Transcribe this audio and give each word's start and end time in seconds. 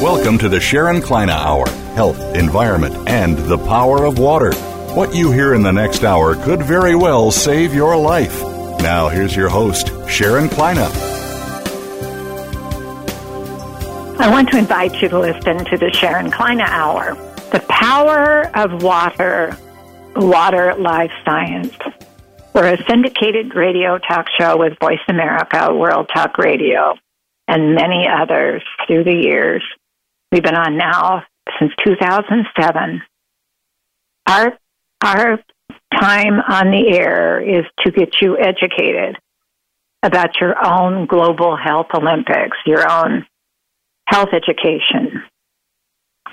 Welcome 0.00 0.38
to 0.38 0.48
the 0.48 0.60
Sharon 0.60 1.02
Kleyne 1.02 1.28
Hour 1.28 1.68
Health, 1.94 2.18
Environment, 2.34 3.06
and 3.06 3.36
the 3.36 3.58
Power 3.58 4.06
of 4.06 4.18
Water. 4.18 4.54
What 4.94 5.14
you 5.14 5.30
hear 5.30 5.52
in 5.52 5.62
the 5.62 5.72
next 5.72 6.04
hour 6.04 6.36
could 6.36 6.62
very 6.62 6.94
well 6.94 7.30
save 7.30 7.74
your 7.74 7.94
life. 7.98 8.40
Now, 8.80 9.10
here's 9.10 9.36
your 9.36 9.50
host, 9.50 9.92
Sharon 10.08 10.48
Kleyne. 10.48 10.78
I 14.18 14.30
want 14.30 14.48
to 14.52 14.56
invite 14.56 15.02
you 15.02 15.10
to 15.10 15.18
listen 15.18 15.66
to 15.66 15.76
the 15.76 15.90
Sharon 15.92 16.30
Kleyne 16.30 16.62
Hour 16.62 17.14
The 17.52 17.60
Power 17.68 18.50
of 18.56 18.82
Water, 18.82 19.54
Water 20.16 20.76
Life 20.76 21.12
Science. 21.26 21.76
We're 22.54 22.72
a 22.72 22.82
syndicated 22.84 23.54
radio 23.54 23.98
talk 23.98 24.28
show 24.38 24.56
with 24.56 24.78
Voice 24.80 25.04
America, 25.08 25.74
World 25.74 26.08
Talk 26.10 26.38
Radio, 26.38 26.94
and 27.46 27.74
many 27.74 28.08
others 28.08 28.62
through 28.86 29.04
the 29.04 29.12
years. 29.12 29.62
We've 30.32 30.42
been 30.42 30.54
on 30.54 30.76
now 30.76 31.24
since 31.58 31.72
2007. 31.84 33.02
Our, 34.26 34.58
our 35.02 35.38
time 35.98 36.40
on 36.48 36.70
the 36.70 36.96
air 36.96 37.40
is 37.40 37.64
to 37.84 37.90
get 37.90 38.14
you 38.22 38.38
educated 38.38 39.16
about 40.02 40.40
your 40.40 40.54
own 40.64 41.06
global 41.06 41.56
health 41.56 41.88
Olympics, 41.94 42.56
your 42.64 42.88
own 42.88 43.26
health 44.06 44.28
education. 44.32 45.22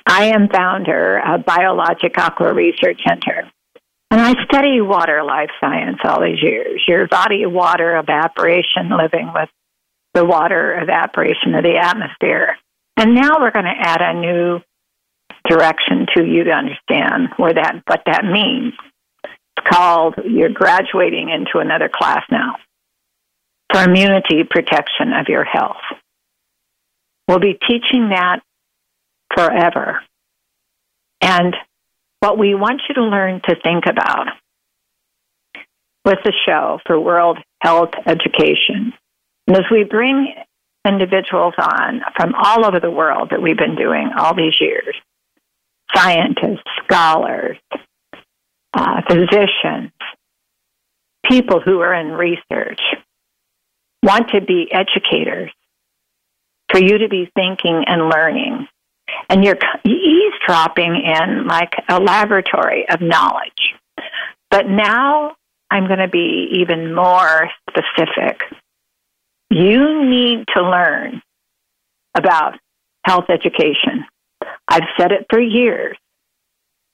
I 0.06 0.26
am 0.26 0.48
founder 0.48 1.20
of 1.20 1.44
Biologic 1.44 2.18
Aqua 2.18 2.54
Research 2.54 3.02
Center, 3.06 3.52
and 4.12 4.22
I 4.22 4.36
study 4.46 4.80
water 4.80 5.24
life 5.24 5.50
science 5.60 5.98
all 6.04 6.22
these 6.22 6.42
years. 6.42 6.82
Your 6.88 7.08
body 7.08 7.46
water 7.46 7.98
evaporation, 7.98 8.90
living 8.96 9.32
with 9.34 9.50
the 10.14 10.24
water 10.24 10.80
evaporation 10.80 11.56
of 11.56 11.64
the 11.64 11.78
atmosphere. 11.78 12.58
And 12.98 13.14
now 13.14 13.40
we're 13.40 13.52
going 13.52 13.66
to 13.66 13.72
add 13.72 14.02
a 14.02 14.20
new 14.20 14.60
direction 15.48 16.08
to 16.16 16.26
you 16.26 16.44
to 16.46 16.52
understand 16.52 17.30
where 17.38 17.54
that 17.54 17.84
what 17.86 18.02
that 18.08 18.26
means. 18.26 18.74
It's 19.24 19.68
called 19.68 20.16
you're 20.26 20.50
graduating 20.50 21.30
into 21.30 21.60
another 21.60 21.90
class 21.94 22.24
now 22.32 22.56
for 23.72 23.84
immunity 23.84 24.44
protection 24.50 25.14
of 25.14 25.28
your 25.30 25.44
health. 25.44 25.78
We'll 27.28 27.40
be 27.40 27.58
teaching 27.68 28.10
that 28.10 28.40
forever. 29.36 30.02
And 31.22 31.56
what 32.20 32.38
we 32.38 32.56
want 32.56 32.82
you 32.90 32.96
to 32.96 33.04
learn 33.04 33.42
to 33.48 33.56
think 33.62 33.86
about 33.86 34.28
with 36.04 36.20
the 36.24 36.34
show 36.48 36.80
for 36.86 37.00
World 37.00 37.38
Health 37.62 37.92
Education. 38.06 38.94
And 39.46 39.58
as 39.58 39.66
we 39.70 39.84
bring 39.84 40.34
individuals 40.88 41.54
on 41.58 42.02
from 42.16 42.34
all 42.36 42.66
over 42.66 42.80
the 42.80 42.92
world 42.92 43.30
that 43.32 43.42
we've 43.42 43.58
been 43.58 43.76
doing 43.76 44.10
all 44.18 44.36
these 44.36 44.56
years 44.60 44.96
scientists, 45.96 46.64
scholars, 46.84 47.58
uh, 48.74 49.02
physicians, 49.08 49.92
people 51.26 51.62
who 51.62 51.80
are 51.80 51.94
in 51.94 52.12
research, 52.12 52.82
want 54.04 54.30
to 54.30 54.42
be 54.42 54.68
educators, 54.72 55.52
for 56.70 56.80
you 56.80 56.98
to 56.98 57.08
be 57.08 57.30
thinking 57.36 57.86
and 57.88 58.10
learning. 58.10 58.68
And 59.30 59.44
you're 59.44 59.58
eavesdropping 59.86 61.02
in 61.06 61.48
like 61.48 61.74
a 61.90 62.00
laboratory 62.00 62.88
of 62.90 63.02
knowledge. 63.02 63.74
But 64.52 64.68
now 64.68 65.36
I'm 65.72 65.88
going 65.88 66.00
to 66.00 66.10
be 66.10 66.50
even 66.60 66.94
more 66.94 67.50
specific 67.70 68.42
you 69.50 70.06
need 70.06 70.46
to 70.56 70.62
learn 70.62 71.22
about 72.16 72.56
health 73.06 73.26
education. 73.30 74.06
I've 74.68 74.88
said 75.00 75.12
it 75.12 75.26
for 75.30 75.40
years. 75.40 75.98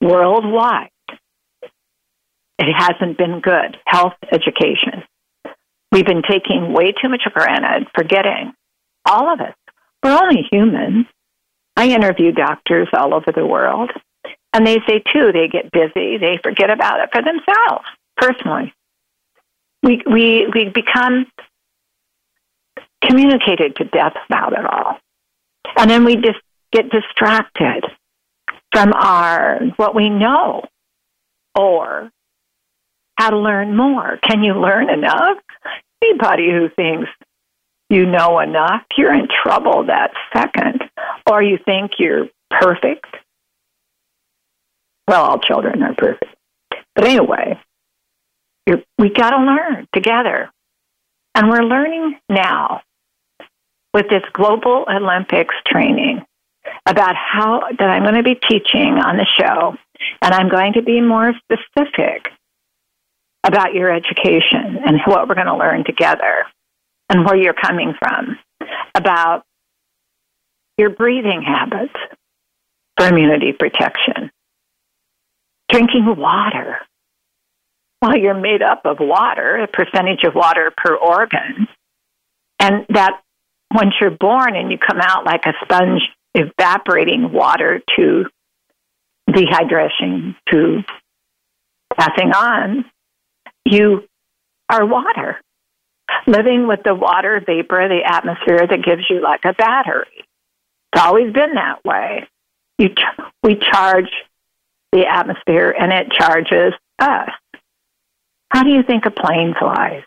Worldwide, 0.00 0.90
it 2.58 2.72
hasn't 2.72 3.18
been 3.18 3.40
good. 3.40 3.76
Health 3.86 4.14
education. 4.30 5.02
We've 5.90 6.04
been 6.04 6.22
taking 6.28 6.72
way 6.72 6.92
too 6.92 7.08
much 7.08 7.22
for 7.24 7.30
granted, 7.30 7.88
forgetting 7.94 8.52
all 9.06 9.32
of 9.32 9.40
us. 9.40 9.54
We're 10.02 10.18
only 10.20 10.46
humans. 10.50 11.06
I 11.76 11.88
interview 11.88 12.32
doctors 12.32 12.88
all 12.92 13.14
over 13.14 13.32
the 13.34 13.46
world, 13.46 13.90
and 14.52 14.66
they 14.66 14.78
say 14.86 15.02
too 15.12 15.32
they 15.32 15.48
get 15.48 15.72
busy, 15.72 16.18
they 16.18 16.38
forget 16.42 16.70
about 16.70 17.00
it 17.00 17.10
for 17.12 17.22
themselves 17.22 17.86
personally. 18.16 18.72
We 19.82 20.02
we 20.06 20.46
we 20.54 20.68
become 20.68 21.26
communicated 23.06 23.76
to 23.76 23.84
death 23.84 24.14
about 24.28 24.52
it 24.52 24.64
all. 24.64 24.98
And 25.76 25.90
then 25.90 26.04
we 26.04 26.16
just 26.16 26.40
get 26.72 26.90
distracted 26.90 27.84
from 28.72 28.92
our 28.92 29.60
what 29.76 29.94
we 29.94 30.10
know 30.10 30.62
or 31.54 32.10
how 33.16 33.30
to 33.30 33.38
learn 33.38 33.76
more. 33.76 34.18
Can 34.22 34.42
you 34.42 34.54
learn 34.54 34.90
enough? 34.90 35.38
Anybody 36.02 36.50
who 36.50 36.68
thinks 36.68 37.08
you 37.88 38.06
know 38.06 38.40
enough, 38.40 38.82
you're 38.96 39.14
in 39.14 39.28
trouble 39.42 39.84
that 39.86 40.12
second. 40.32 40.82
Or 41.30 41.42
you 41.42 41.58
think 41.64 41.92
you're 41.98 42.28
perfect. 42.50 43.06
Well, 45.06 45.22
all 45.22 45.38
children 45.38 45.82
are 45.82 45.94
perfect. 45.94 46.34
But 46.94 47.04
anyway, 47.04 47.60
we 48.98 49.10
got 49.10 49.30
to 49.30 49.44
learn 49.44 49.86
together. 49.94 50.50
And 51.34 51.48
we're 51.48 51.64
learning 51.64 52.18
now 52.28 52.82
with 53.94 54.08
this 54.10 54.24
global 54.32 54.84
Olympics 54.90 55.54
training 55.66 56.20
about 56.84 57.14
how 57.14 57.62
that 57.78 57.88
I'm 57.88 58.02
going 58.02 58.16
to 58.16 58.22
be 58.22 58.34
teaching 58.34 58.98
on 58.98 59.16
the 59.16 59.26
show, 59.38 59.76
and 60.20 60.34
I'm 60.34 60.48
going 60.48 60.72
to 60.74 60.82
be 60.82 61.00
more 61.00 61.32
specific 61.44 62.28
about 63.44 63.72
your 63.72 63.94
education 63.94 64.78
and 64.84 65.00
what 65.06 65.28
we're 65.28 65.36
going 65.36 65.46
to 65.46 65.56
learn 65.56 65.84
together 65.84 66.44
and 67.08 67.24
where 67.24 67.36
you're 67.36 67.54
coming 67.54 67.94
from, 67.98 68.38
about 68.94 69.44
your 70.76 70.90
breathing 70.90 71.42
habits 71.42 71.94
for 72.96 73.06
immunity 73.06 73.52
protection, 73.52 74.30
drinking 75.70 76.16
water. 76.16 76.78
Well, 78.02 78.16
you're 78.16 78.34
made 78.34 78.62
up 78.62 78.82
of 78.86 78.96
water, 79.00 79.56
a 79.58 79.68
percentage 79.68 80.24
of 80.24 80.34
water 80.34 80.72
per 80.76 80.96
organ, 80.96 81.68
and 82.58 82.86
that 82.88 83.20
once 83.74 83.94
you're 84.00 84.10
born 84.10 84.54
and 84.54 84.70
you 84.70 84.78
come 84.78 85.00
out 85.00 85.26
like 85.26 85.44
a 85.46 85.52
sponge 85.64 86.02
evaporating 86.34 87.32
water 87.32 87.82
to 87.96 88.24
dehydration 89.28 90.36
to 90.50 90.84
passing 91.98 92.32
on, 92.32 92.84
you 93.64 94.04
are 94.70 94.86
water. 94.86 95.40
Living 96.26 96.66
with 96.68 96.80
the 96.84 96.94
water 96.94 97.42
vapor 97.44 97.88
the 97.88 98.02
atmosphere 98.04 98.66
that 98.66 98.84
gives 98.84 99.04
you 99.10 99.20
like 99.20 99.44
a 99.44 99.52
battery. 99.52 100.24
It's 100.92 101.02
always 101.02 101.32
been 101.32 101.54
that 101.54 101.84
way. 101.84 102.28
You 102.78 102.90
ch- 102.90 103.20
we 103.42 103.56
charge 103.56 104.10
the 104.92 105.06
atmosphere 105.06 105.74
and 105.76 105.92
it 105.92 106.12
charges 106.12 106.74
us. 107.00 107.30
How 108.50 108.62
do 108.62 108.70
you 108.70 108.84
think 108.84 109.06
a 109.06 109.10
plane 109.10 109.54
flies? 109.58 110.04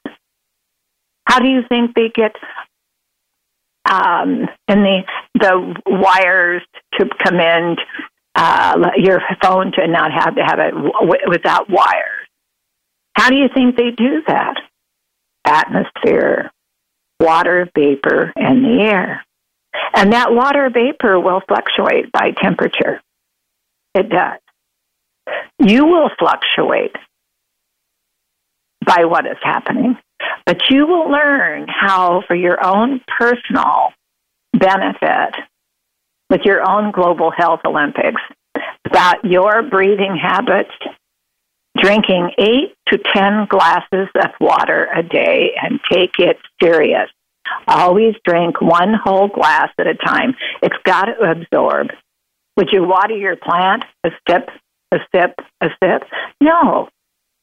How 1.25 1.39
do 1.39 1.49
you 1.49 1.63
think 1.67 1.93
they 1.93 2.09
get 2.09 2.35
um, 3.89 4.47
and 4.67 4.83
the 4.85 5.03
the 5.35 5.81
wires 5.85 6.63
to 6.99 7.09
come 7.23 7.39
in 7.39 7.75
uh, 8.35 8.91
your 8.97 9.21
phone 9.41 9.71
to 9.73 9.87
not 9.87 10.11
have 10.11 10.35
to 10.35 10.43
have 10.43 10.59
it 10.59 10.71
w- 10.71 11.27
without 11.27 11.69
wires. 11.69 12.27
How 13.15 13.29
do 13.29 13.35
you 13.35 13.47
think 13.53 13.75
they 13.75 13.91
do 13.91 14.21
that? 14.27 14.55
Atmosphere, 15.45 16.51
water 17.19 17.69
vapor, 17.73 18.33
and 18.35 18.63
the 18.63 18.83
air. 18.83 19.25
And 19.93 20.13
that 20.13 20.33
water 20.33 20.69
vapor 20.69 21.19
will 21.19 21.41
fluctuate 21.47 22.11
by 22.11 22.31
temperature. 22.31 23.01
It 23.95 24.09
does. 24.09 24.39
You 25.59 25.85
will 25.85 26.09
fluctuate 26.19 26.95
by 28.85 29.05
what 29.05 29.25
is 29.25 29.37
happening. 29.41 29.97
But 30.45 30.61
you 30.69 30.87
will 30.87 31.09
learn 31.09 31.67
how, 31.67 32.23
for 32.27 32.35
your 32.35 32.65
own 32.65 33.01
personal 33.19 33.91
benefit, 34.53 35.35
with 36.29 36.41
your 36.43 36.67
own 36.67 36.91
global 36.91 37.31
health 37.31 37.61
Olympics, 37.65 38.21
about 38.85 39.23
your 39.23 39.63
breathing 39.63 40.17
habits, 40.21 40.71
drinking 41.77 42.31
eight 42.37 42.73
to 42.87 42.97
10 42.97 43.47
glasses 43.49 44.07
of 44.15 44.31
water 44.39 44.87
a 44.95 45.03
day 45.03 45.51
and 45.61 45.79
take 45.91 46.19
it 46.19 46.37
serious. 46.61 47.09
Always 47.67 48.15
drink 48.25 48.61
one 48.61 48.93
whole 48.93 49.27
glass 49.27 49.69
at 49.77 49.87
a 49.87 49.95
time. 49.95 50.35
It's 50.61 50.75
got 50.83 51.05
to 51.05 51.31
absorb. 51.31 51.87
Would 52.57 52.69
you 52.71 52.83
water 52.83 53.15
your 53.15 53.35
plant 53.35 53.83
a 54.03 54.09
sip, 54.27 54.49
a 54.91 54.97
sip, 55.13 55.35
a 55.61 55.67
sip? 55.81 56.03
No. 56.41 56.89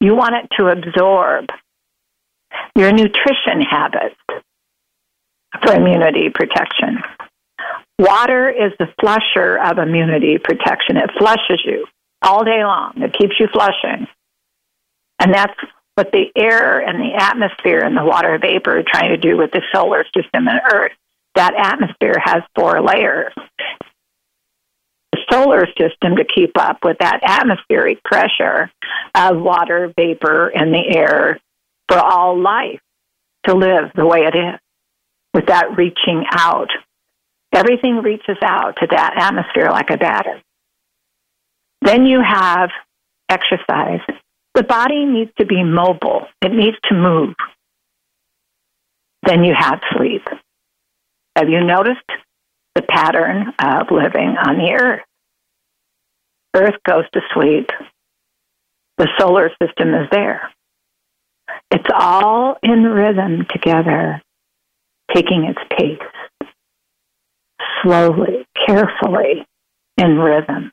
You 0.01 0.15
want 0.15 0.35
it 0.35 0.49
to 0.59 0.69
absorb 0.69 1.47
your 2.77 2.93
nutrition 2.93 3.61
habits 3.69 4.17
for 5.63 5.75
immunity 5.75 6.31
protection. 6.31 6.99
Water 7.99 8.49
is 8.51 8.73
the 8.79 8.89
flusher 9.01 9.57
of 9.57 9.79
immunity 9.79 10.39
protection. 10.39 10.97
It 10.97 11.11
flushes 11.17 11.63
you 11.65 11.87
all 12.23 12.45
day 12.45 12.65
long. 12.65 12.95
It 12.97 13.17
keeps 13.17 13.35
you 13.39 13.47
flushing. 13.53 14.09
And 15.21 15.33
that's 15.33 15.55
what 15.95 16.11
the 16.11 16.27
air 16.37 16.81
and 16.81 16.99
the 16.99 17.15
atmosphere 17.15 17.81
and 17.81 17.97
the 17.97 18.05
water 18.05 18.37
vapor 18.39 18.79
are 18.79 18.83
trying 18.83 19.11
to 19.11 19.17
do 19.17 19.37
with 19.37 19.53
the 19.53 19.63
solar 19.73 20.05
system 20.15 20.49
and 20.49 20.61
Earth. 20.73 20.93
That 21.37 21.55
atmosphere 21.57 22.17
has 22.23 22.43
four 22.57 22.81
layers. 22.83 23.33
The 25.13 25.21
solar 25.31 25.67
system 25.79 26.17
to 26.17 26.25
keep 26.25 26.59
up 26.59 26.79
with 26.85 26.99
that 26.99 27.21
atmospheric 27.23 28.03
pressure 28.03 28.73
of 29.15 29.41
water, 29.41 29.93
vapor, 29.97 30.49
and 30.49 30.75
the 30.75 30.97
air 30.97 31.39
for 31.89 31.99
all 31.99 32.41
life 32.41 32.81
to 33.47 33.55
live 33.55 33.91
the 33.95 34.07
way 34.07 34.21
it 34.21 34.37
is 34.37 34.61
without 35.33 35.77
reaching 35.77 36.25
out. 36.33 36.69
Everything 37.53 37.97
reaches 38.03 38.39
out 38.43 38.77
to 38.81 38.87
that 38.91 39.15
atmosphere 39.17 39.71
like 39.71 39.91
a 39.91 39.97
battery. 39.97 40.43
Then 41.83 42.07
you 42.07 42.21
have 42.23 42.71
exercise. 43.29 44.01
The 44.55 44.63
body 44.63 45.05
needs 45.05 45.31
to 45.39 45.47
be 45.47 45.63
mobile, 45.63 46.27
it 46.41 46.53
needs 46.53 46.77
to 46.85 46.95
move. 46.95 47.35
Then 49.27 49.45
you 49.45 49.55
have 49.57 49.81
sleep. 49.97 50.23
Have 51.37 51.49
you 51.49 51.65
noticed 51.65 52.09
the 52.75 52.83
pattern 52.83 53.53
of 53.59 53.91
living 53.91 54.37
on 54.39 54.59
the 54.59 54.73
earth? 54.73 55.03
Earth 56.55 56.77
goes 56.87 57.05
to 57.13 57.21
sleep. 57.33 57.71
The 58.99 59.09
solar 59.19 59.51
system 59.61 59.95
is 59.95 60.09
there. 60.13 60.51
It's 61.75 61.91
all 61.93 62.57
in 62.63 62.85
rhythm 62.85 63.47
together, 63.53 64.23
taking 65.13 65.43
its 65.43 65.59
pace, 65.77 66.49
slowly, 67.83 68.47
carefully, 68.65 69.45
in 69.97 70.17
rhythm. 70.17 70.71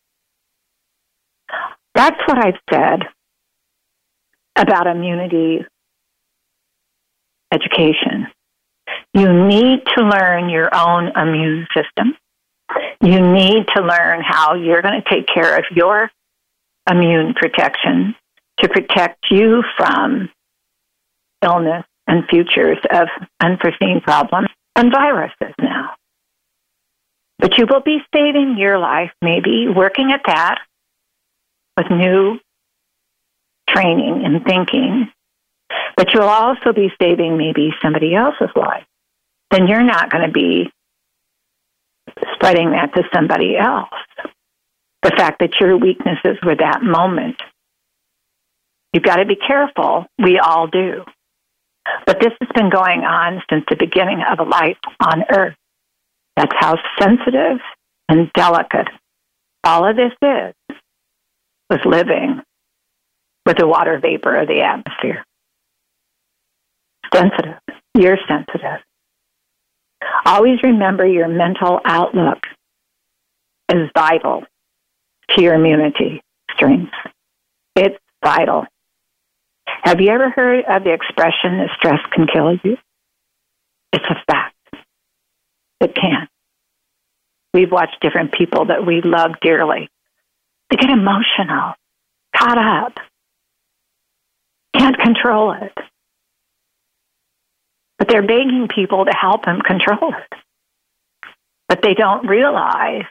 That's 1.96 2.20
what 2.28 2.46
I've 2.46 2.60
said 2.72 3.00
about 4.56 4.86
immunity 4.86 5.66
education. 7.52 8.28
You 9.16 9.48
need 9.48 9.80
to 9.98 10.04
learn 10.04 10.50
your 10.50 10.70
own 10.72 11.14
immune 11.18 11.66
system. 11.76 12.16
You 13.02 13.22
need 13.22 13.66
to 13.76 13.82
learn 13.82 14.22
how 14.24 14.54
you're 14.54 14.84
going 14.84 15.02
to 15.02 15.10
take 15.10 15.26
care 15.26 15.58
of 15.58 15.66
your 15.76 16.12
immune 16.88 17.34
protection 17.34 18.14
to 18.60 18.70
protect 18.70 19.26
you 19.32 19.64
from 19.76 20.30
illness 21.44 21.86
and 22.08 22.28
futures 22.30 22.78
of 22.92 23.08
unforeseen 23.40 24.02
problems 24.02 24.50
and 24.76 24.92
viruses 24.92 25.54
now. 25.60 25.96
But 27.40 27.58
you 27.58 27.66
will 27.70 27.82
be 27.82 28.00
saving 28.14 28.58
your 28.58 28.78
life, 28.78 29.12
maybe 29.22 29.68
working 29.68 30.12
at 30.12 30.22
that 30.28 30.60
with 31.76 31.90
new 31.90 32.40
training 33.68 34.24
and 34.26 34.46
thinking. 34.46 35.10
But 35.96 36.14
you'll 36.14 36.24
also 36.24 36.74
be 36.74 36.92
saving 37.02 37.38
maybe 37.38 37.72
somebody 37.82 38.14
else's 38.14 38.56
life. 38.56 38.86
Then 39.50 39.68
you're 39.68 39.84
not 39.84 40.10
going 40.10 40.26
to 40.26 40.32
be 40.32 40.72
spreading 42.36 42.72
that 42.72 42.94
to 42.96 43.04
somebody 43.14 43.58
else. 43.58 43.90
The 45.04 45.12
fact 45.12 45.40
that 45.40 45.60
your 45.60 45.78
weaknesses 45.78 46.38
were 46.44 46.56
that 46.56 46.84
moment. 46.84 47.42
You've 48.94 49.04
got 49.04 49.18
to 49.18 49.26
be 49.26 49.36
careful. 49.36 50.06
We 50.20 50.38
all 50.38 50.68
do. 50.68 51.04
But 52.06 52.20
this 52.20 52.32
has 52.40 52.50
been 52.54 52.70
going 52.70 53.02
on 53.02 53.42
since 53.50 53.66
the 53.70 53.76
beginning 53.76 54.22
of 54.22 54.48
life 54.48 54.78
on 55.00 55.24
Earth. 55.30 55.56
That's 56.36 56.54
how 56.60 56.78
sensitive 57.00 57.60
and 58.10 58.32
delicate 58.34 58.88
all 59.64 59.88
of 59.88 59.96
this 59.96 60.12
is 60.22 60.78
with 61.70 61.86
living 61.86 62.42
with 63.46 63.58
the 63.58 63.68
water 63.68 64.00
vapor 64.00 64.36
of 64.36 64.48
the 64.48 64.62
atmosphere. 64.62 65.26
Sensitive. 67.14 67.60
You're 67.96 68.18
sensitive. 68.28 68.80
Always 70.26 70.62
remember 70.64 71.06
your 71.06 71.28
mental 71.28 71.80
outlook 71.86 72.40
is 73.70 73.90
vital 73.96 74.44
to 75.32 75.42
your 75.42 75.56
immunity 75.56 76.22
strength. 76.56 76.94
It's 77.76 77.98
vital. 78.24 78.66
Have 79.84 80.00
you 80.00 80.10
ever 80.10 80.30
heard 80.30 80.66
of 80.66 80.84
the 80.84 80.94
expression 80.94 81.58
that 81.58 81.70
stress 81.76 82.00
can 82.12 82.28
kill 82.28 82.54
you? 82.64 82.78
It's 83.94 84.06
a 84.10 84.16
fact. 84.28 84.56
It 85.80 85.96
can. 85.96 86.28
We've 87.54 87.72
watched 87.72 88.00
different 88.02 88.32
people 88.32 88.66
that 88.66 88.86
we 88.86 89.02
love 89.02 89.32
dearly. 89.42 89.90
They 90.70 90.78
get 90.78 90.90
emotional, 90.90 91.74
caught 92.36 92.58
up, 92.58 92.94
can't 94.78 94.98
control 94.98 95.52
it. 95.52 95.74
But 97.98 98.08
they're 98.08 98.22
begging 98.22 98.68
people 98.74 99.06
to 99.06 99.12
help 99.12 99.46
them 99.46 99.60
control 99.62 100.14
it. 100.14 100.40
But 101.68 101.82
they 101.82 101.94
don't 101.94 102.28
realize 102.28 103.06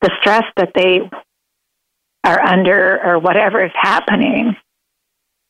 the 0.00 0.10
stress 0.20 0.44
that 0.56 0.72
they 0.74 1.00
are 2.24 2.40
under 2.40 3.00
or 3.04 3.18
whatever 3.18 3.64
is 3.64 3.72
happening 3.74 4.56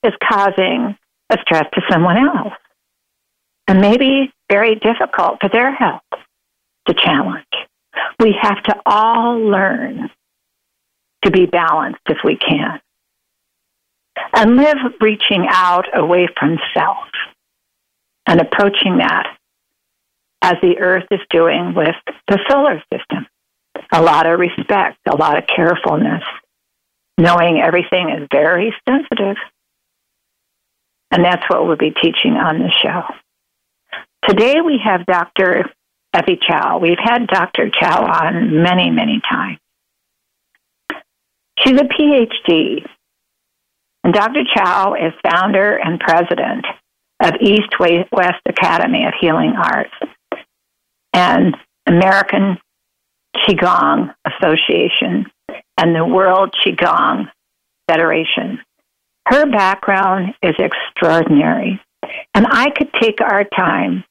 is 0.05 0.13
causing 0.23 0.97
a 1.31 1.39
stress 1.43 1.67
to 1.75 1.81
someone 1.91 2.17
else. 2.17 2.55
And 3.69 3.81
maybe 3.81 4.33
very 4.51 4.75
difficult 4.75 5.39
for 5.41 5.49
their 5.49 5.73
health 5.73 6.03
to 6.89 6.95
challenge. 6.95 7.45
We 8.19 8.35
have 8.41 8.63
to 8.65 8.77
all 8.85 9.39
learn 9.39 10.11
to 11.25 11.31
be 11.31 11.47
balanced 11.47 12.01
if 12.09 12.19
we 12.25 12.37
can. 12.37 12.81
And 14.35 14.57
live 14.57 14.77
reaching 15.01 15.47
out 15.49 15.87
away 15.95 16.29
from 16.39 16.59
self 16.75 17.07
and 18.27 18.41
approaching 18.41 18.99
that 18.99 19.37
as 20.43 20.57
the 20.63 20.79
earth 20.79 21.07
is 21.11 21.21
doing 21.31 21.75
with 21.75 21.95
the 22.29 22.39
solar 22.49 22.83
system. 22.93 23.27
A 23.93 24.03
lot 24.03 24.27
of 24.27 24.39
respect, 24.39 24.99
a 25.09 25.17
lot 25.17 25.39
of 25.39 25.45
carefulness, 25.47 26.23
knowing 27.19 27.61
everything 27.61 28.11
is 28.11 28.29
very 28.31 28.75
sensitive 28.89 29.37
and 31.11 31.25
that's 31.25 31.43
what 31.49 31.67
we'll 31.67 31.77
be 31.77 31.91
teaching 31.91 32.33
on 32.33 32.59
the 32.59 32.71
show. 32.83 33.03
Today 34.29 34.61
we 34.61 34.81
have 34.85 35.07
Dr. 35.07 35.65
Effie 36.13 36.39
Chow. 36.47 36.79
We've 36.79 36.99
had 36.99 37.27
Dr. 37.27 37.71
Chow 37.71 38.05
on 38.05 38.63
many, 38.63 38.91
many 38.91 39.21
times. 39.29 39.59
She's 41.59 41.79
a 41.79 41.85
PhD, 41.85 42.87
and 44.05 44.15
Dr. 44.15 44.43
Chow 44.55 44.95
is 44.95 45.13
founder 45.31 45.77
and 45.77 46.01
president 46.01 46.65
of 47.23 47.35
East 47.41 47.75
West 47.79 48.41
Academy 48.49 49.05
of 49.05 49.13
Healing 49.21 49.55
Arts 49.57 49.93
and 51.13 51.55
American 51.87 52.59
Qigong 53.37 54.15
Association 54.25 55.27
and 55.77 55.95
the 55.95 56.05
World 56.05 56.55
Qigong 56.65 57.31
Federation. 57.89 58.61
Her 59.31 59.47
background 59.47 60.35
is 60.43 60.57
extraordinary. 60.59 61.81
And 62.35 62.47
I 62.51 62.71
could 62.71 62.93
take 63.01 63.21
our 63.21 63.45
time, 63.45 64.03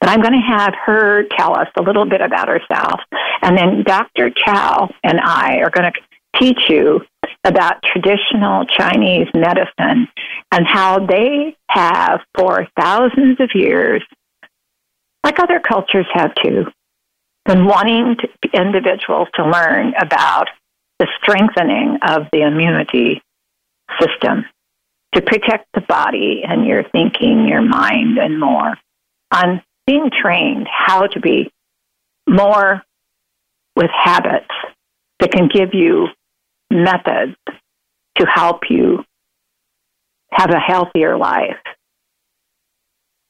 but 0.00 0.08
I'm 0.08 0.22
going 0.22 0.32
to 0.32 0.56
have 0.56 0.72
her 0.86 1.24
tell 1.36 1.58
us 1.58 1.68
a 1.76 1.82
little 1.82 2.06
bit 2.06 2.22
about 2.22 2.48
herself. 2.48 3.00
And 3.42 3.56
then 3.56 3.82
Dr. 3.82 4.30
Chow 4.30 4.88
and 5.04 5.20
I 5.20 5.58
are 5.58 5.68
going 5.68 5.92
to 5.92 6.40
teach 6.40 6.58
you 6.70 7.02
about 7.44 7.82
traditional 7.82 8.64
Chinese 8.64 9.28
medicine 9.34 10.08
and 10.52 10.66
how 10.66 11.04
they 11.06 11.54
have, 11.68 12.20
for 12.36 12.66
thousands 12.80 13.38
of 13.40 13.50
years, 13.54 14.02
like 15.22 15.38
other 15.38 15.60
cultures 15.60 16.06
have 16.14 16.34
too, 16.42 16.64
been 17.44 17.66
wanting 17.66 18.16
to, 18.16 18.50
individuals 18.54 19.28
to 19.34 19.44
learn 19.44 19.92
about 20.00 20.48
the 20.98 21.06
strengthening 21.20 21.98
of 22.02 22.26
the 22.32 22.40
immunity 22.40 23.20
system 24.00 24.44
to 25.14 25.22
protect 25.22 25.66
the 25.74 25.80
body 25.80 26.42
and 26.46 26.66
your 26.66 26.84
thinking, 26.90 27.48
your 27.48 27.62
mind, 27.62 28.18
and 28.18 28.38
more 28.38 28.74
on 29.32 29.62
being 29.86 30.10
trained 30.10 30.66
how 30.70 31.06
to 31.06 31.20
be 31.20 31.50
more 32.28 32.82
with 33.74 33.90
habits 33.90 34.50
that 35.20 35.32
can 35.32 35.48
give 35.48 35.72
you 35.72 36.08
methods 36.70 37.36
to 38.16 38.26
help 38.26 38.62
you 38.68 39.04
have 40.30 40.50
a 40.50 40.58
healthier 40.58 41.16
life. 41.16 41.56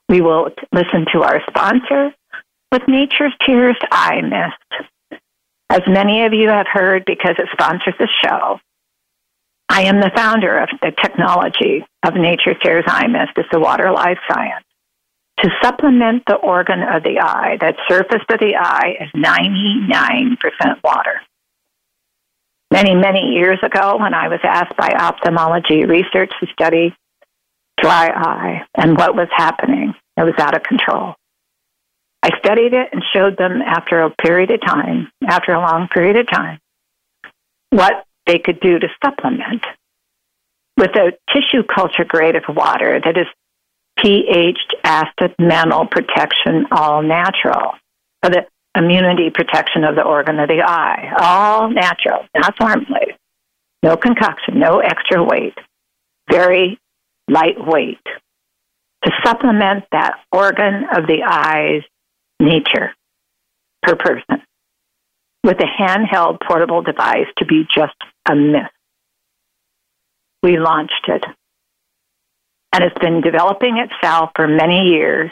We 0.08 0.20
will 0.20 0.50
listen 0.72 1.06
to 1.12 1.22
our 1.22 1.42
sponsor 1.48 2.12
with 2.72 2.82
Nature's 2.88 3.34
Tears 3.44 3.76
Eye 3.90 4.20
Mist. 4.22 5.20
As 5.70 5.82
many 5.86 6.24
of 6.24 6.32
you 6.32 6.48
have 6.48 6.66
heard 6.66 7.04
because 7.04 7.36
it 7.38 7.48
sponsors 7.52 7.94
the 7.98 8.08
show, 8.22 8.58
I 9.68 9.82
am 9.82 10.00
the 10.00 10.10
founder 10.14 10.58
of 10.58 10.68
the 10.80 10.92
technology 10.92 11.84
of 12.02 12.14
Nature 12.14 12.54
Tears 12.54 12.84
Eye 12.87 13.06
Mist. 13.06 13.32
It's 13.37 13.48
a 13.52 13.60
water 13.60 13.90
life 13.92 14.18
science. 14.30 14.64
to 15.40 15.50
supplement 15.62 16.25
the 16.26 16.34
organ 16.34 16.82
of 16.82 17.04
the 17.04 17.20
eye. 17.20 17.58
That 17.60 17.76
surface 17.88 18.25
of 18.28 18.40
the 18.40 18.56
eye 18.58 18.96
is 19.00 19.08
99% 19.14 20.82
water. 20.82 21.22
Many, 22.72 22.94
many 22.96 23.20
years 23.34 23.58
ago, 23.62 23.96
when 23.98 24.14
I 24.14 24.28
was 24.28 24.40
asked 24.42 24.76
by 24.76 24.88
ophthalmology 24.88 25.84
research 25.84 26.32
to 26.40 26.46
study 26.52 26.92
dry 27.80 28.08
eye 28.08 28.66
and 28.75 28.96
what 28.98 29.14
was 29.14 29.28
happening, 29.30 29.94
it 30.16 30.25
was 30.25 30.34
out 30.38 30.56
of 30.56 30.64
control. 30.64 31.14
I 32.22 32.30
studied 32.38 32.75
it 32.75 32.88
and 32.92 33.02
showed 33.14 33.38
them 33.38 33.62
after 33.62 34.00
a 34.00 34.10
period 34.10 34.50
of 34.50 34.60
time, 34.60 35.08
after 35.25 35.52
a 35.52 35.60
long 35.60 35.87
period 35.87 36.16
of 36.16 36.26
time, 36.26 36.58
what 37.70 38.04
they 38.28 38.38
could 38.38 38.61
do 38.61 38.78
to 38.78 38.87
supplement 39.04 39.64
with 40.76 40.90
a 40.90 41.12
tissue 41.32 41.64
culture 41.64 42.04
grade 42.04 42.37
of 42.37 42.44
water 42.49 43.00
that 43.04 43.16
is 43.16 43.26
pH 43.99 44.58
acid 44.85 45.35
mantle 45.40 45.87
protection 45.87 46.66
all 46.70 47.02
natural 47.02 47.73
for 48.23 48.30
the 48.30 48.47
immunity 48.76 49.30
protection 49.30 49.82
of 49.82 49.97
the 49.97 50.02
organ 50.02 50.38
of 50.38 50.49
the 50.49 50.62
eye. 50.64 51.12
All 51.18 51.68
natural, 51.70 52.25
not 52.37 52.56
formulated. 52.56 53.16
No 53.82 53.97
concoction, 53.97 54.61
no 54.61 54.78
extra 54.78 55.25
weight. 55.25 55.58
Very 56.30 56.78
lightweight 57.28 58.04
to 59.04 59.11
supplement 59.25 59.85
that 59.92 60.20
organ 60.32 60.85
of 60.94 61.06
the 61.06 61.23
eye's 61.26 61.82
nature 62.40 62.94
per 63.82 63.97
person 63.97 64.42
with 65.44 65.58
a 65.61 65.82
handheld 65.82 66.38
portable 66.47 66.82
device 66.82 67.26
to 67.38 67.44
be 67.44 67.66
just 67.75 67.94
a 68.28 68.35
myth. 68.35 68.70
We 70.42 70.58
launched 70.58 71.08
it. 71.08 71.25
And 72.73 72.85
it's 72.85 72.99
been 72.99 73.20
developing 73.20 73.78
itself 73.78 74.30
for 74.37 74.47
many 74.47 74.90
years, 74.90 75.30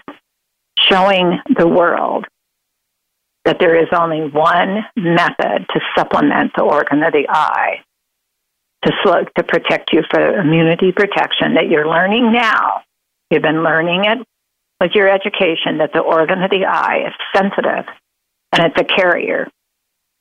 showing 0.79 1.39
the 1.57 1.69
world 1.69 2.25
that 3.45 3.59
there 3.61 3.81
is 3.81 3.89
only 3.93 4.29
one 4.29 4.85
method 4.97 5.67
to 5.73 5.81
supplement 5.97 6.53
the 6.57 6.63
organ 6.63 7.03
of 7.03 7.13
the 7.13 7.27
eye 7.29 7.85
to, 8.85 9.27
to 9.37 9.43
protect 9.45 9.93
you 9.93 10.03
for 10.11 10.39
immunity 10.39 10.93
protection 10.93 11.55
that 11.55 11.69
you're 11.69 11.89
learning 11.89 12.33
now. 12.33 12.83
You've 13.31 13.43
been 13.43 13.63
learning 13.63 14.05
it 14.05 14.19
with 14.81 14.93
your 14.95 15.09
education 15.09 15.79
that 15.79 15.93
the 15.93 16.01
organ 16.01 16.43
of 16.43 16.51
the 16.51 16.65
eye 16.65 17.07
is 17.07 17.13
sensitive 17.35 17.87
and 18.53 18.67
it's 18.67 18.81
a 18.81 18.85
carrier. 18.85 19.49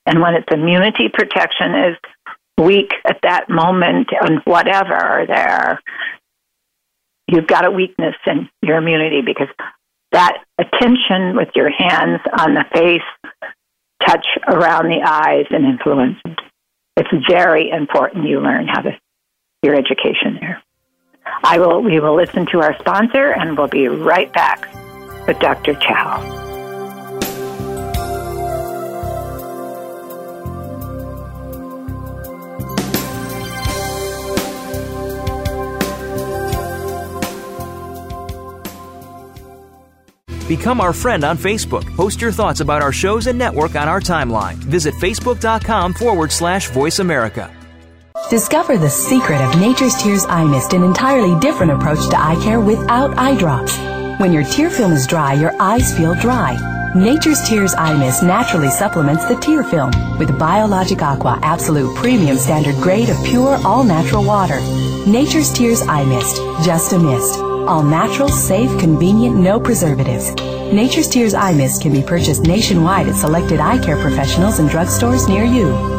And 0.06 0.22
when 0.22 0.36
its 0.36 0.48
immunity 0.52 1.10
protection 1.12 1.74
is 1.76 1.98
weak 2.58 2.92
at 3.06 3.20
that 3.24 3.50
moment 3.50 4.10
and 4.22 4.42
whatever 4.46 5.26
there, 5.28 5.82
you've 7.28 7.48
got 7.48 7.66
a 7.66 7.72
weakness 7.72 8.16
in 8.26 8.50
your 8.62 8.78
immunity 8.78 9.22
because 9.22 9.48
that 10.12 10.44
attention 10.58 11.36
with 11.36 11.50
your 11.56 11.70
hands 11.70 12.22
on 12.40 12.54
the 12.54 12.64
face, 12.74 13.52
touch 14.06 14.26
around 14.48 14.88
the 14.88 15.02
eyes, 15.06 15.46
and 15.50 15.66
influence. 15.66 16.18
It's 16.96 17.28
very 17.30 17.70
important 17.70 18.28
you 18.28 18.40
learn 18.40 18.68
how 18.68 18.82
to 18.82 18.98
your 19.64 19.76
education 19.76 20.38
there. 20.40 20.64
I 21.44 21.58
will 21.60 21.82
we 21.82 22.00
will 22.00 22.16
listen 22.16 22.46
to 22.52 22.62
our 22.62 22.78
sponsor 22.80 23.34
and 23.34 23.58
we'll 23.58 23.68
be 23.68 23.88
right 23.88 24.32
back 24.32 24.70
with 25.28 25.40
Dr. 25.40 25.74
Chow. 25.74 26.45
Become 40.48 40.80
our 40.80 40.94
friend 40.94 41.24
on 41.24 41.38
Facebook. 41.38 41.86
Post 41.96 42.22
your 42.22 42.32
thoughts 42.32 42.60
about 42.60 42.82
our 42.82 42.92
shows 42.92 43.26
and 43.28 43.38
network 43.38 43.76
on 43.76 43.88
our 43.88 44.00
timeline. 44.00 44.56
Visit 44.56 44.94
facebook.com 44.96 45.94
forward 45.96 46.32
slash 46.32 46.70
voice 46.70 47.00
America. 47.00 47.52
Discover 48.30 48.78
the 48.78 48.90
secret 48.90 49.42
of 49.42 49.60
Nature's 49.60 49.96
Tears 50.02 50.26
Eye 50.26 50.46
Mist, 50.46 50.74
an 50.74 50.84
entirely 50.84 51.40
different 51.40 51.72
approach 51.72 52.10
to 52.10 52.18
eye 52.18 52.40
care 52.44 52.60
without 52.60 53.18
eye 53.18 53.38
drops. 53.38 53.78
When 54.20 54.32
your 54.32 54.44
tear 54.44 54.70
film 54.70 54.94
is 54.94 55.06
dry, 55.06 55.34
your 55.34 55.60
eyes 55.62 55.96
feel 55.98 56.16
dry. 56.16 56.58
Nature's 56.96 57.42
Tears 57.48 57.74
Eye 57.76 57.98
Mist 57.98 58.24
naturally 58.24 58.70
supplements 58.70 59.26
the 59.26 59.36
tear 59.36 59.64
film 59.64 59.92
with 60.18 60.40
Biologic 60.40 61.02
Aqua 61.02 61.40
Absolute 61.42 61.96
Premium 61.98 62.38
Standard 62.38 62.76
Grade 62.76 63.10
of 63.10 63.18
pure, 63.26 63.60
all 63.66 63.84
natural 63.84 64.24
water. 64.24 64.60
Nature's 65.06 65.52
Tears 65.52 65.82
Eye 65.82 66.06
Mist, 66.06 66.38
just 66.66 66.94
a 66.94 67.00
mist. 67.00 67.45
All 67.68 67.82
natural, 67.82 68.30
safe, 68.30 68.70
convenient, 68.80 69.38
no 69.38 69.60
preservatives. 69.60 70.32
Nature's 70.72 71.08
Tears 71.08 71.34
Eye 71.34 71.54
Mist 71.54 71.82
can 71.82 71.92
be 71.92 72.04
purchased 72.04 72.44
nationwide 72.44 73.08
at 73.08 73.16
selected 73.16 73.60
eye 73.60 73.84
care 73.84 74.00
professionals 74.00 74.60
and 74.60 74.70
drugstores 74.70 75.28
near 75.28 75.44
you. 75.44 75.96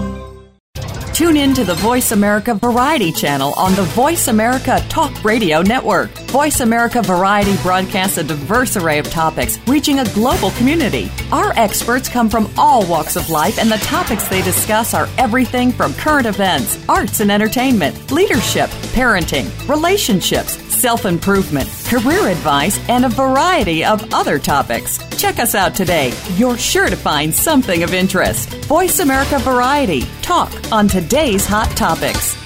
Tune 1.13 1.39
in 1.39 1.55
to 1.55 1.65
the 1.65 1.75
Voice 1.77 2.13
America 2.13 2.55
Variety 2.55 3.11
channel 3.11 3.55
on 3.57 3.75
the 3.75 3.85
Voice 3.85 4.29
America 4.29 4.85
Talk 4.91 5.25
Radio 5.25 5.63
Network. 5.63 6.11
Voice 6.29 6.61
America 6.61 7.01
Variety 7.01 7.57
broadcasts 7.63 8.19
a 8.19 8.23
diverse 8.23 8.77
array 8.77 8.99
of 8.99 9.11
topics, 9.11 9.59
reaching 9.67 9.99
a 9.99 10.13
global 10.13 10.51
community. 10.53 11.11
Our 11.33 11.53
experts 11.57 12.09
come 12.09 12.29
from 12.29 12.51
all 12.59 12.87
walks 12.87 13.17
of 13.17 13.31
life, 13.31 13.59
and 13.59 13.73
the 13.73 13.79
topics 13.79 14.29
they 14.29 14.43
discuss 14.43 14.93
are 14.93 15.09
everything 15.17 15.73
from 15.73 15.95
current 15.95 16.27
events, 16.27 16.79
arts 16.87 17.21
and 17.21 17.33
entertainment, 17.33 18.13
leadership, 18.13 18.69
parenting, 18.93 19.49
relationships, 19.69 20.66
self 20.77 21.07
improvement, 21.07 21.69
career 21.87 22.29
advice, 22.29 22.79
and 22.89 23.05
a 23.05 23.09
variety 23.09 23.85
of 23.85 24.13
other 24.13 24.39
topics. 24.39 24.99
Check 25.17 25.39
us 25.39 25.55
out 25.55 25.75
today. 25.75 26.13
You're 26.37 26.59
sure 26.59 26.89
to 26.89 26.97
find 26.97 27.35
something 27.35 27.83
of 27.83 27.95
interest. 27.95 28.55
Voice 28.67 29.01
America 29.01 29.39
Variety. 29.39 30.03
Talk 30.23 30.53
on 30.71 30.89
today's 30.89 31.47
hot 31.47 31.71
topics. 31.77 32.37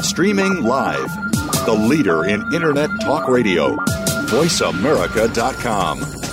Streaming 0.00 0.62
live. 0.62 1.08
The 1.66 1.74
leader 1.74 2.24
in 2.24 2.42
Internet 2.54 2.90
talk 3.02 3.28
radio. 3.28 3.76
VoiceAmerica.com. 4.26 6.23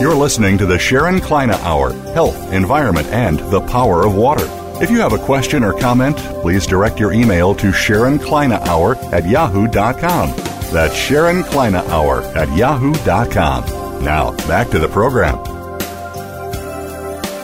You're 0.00 0.14
listening 0.14 0.56
to 0.56 0.64
the 0.64 0.78
Sharon 0.78 1.20
Kleyne 1.20 1.50
Hour 1.50 1.92
Health, 2.14 2.54
Environment, 2.54 3.06
and 3.08 3.38
the 3.38 3.60
Power 3.60 4.06
of 4.06 4.14
Water. 4.14 4.46
If 4.82 4.90
you 4.90 4.98
have 4.98 5.12
a 5.12 5.18
question 5.18 5.62
or 5.62 5.78
comment, 5.78 6.16
please 6.40 6.66
direct 6.66 6.98
your 6.98 7.12
email 7.12 7.54
to 7.56 7.70
Sharon 7.70 8.18
Kleyne 8.18 8.52
Hour 8.52 8.96
at 9.12 9.28
yahoo.com. 9.28 10.30
That's 10.72 10.94
Sharon 10.94 11.42
Kleyne 11.42 11.74
Hour 11.74 12.22
at 12.34 12.48
yahoo.com. 12.56 14.02
Now, 14.02 14.30
back 14.48 14.70
to 14.70 14.78
the 14.78 14.88
program. 14.88 15.36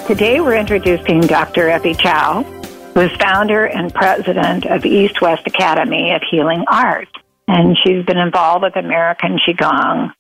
Today 0.07 0.41
we're 0.41 0.57
introducing 0.57 1.21
Dr. 1.21 1.69
Effie 1.69 1.93
Chow, 1.93 2.43
who 2.95 3.01
is 3.01 3.13
founder 3.19 3.67
and 3.67 3.93
president 3.93 4.65
of 4.65 4.87
East 4.87 5.21
West 5.21 5.47
Academy 5.47 6.13
of 6.13 6.23
Healing 6.31 6.65
Art. 6.69 7.09
And 7.49 7.77
she's 7.85 8.03
been 8.07 8.17
involved 8.17 8.63
with 8.63 8.77
American 8.77 9.39
Qigong 9.47 10.15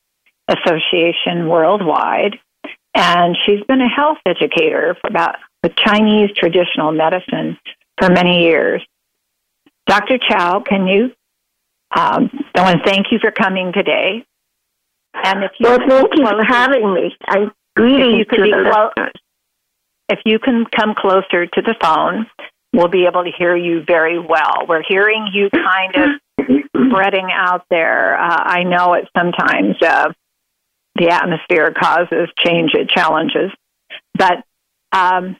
Association 0.49 1.49
worldwide. 1.49 2.39
And 2.95 3.37
she's 3.45 3.63
been 3.69 3.81
a 3.81 3.89
health 3.89 4.19
educator 4.25 4.97
for 5.01 5.09
about 5.09 5.37
the 5.63 5.69
Chinese 5.69 6.31
traditional 6.37 6.93
medicine 6.93 7.59
for 7.99 8.09
many 8.11 8.43
years. 8.45 8.83
Dr. 9.87 10.19
Chow, 10.19 10.61
can 10.61 10.87
you? 10.87 11.13
Um, 11.95 12.31
I 12.55 12.63
want 12.63 12.79
to 12.79 12.85
thank 12.85 13.07
you 13.13 13.19
for 13.21 13.31
coming 13.31 13.73
today. 13.73 14.25
And 15.15 15.45
if 15.45 15.53
you 15.59 15.69
well, 15.69 15.79
thank 15.79 16.15
you 16.15 16.27
for 16.27 16.45
having 16.45 16.93
me. 16.95 17.17
I 17.27 17.51
greetings 17.77 18.27
to 18.33 18.37
the 18.37 18.71
clo- 18.71 19.05
If 20.09 20.21
you 20.25 20.39
can 20.39 20.65
come 20.67 20.95
closer 20.95 21.47
to 21.47 21.63
the 21.63 21.75
phone, 21.81 22.27
we'll 22.73 22.89
be 22.89 23.07
able 23.07 23.25
to 23.25 23.31
hear 23.31 23.57
you 23.57 23.83
very 23.87 24.19
well. 24.19 24.67
We're 24.69 24.83
hearing 24.87 25.29
you 25.33 25.49
kind 25.51 25.95
of 25.97 26.47
spreading 26.91 27.29
out 27.33 27.65
there. 27.71 28.19
Uh, 28.19 28.43
I 28.45 28.63
know 28.65 28.95
it 28.95 29.09
sometimes 29.17 29.77
uh, 29.83 30.13
the 30.97 31.09
atmosphere 31.11 31.73
causes 31.79 32.29
change, 32.45 32.71
it 32.75 32.89
challenges. 32.89 33.51
But 34.15 34.45
um, 34.93 35.37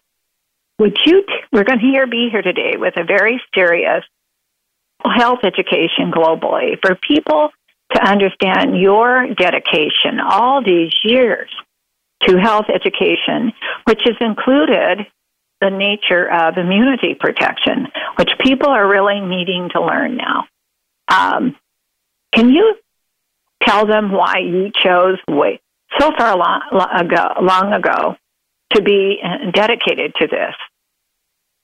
would 0.79 0.97
you? 1.05 1.23
T- 1.23 1.35
we're 1.53 1.65
going 1.65 1.79
to 1.79 1.85
here 1.85 2.07
be 2.07 2.29
here 2.31 2.43
today 2.43 2.75
with 2.77 2.95
a 2.97 3.05
very 3.05 3.41
serious 3.55 4.05
health 5.05 5.41
education 5.45 6.11
globally 6.11 6.81
for 6.83 6.97
people 6.97 7.51
to 7.93 8.03
understand 8.03 8.79
your 8.79 9.29
dedication 9.35 10.21
all 10.21 10.63
these 10.63 10.93
years 11.05 11.51
to 12.23 12.39
health 12.39 12.67
education, 12.73 13.53
which 13.85 14.01
has 14.05 14.17
included 14.21 15.07
the 15.61 15.71
nature 15.71 16.31
of 16.31 16.59
immunity 16.59 17.15
protection, 17.19 17.87
which 18.17 18.31
people 18.41 18.69
are 18.69 18.87
really 18.87 19.21
needing 19.21 19.71
to 19.73 19.81
learn 19.81 20.17
now. 20.17 20.45
Um, 21.09 21.57
can 22.35 22.51
you 22.51 22.77
tell 23.67 23.87
them 23.87 24.13
why 24.13 24.39
you 24.39 24.71
chose 24.83 25.19
way 25.29 25.61
so 25.99 26.11
far 26.17 26.37
long, 26.37 26.89
ago, 26.95 27.29
long 27.41 27.73
ago 27.73 28.17
to 28.73 28.83
be 28.83 29.19
uh, 29.23 29.51
dedicated 29.51 30.15
to 30.17 30.27
this? 30.27 30.55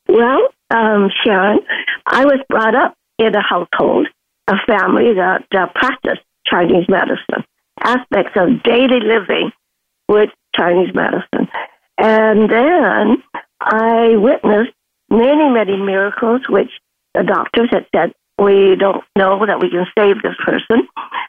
Well, 0.09 0.49
um, 0.71 1.11
Sharon, 1.25 1.61
I 2.07 2.25
was 2.25 2.41
brought 2.49 2.75
up 2.75 2.95
in 3.19 3.35
a 3.35 3.43
household, 3.43 4.09
a 4.49 4.57
family 4.67 5.15
that 5.15 5.47
uh, 5.55 5.67
practiced 5.75 6.23
Chinese 6.47 6.89
medicine, 6.89 7.45
aspects 7.81 8.33
of 8.37 8.63
daily 8.63 9.01
living 9.01 9.53
with 10.09 10.31
Chinese 10.57 10.95
medicine. 10.95 11.49
And 11.99 12.51
then 12.51 13.23
I 13.61 14.17
witnessed 14.17 14.73
many, 15.09 15.49
many 15.51 15.77
miracles, 15.77 16.43
which 16.49 16.71
the 17.15 17.23
doctors 17.23 17.69
had 17.71 17.87
said, 17.95 18.13
we 18.43 18.77
don't 18.77 19.05
know 19.17 19.45
that 19.47 19.61
we 19.61 19.71
can 19.71 19.87
save 19.97 20.23
this 20.23 20.37
person. 20.45 20.89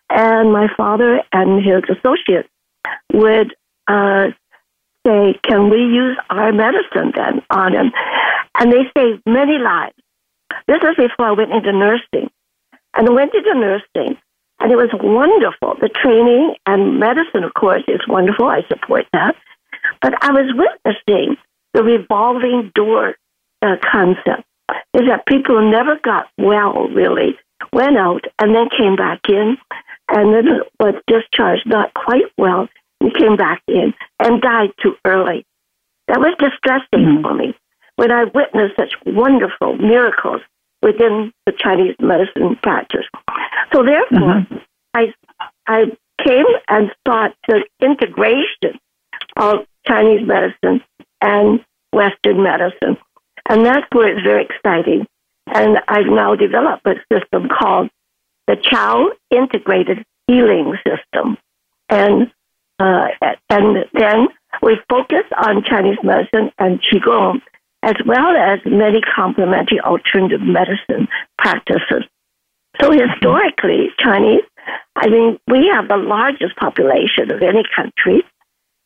And 0.09 0.51
my 0.51 0.67
father 0.75 1.21
and 1.31 1.63
his 1.63 1.83
associates 1.89 2.49
would 3.11 3.55
uh, 3.87 4.27
say, 5.05 5.39
Can 5.43 5.69
we 5.69 5.77
use 5.77 6.17
our 6.29 6.51
medicine 6.51 7.11
then 7.15 7.41
on 7.49 7.73
him? 7.73 7.91
And 8.59 8.71
they 8.71 8.83
saved 8.95 9.23
many 9.25 9.57
lives. 9.57 9.95
This 10.67 10.79
was 10.81 10.95
before 10.97 11.27
I 11.27 11.31
went 11.31 11.51
into 11.51 11.71
nursing. 11.71 12.29
And 12.95 13.09
I 13.09 13.11
went 13.11 13.33
into 13.33 13.53
nursing, 13.55 14.17
and 14.59 14.71
it 14.71 14.75
was 14.75 14.89
wonderful. 14.93 15.75
The 15.81 15.89
training 15.89 16.55
and 16.67 16.99
medicine, 16.99 17.43
of 17.43 17.53
course, 17.55 17.83
is 17.87 18.01
wonderful. 18.07 18.45
I 18.45 18.61
support 18.67 19.07
that. 19.13 19.35
But 20.01 20.13
I 20.23 20.31
was 20.31 20.53
witnessing 20.53 21.37
the 21.73 21.83
revolving 21.83 22.71
door 22.75 23.15
uh, 23.63 23.77
concept 23.91 24.43
is 24.93 25.07
that 25.07 25.25
people 25.27 25.69
never 25.69 25.99
got 26.03 26.27
well, 26.37 26.87
really, 26.89 27.37
went 27.71 27.97
out 27.97 28.25
and 28.39 28.55
then 28.55 28.69
came 28.77 28.95
back 28.95 29.21
in, 29.29 29.57
and 30.09 30.33
then 30.33 30.59
was 30.79 30.95
discharged 31.07 31.65
not 31.65 31.93
quite 31.93 32.25
well 32.37 32.67
and 33.01 33.13
came 33.15 33.35
back 33.35 33.61
in 33.67 33.93
and 34.19 34.41
died 34.41 34.69
too 34.81 34.95
early. 35.05 35.45
That 36.07 36.19
was 36.19 36.35
distressing 36.37 37.07
mm-hmm. 37.07 37.21
for 37.21 37.33
me 37.33 37.55
when 37.95 38.11
I 38.11 38.25
witnessed 38.25 38.75
such 38.77 38.93
wonderful 39.05 39.77
miracles 39.77 40.41
within 40.81 41.31
the 41.45 41.53
Chinese 41.57 41.95
medicine 41.99 42.57
practice. 42.61 43.05
So 43.73 43.83
therefore, 43.83 44.41
mm-hmm. 44.41 44.57
I 44.93 45.13
I 45.67 45.85
came 46.23 46.45
and 46.67 46.91
sought 47.07 47.33
the 47.47 47.63
integration 47.81 48.79
of 49.37 49.65
Chinese 49.87 50.27
medicine 50.27 50.81
and 51.21 51.63
Western 51.91 52.43
medicine. 52.43 52.97
And 53.49 53.65
that's 53.65 53.85
where 53.91 54.07
it's 54.07 54.23
very 54.23 54.45
exciting. 54.45 55.05
And 55.47 55.77
I've 55.87 56.05
now 56.05 56.35
developed 56.35 56.85
a 56.85 56.95
system 57.11 57.49
called 57.49 57.89
the 58.47 58.55
Chow 58.55 59.11
Integrated 59.29 60.03
Healing 60.27 60.77
System. 60.87 61.37
And 61.89 62.31
uh, 62.79 63.07
and 63.49 63.85
then 63.93 64.27
we 64.61 64.77
focus 64.89 65.23
on 65.37 65.63
Chinese 65.63 65.97
medicine 66.03 66.51
and 66.57 66.81
Qigong, 66.81 67.41
as 67.83 67.95
well 68.05 68.35
as 68.35 68.59
many 68.65 68.99
complementary 69.01 69.79
alternative 69.79 70.41
medicine 70.41 71.07
practices. 71.37 72.03
So 72.81 72.91
historically, 72.91 73.89
Chinese, 73.99 74.43
I 74.95 75.07
mean, 75.07 75.39
we 75.47 75.67
have 75.67 75.87
the 75.87 75.97
largest 75.97 76.55
population 76.55 77.31
of 77.31 77.41
any 77.41 77.63
country, 77.75 78.23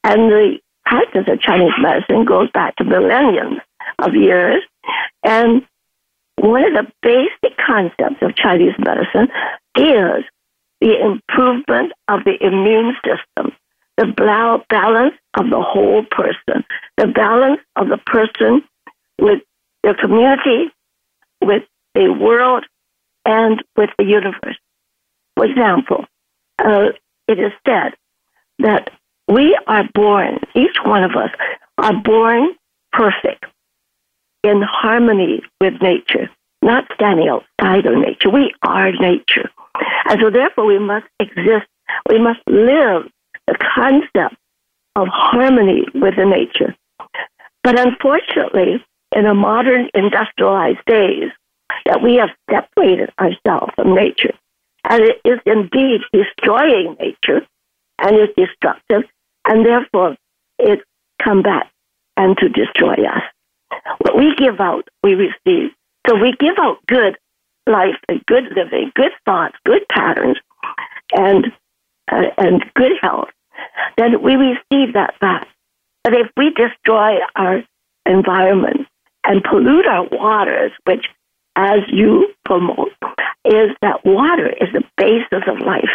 and 0.03 0.29
the 0.29 0.59
practice 0.85 1.25
of 1.27 1.39
Chinese 1.39 1.73
medicine 1.79 2.25
goes 2.25 2.51
back 2.51 2.75
to 2.75 2.83
millenniums 2.83 3.61
of 3.99 4.15
years. 4.15 4.61
And 5.23 5.65
one 6.37 6.63
of 6.65 6.73
the 6.73 6.91
basic 7.01 7.57
concepts 7.57 8.21
of 8.21 8.35
Chinese 8.35 8.75
medicine 8.77 9.29
is 9.75 10.23
the 10.81 11.01
improvement 11.01 11.93
of 12.07 12.23
the 12.23 12.37
immune 12.39 12.95
system, 13.03 13.53
the 13.97 14.61
balance 14.69 15.15
of 15.35 15.49
the 15.49 15.61
whole 15.61 16.03
person, 16.11 16.63
the 16.97 17.07
balance 17.07 17.59
of 17.75 17.89
the 17.89 17.97
person 17.97 18.63
with 19.19 19.41
their 19.83 19.95
community, 19.95 20.71
with 21.41 21.63
the 21.95 22.09
world, 22.09 22.65
and 23.25 23.63
with 23.75 23.89
the 23.97 24.05
universe. 24.05 24.57
For 25.35 25.45
example, 25.45 26.05
uh, 26.59 26.89
it 27.27 27.39
is 27.39 27.51
said 27.65 27.93
that 28.59 28.89
we 29.27 29.57
are 29.67 29.83
born, 29.93 30.39
each 30.55 30.77
one 30.85 31.03
of 31.03 31.11
us 31.11 31.31
are 31.77 32.01
born 32.01 32.55
perfect 32.93 33.45
in 34.47 34.61
harmony 34.61 35.41
with 35.61 35.81
nature, 35.81 36.29
not 36.61 36.85
standing 36.95 37.27
outside 37.29 37.85
of 37.85 37.97
nature. 37.97 38.29
We 38.29 38.53
are 38.63 38.91
nature. 38.91 39.49
And 40.09 40.19
so 40.21 40.29
therefore 40.29 40.65
we 40.65 40.79
must 40.79 41.05
exist, 41.19 41.67
we 42.09 42.19
must 42.19 42.39
live 42.47 43.03
the 43.47 43.57
concept 43.75 44.35
of 44.95 45.07
harmony 45.09 45.85
with 45.93 46.15
the 46.15 46.25
nature. 46.25 46.75
But 47.63 47.79
unfortunately, 47.79 48.83
in 49.15 49.25
a 49.25 49.33
modern 49.33 49.89
industrialized 49.93 50.83
days, 50.85 51.31
that 51.85 52.01
we 52.01 52.15
have 52.15 52.29
separated 52.49 53.11
ourselves 53.19 53.71
from 53.75 53.95
nature. 53.95 54.33
And 54.89 55.03
it 55.03 55.21
is 55.25 55.39
indeed 55.45 56.01
destroying 56.13 56.95
nature 56.99 57.45
and 57.99 58.15
is 58.17 58.29
destructive, 58.37 59.03
and 59.45 59.65
therefore 59.65 60.15
it 60.59 60.79
come 61.21 61.41
back 61.41 61.71
and 62.15 62.37
to 62.37 62.49
destroy 62.49 62.93
us. 63.05 63.23
What 63.99 64.17
we 64.17 64.35
give 64.35 64.59
out, 64.59 64.87
we 65.03 65.15
receive. 65.15 65.71
So 66.07 66.15
we 66.15 66.33
give 66.39 66.55
out 66.59 66.77
good 66.87 67.17
life 67.67 67.95
and 68.07 68.25
good 68.25 68.45
living, 68.55 68.91
good 68.95 69.11
thoughts, 69.25 69.55
good 69.65 69.85
patterns, 69.89 70.37
and 71.13 71.47
uh, 72.11 72.23
and 72.37 72.63
good 72.75 72.93
health. 73.01 73.29
Then 73.97 74.21
we 74.21 74.35
receive 74.35 74.93
that 74.93 75.15
back. 75.19 75.47
But 76.03 76.13
if 76.13 76.27
we 76.37 76.51
destroy 76.51 77.17
our 77.35 77.63
environment 78.05 78.87
and 79.25 79.43
pollute 79.43 79.85
our 79.85 80.07
waters, 80.09 80.71
which, 80.85 81.05
as 81.55 81.79
you 81.89 82.33
promote, 82.45 82.93
is 83.43 83.71
that 83.81 84.05
water 84.05 84.49
is 84.49 84.69
the 84.73 84.83
basis 84.95 85.43
of 85.47 85.59
life, 85.59 85.89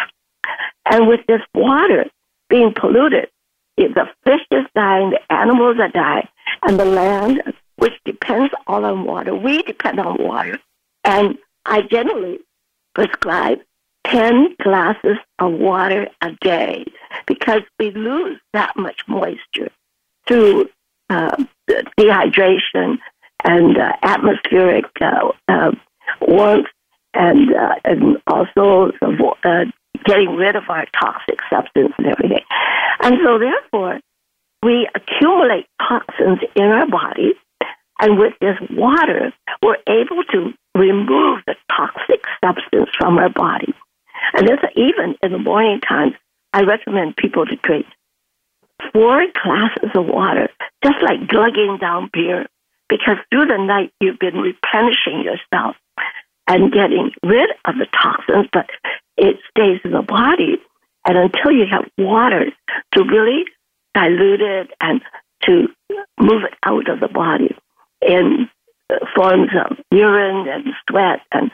and 0.91 1.09
with 1.09 1.21
this 1.27 1.41
water 1.55 2.05
being 2.51 2.75
polluted, 2.79 3.29
the 3.79 4.07
fish 4.25 4.43
is 4.51 4.67
dying, 4.75 5.11
the 5.11 5.33
animals 5.33 5.79
are 5.81 5.89
dying, 5.89 6.29
and 6.63 6.79
the 6.79 6.85
land 6.85 7.43
which 7.83 7.95
depends 8.05 8.55
all 8.69 8.85
on 8.85 9.03
water. 9.03 9.35
We 9.35 9.61
depend 9.65 9.99
on 9.99 10.17
water. 10.23 10.57
And 11.03 11.37
I 11.67 11.83
generally 11.83 12.39
prescribe 12.95 13.59
10 14.07 14.55
glasses 14.63 15.17
of 15.41 15.55
water 15.55 16.07
a 16.21 16.31
day 16.41 16.85
because 17.27 17.63
we 17.81 17.91
lose 17.91 18.39
that 18.53 18.77
much 18.77 19.01
moisture 19.09 19.73
through 20.29 20.69
uh, 21.11 21.35
dehydration 21.99 22.99
and 23.43 23.77
uh, 23.77 23.93
atmospheric 24.05 24.85
uh, 25.01 25.33
uh 25.49 25.73
warmth 26.21 26.69
and, 27.15 27.53
uh, 27.53 27.75
and 27.85 28.17
also 28.29 28.93
uh, 29.43 29.65
getting 30.05 30.37
rid 30.37 30.55
of 30.55 30.63
our 30.69 30.87
toxic 31.01 31.41
substance 31.51 31.93
and 31.99 32.07
everything. 32.07 32.45
And 33.01 33.17
so, 33.25 33.41
therefore, 33.41 33.99
we 34.63 34.89
accumulate 34.95 35.67
toxins 35.81 36.39
in 36.55 36.63
our 36.63 36.87
body 36.87 37.35
and 38.03 38.19
with 38.19 38.35
this 38.41 38.57
water, 38.73 39.33
we're 39.63 39.77
able 39.87 40.25
to 40.33 40.53
remove 40.75 41.39
the 41.47 41.55
toxic 41.71 42.21
substance 42.45 42.91
from 42.99 43.17
our 43.17 43.31
body. 43.31 43.73
And 44.35 44.49
this, 44.49 44.59
even 44.75 45.15
in 45.23 45.31
the 45.31 45.39
morning 45.39 45.81
times, 45.81 46.15
I 46.53 46.63
recommend 46.63 47.17
people 47.17 47.47
to 47.47 47.55
drink 47.63 47.87
four 48.93 49.25
glasses 49.45 49.91
of 49.95 50.07
water, 50.07 50.49
just 50.83 50.97
like 51.01 51.29
glugging 51.29 51.79
down 51.81 52.11
beer, 52.13 52.47
because 52.89 53.19
through 53.31 53.47
the 53.47 53.59
night 53.59 53.93
you've 54.01 54.19
been 54.19 54.37
replenishing 54.37 55.23
yourself 55.23 55.77
and 56.49 56.73
getting 56.73 57.13
rid 57.23 57.51
of 57.65 57.77
the 57.79 57.87
toxins, 57.93 58.49
but 58.53 58.69
it 59.17 59.37
stays 59.51 59.79
in 59.85 59.93
the 59.93 60.03
body. 60.03 60.61
And 61.07 61.17
until 61.17 61.53
you 61.53 61.67
have 61.71 61.89
water 61.97 62.47
to 62.95 63.05
really 63.05 63.45
dilute 63.95 64.41
it 64.41 64.71
and 64.81 65.01
to 65.45 65.69
move 66.19 66.43
it 66.43 66.55
out 66.65 66.89
of 66.89 66.99
the 66.99 67.09
body, 67.09 67.55
in 68.07 68.49
forms 69.15 69.51
of 69.65 69.77
urine 69.91 70.49
and 70.49 70.75
sweat 70.89 71.21
and 71.33 71.51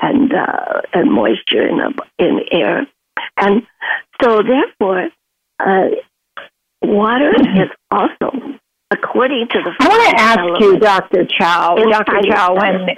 and 0.00 0.32
uh, 0.32 0.80
and 0.92 1.12
moisture 1.12 1.66
in 1.66 1.78
the 1.78 1.92
in 2.18 2.40
air, 2.50 2.86
and 3.36 3.62
so 4.22 4.42
therefore, 4.42 5.08
uh, 5.60 5.88
water 6.82 7.30
is 7.36 7.68
also 7.90 8.30
according 8.90 9.48
to 9.50 9.58
the. 9.62 9.74
I 9.80 9.88
want 9.88 10.10
to 10.10 10.22
ask 10.22 10.60
you, 10.60 10.78
Dr. 10.78 11.26
Chow, 11.26 11.76
Dr. 11.76 12.22
Chow, 12.28 12.54
when 12.54 12.96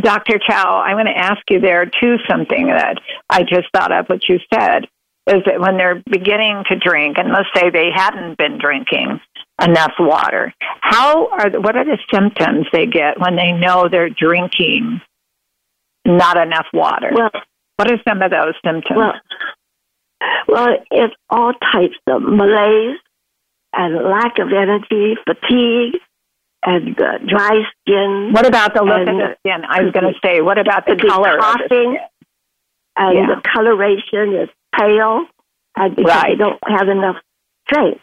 Dr. 0.00 0.38
Chow, 0.38 0.82
I 0.84 0.94
want 0.94 1.08
to 1.08 1.16
ask 1.16 1.40
you 1.48 1.60
there 1.60 1.86
too 1.86 2.16
something 2.28 2.68
that 2.68 2.98
I 3.30 3.42
just 3.42 3.68
thought 3.72 3.92
of 3.92 4.06
what 4.06 4.28
you 4.28 4.38
said 4.52 4.86
is 5.26 5.42
that 5.46 5.60
when 5.60 5.76
they're 5.76 6.02
beginning 6.08 6.64
to 6.68 6.76
drink, 6.76 7.18
and 7.18 7.32
let's 7.32 7.48
say 7.54 7.70
they 7.70 7.90
hadn't 7.94 8.38
been 8.38 8.58
drinking, 8.58 9.20
enough 9.62 9.92
water. 9.98 10.52
How 10.80 11.28
are 11.28 11.50
the, 11.50 11.60
what 11.60 11.76
are 11.76 11.84
the 11.84 11.98
symptoms 12.12 12.66
they 12.72 12.86
get 12.86 13.18
when 13.20 13.36
they 13.36 13.52
know 13.52 13.88
they're 13.88 14.10
drinking 14.10 15.00
not 16.04 16.36
enough 16.36 16.66
water? 16.72 17.10
Well, 17.12 17.30
what 17.76 17.90
are 17.90 17.98
some 18.08 18.22
of 18.22 18.30
those 18.30 18.54
symptoms? 18.64 18.96
Well, 18.96 19.14
Well, 20.48 20.76
it's 20.90 21.14
all 21.28 21.52
types 21.54 21.96
of 22.06 22.22
malaise 22.22 22.98
and 23.72 23.94
lack 23.96 24.38
of 24.38 24.48
energy, 24.52 25.16
fatigue, 25.26 26.00
and 26.64 26.98
uh, 27.00 27.18
dry 27.18 27.62
skin. 27.82 28.30
What 28.32 28.46
about 28.46 28.74
the 28.74 28.82
look 28.82 29.00
of 29.00 29.06
the 29.06 29.36
skin? 29.40 29.64
I 29.68 29.82
was 29.82 29.92
going 29.92 30.12
to 30.12 30.18
say, 30.24 30.40
what 30.40 30.58
about 30.58 30.86
the 30.86 30.96
color? 30.96 31.38
Coughing, 31.38 31.98
and 32.96 33.14
Yeah. 33.18 33.26
the 33.34 33.42
coloration 33.52 34.34
is 34.42 34.48
pale, 34.78 35.26
and 35.76 35.94
because 35.96 36.10
Right. 36.10 36.30
they 36.30 36.36
don't 36.36 36.58
have 36.66 36.88
enough 36.88 37.16
strength. 37.68 38.00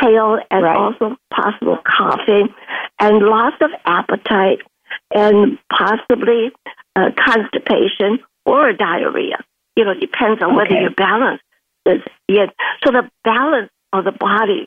Pale 0.00 0.40
and 0.50 0.62
Right. 0.62 0.76
also 0.76 1.16
possible 1.30 1.78
coughing, 1.84 2.54
and 3.00 3.22
loss 3.22 3.54
of 3.60 3.70
appetite, 3.84 4.60
and 5.14 5.58
possibly 5.70 6.52
uh, 6.96 7.10
constipation 7.16 8.18
or 8.44 8.72
diarrhea. 8.72 9.42
You 9.74 9.84
know, 9.84 9.90
it 9.92 10.00
depends 10.00 10.42
on 10.42 10.54
whether 10.54 10.70
Okay. 10.70 10.80
your 10.82 10.90
balance 10.90 11.42
is 11.84 12.02
yes. 12.28 12.50
So 12.84 12.90
the 12.92 13.10
balance 13.24 13.70
of 13.92 14.04
the 14.04 14.12
body 14.12 14.66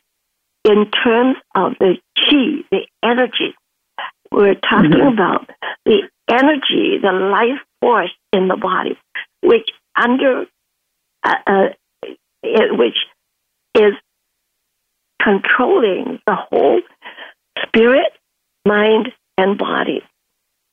in 0.64 0.90
terms 0.92 1.38
of 1.56 1.74
the 1.80 1.98
chi, 2.16 2.64
the 2.72 2.86
energy. 3.04 3.56
We're 4.32 4.56
talking 4.56 4.92
Mhm. 4.92 5.14
about 5.14 5.50
the 5.86 6.08
energy, 6.28 7.00
the 7.00 7.12
life 7.12 7.60
force 7.82 8.14
in 8.32 8.48
the 8.48 8.58
body, 8.58 8.98
which 9.42 9.70
under, 9.96 10.46
uh, 11.24 11.36
uh, 11.48 11.70
which 12.72 12.98
is 13.76 13.96
controlling 15.22 16.20
the 16.26 16.36
whole 16.36 16.82
spirit, 17.66 18.12
mind, 18.66 19.10
and 19.38 19.58
body. 19.58 20.02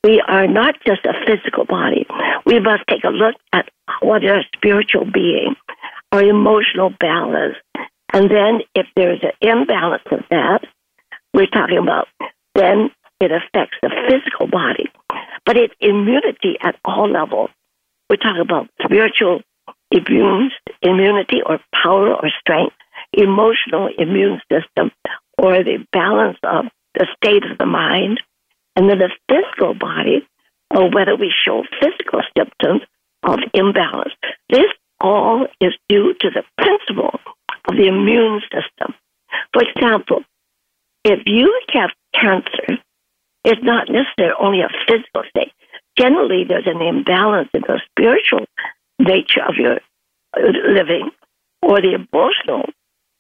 We 0.05 0.21
are 0.21 0.47
not 0.47 0.77
just 0.87 1.05
a 1.05 1.15
physical 1.27 1.65
body. 1.65 2.07
We 2.45 2.61
must 2.61 2.85
take 2.89 3.05
a 3.05 3.09
look 3.09 3.35
at 3.53 3.69
what 4.01 4.23
is 4.23 4.31
our 4.31 4.45
spiritual 4.55 5.05
being, 5.05 5.57
our 6.13 6.23
emotional 6.23 6.91
balance, 7.01 7.57
and 8.13 8.31
then 8.31 8.61
if 8.75 8.87
there's 8.95 9.23
an 9.23 9.33
imbalance 9.41 10.05
of 10.11 10.21
that, 10.31 10.61
we're 11.35 11.47
talking 11.47 11.79
about, 11.79 12.09
then 12.55 12.91
it 13.21 13.31
affects 13.33 13.77
the 13.83 13.91
physical 14.09 14.47
body. 14.47 14.91
But 15.45 15.57
it's 15.57 15.75
immunity 15.81 16.57
at 16.63 16.77
all 16.85 17.11
levels. 17.11 17.51
We're 18.09 18.17
talking 18.17 18.41
about 18.41 18.69
spiritual 18.83 19.43
immune, 19.91 20.51
immunity 20.83 21.43
or 21.45 21.61
power 21.75 22.15
or 22.15 22.31
strength, 22.41 22.77
emotional 23.17 23.89
immune 23.99 24.41
system, 24.51 24.91
or 25.39 25.63
the 25.65 25.85
balance 25.93 26.39
of 26.43 26.67
the 26.95 27.07
state 27.17 27.45
of 27.51 27.59
the 27.59 27.67
mind, 27.67 28.21
and 28.75 28.89
then 28.89 28.99
the 28.99 29.11
physical 29.29 29.75
body, 29.75 30.27
or 30.75 30.91
whether 30.91 31.17
we 31.17 31.33
show 31.45 31.65
physical 31.81 32.21
symptoms 32.37 32.83
of 33.23 33.39
imbalance. 33.55 34.13
This 34.49 34.71
all 35.01 35.47
is 35.61 35.73
due 35.89 36.15
to 36.21 36.31
the 36.31 36.43
principle 36.57 37.21
of 37.69 37.77
the 37.77 37.87
immune 37.87 38.41
system. 38.43 38.95
For 39.53 39.63
example, 39.63 40.23
if 41.05 41.21
you 41.27 41.61
have 41.73 41.91
cancer, 42.15 42.79
it's 43.45 43.63
not 43.63 43.89
necessarily 43.89 44.35
only 44.41 44.61
a 44.61 44.69
physical 44.87 45.23
state. 45.31 45.53
Generally, 45.99 46.45
there's 46.49 46.67
an 46.67 46.83
imbalance 46.83 47.49
in 47.55 47.63
the 47.63 47.81
spiritual 47.91 48.47
nature 48.99 49.43
of 49.47 49.55
your 49.57 49.79
living 50.37 51.11
or 51.63 51.81
the 51.81 51.95
emotional 51.95 52.65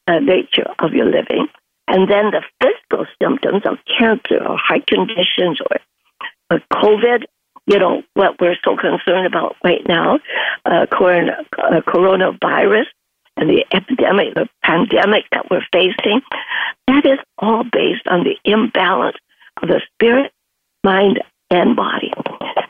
uh, 0.06 0.18
nature 0.18 0.66
of 0.78 0.92
your 0.92 1.06
living, 1.06 1.48
and 1.88 2.10
then 2.10 2.30
the 2.30 2.42
physical 2.60 3.06
symptoms 3.20 3.62
of 3.64 3.78
cancer 3.98 4.44
or 4.44 4.56
heart 4.58 4.86
conditions 4.86 5.60
or, 5.70 5.78
COVID. 6.72 7.24
You 7.68 7.80
know 7.80 8.04
what 8.14 8.40
we're 8.40 8.56
so 8.64 8.76
concerned 8.76 9.26
about 9.26 9.56
right 9.64 9.82
now, 9.88 10.20
uh, 10.64 10.86
corona, 10.86 11.38
uh, 11.58 11.80
coronavirus 11.80 12.84
and 13.36 13.50
the 13.50 13.64
epidemic, 13.72 14.34
the 14.34 14.48
pandemic 14.62 15.24
that 15.32 15.50
we're 15.50 15.66
facing. 15.72 16.20
That 16.86 17.04
is 17.04 17.18
all 17.38 17.64
based 17.64 18.06
on 18.06 18.24
the 18.24 18.36
imbalance 18.44 19.16
of 19.60 19.68
the 19.68 19.80
spirit, 19.94 20.32
mind, 20.84 21.20
and 21.50 21.76
body. 21.76 22.12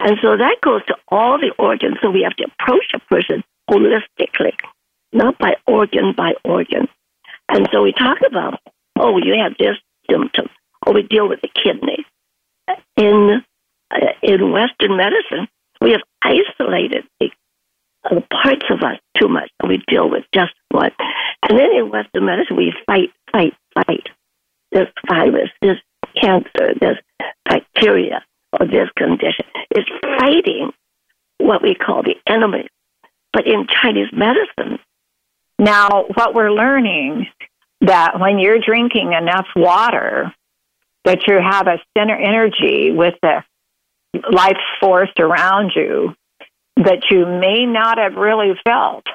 And 0.01 0.18
so 0.22 0.37
that 0.37 0.57
goes 0.61 0.85
to 0.87 0.96
all 1.09 1.38
the 1.38 1.53
organs. 1.59 1.96
So 2.03 2.11
we 2.11 2.22
have 2.22 2.37
to 2.37 2.46
approach 2.61 2.87
a 2.94 2.99
person 3.01 3.42
holistically, 3.70 4.53
not 5.12 5.38
by 5.38 5.57
organ 5.66 6.14
by 6.16 6.35
organ. 6.44 6.88
And 7.48 7.68
so 7.72 7.82
we 7.82 7.92
talk 7.92 8.18
about, 8.26 8.61
oh, 8.98 9.18
you 9.18 9.35
have 9.42 9.56
this 9.59 9.76
symptom, 10.11 10.48
or 10.87 10.94
we 10.94 11.02
deal 11.02 11.28
with 11.28 11.40
the 11.40 11.48
kidney. 11.48 12.04
In 12.96 13.42
uh, 13.90 13.98
in 14.22 14.50
Western 14.50 14.96
medicine, 14.96 15.46
we 15.80 15.92
have 15.92 16.00
isolated 16.22 17.04
the, 17.20 17.30
uh, 18.11 18.20
parts 18.42 18.64
of 18.70 18.82
us 18.82 18.98
too 19.16 19.28
much, 19.28 19.50
and 19.61 19.68
we 19.68 19.82
deal 19.87 20.11
with 20.11 20.24
just 20.35 20.52
one. 20.70 20.90
And 21.48 21.59
then 21.59 21.70
in 21.72 21.90
Western 21.90 22.24
medicine, 22.24 22.56
we 22.56 22.74
fight, 22.87 23.12
fight, 23.30 23.54
fight. 23.74 24.09
This 24.72 24.88
virus, 25.09 25.50
this 25.62 25.78
cancer, 26.20 26.74
this 26.80 26.98
bacteria, 27.44 28.24
or 28.59 28.66
this 28.66 28.88
condition 28.96 29.44
is 29.74 29.85
fighting 30.18 30.72
what 31.38 31.62
we 31.62 31.74
call 31.74 32.02
the 32.02 32.16
enemy. 32.26 32.66
But 33.32 33.46
in 33.46 33.66
Chinese 33.68 34.09
medicine, 34.12 34.78
Now, 35.59 36.05
what 36.14 36.35
we're 36.35 36.53
learning 36.53 37.27
that 37.83 38.19
when 38.21 38.38
you're 38.38 38.59
drinking 38.59 39.12
enough 39.12 39.47
water, 39.55 40.35
that 41.05 41.27
you 41.27 41.38
have 41.40 41.66
a 41.66 41.79
center 41.97 42.16
energy 42.16 42.90
with 42.90 43.14
the 43.23 43.42
life 44.31 44.59
force 44.81 45.11
around 45.19 45.73
you 45.75 46.14
that 46.77 47.05
you 47.11 47.25
may 47.25 47.64
not 47.64 47.99
have 47.99 48.14
really 48.14 48.53
felt 48.64 49.07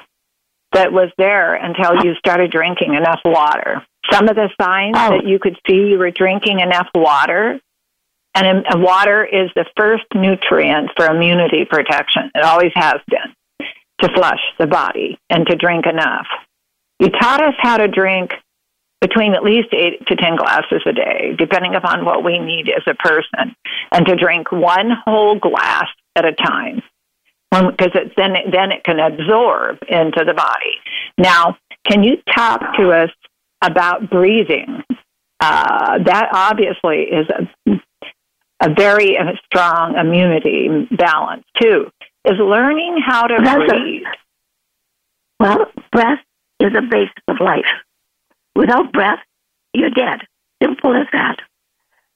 that 0.72 0.92
was 0.92 1.10
there 1.18 1.54
until 1.54 2.04
you 2.04 2.14
started 2.14 2.50
drinking 2.50 2.94
enough 2.94 3.20
water. 3.24 3.84
Some 4.10 4.28
of 4.28 4.34
the 4.34 4.48
signs 4.60 4.96
Oh. 4.98 5.10
that 5.10 5.26
you 5.26 5.38
could 5.38 5.56
see 5.66 5.88
you 5.90 5.98
were 5.98 6.10
drinking 6.10 6.60
enough 6.60 6.88
water, 6.94 7.60
and, 8.34 8.66
and 8.66 8.82
water 8.82 9.24
is 9.24 9.50
the 9.54 9.66
first 9.76 10.04
nutrient 10.14 10.90
for 10.96 11.06
immunity 11.06 11.64
protection. 11.66 12.30
It 12.34 12.42
always 12.42 12.72
has 12.74 13.00
been 13.06 13.34
to 14.02 14.12
flush 14.14 14.40
the 14.58 14.66
body 14.66 15.18
and 15.30 15.46
to 15.46 15.56
drink 15.56 15.86
enough. 15.86 16.26
You 16.98 17.08
taught 17.08 17.42
us 17.42 17.54
how 17.58 17.78
to 17.78 17.88
drink 17.88 18.32
between 19.00 19.34
at 19.34 19.42
least 19.42 19.68
eight 19.72 20.06
to 20.06 20.14
ten 20.14 20.36
glasses 20.36 20.82
a 20.86 20.92
day, 20.92 21.34
depending 21.36 21.74
upon 21.74 22.04
what 22.04 22.22
we 22.22 22.38
need 22.38 22.68
as 22.68 22.82
a 22.86 22.94
person, 22.94 23.56
and 23.90 24.06
to 24.06 24.14
drink 24.14 24.52
one 24.52 24.90
whole 25.04 25.38
glass 25.38 25.86
at 26.14 26.24
a 26.24 26.32
time, 26.32 26.82
because 27.50 27.90
then 28.16 28.36
it, 28.36 28.52
then 28.52 28.70
it 28.70 28.84
can 28.84 29.00
absorb 29.00 29.78
into 29.88 30.24
the 30.24 30.34
body. 30.34 30.74
Now, 31.18 31.56
can 31.90 32.04
you 32.04 32.18
talk 32.32 32.76
to 32.76 32.92
us 32.92 33.10
about 33.60 34.08
breathing? 34.08 34.84
Uh, 35.40 35.98
that 36.04 36.28
obviously 36.32 37.02
is 37.02 37.26
a, 37.28 37.72
a 38.60 38.72
very 38.72 39.18
uh, 39.18 39.32
strong 39.46 39.98
immunity 39.98 40.86
balance 40.96 41.44
too. 41.60 41.90
Is 42.24 42.38
learning 42.38 42.98
how 43.04 43.26
to 43.26 43.34
a- 43.34 43.66
breathe. 43.66 44.02
well, 45.40 45.66
breath 45.90 46.20
is 46.60 46.72
the 46.72 46.82
basis 46.82 47.14
of 47.28 47.36
life. 47.40 47.66
Without 48.54 48.92
breath, 48.92 49.18
you're 49.74 49.90
dead. 49.90 50.20
Simple 50.62 50.94
as 50.94 51.06
that. 51.12 51.36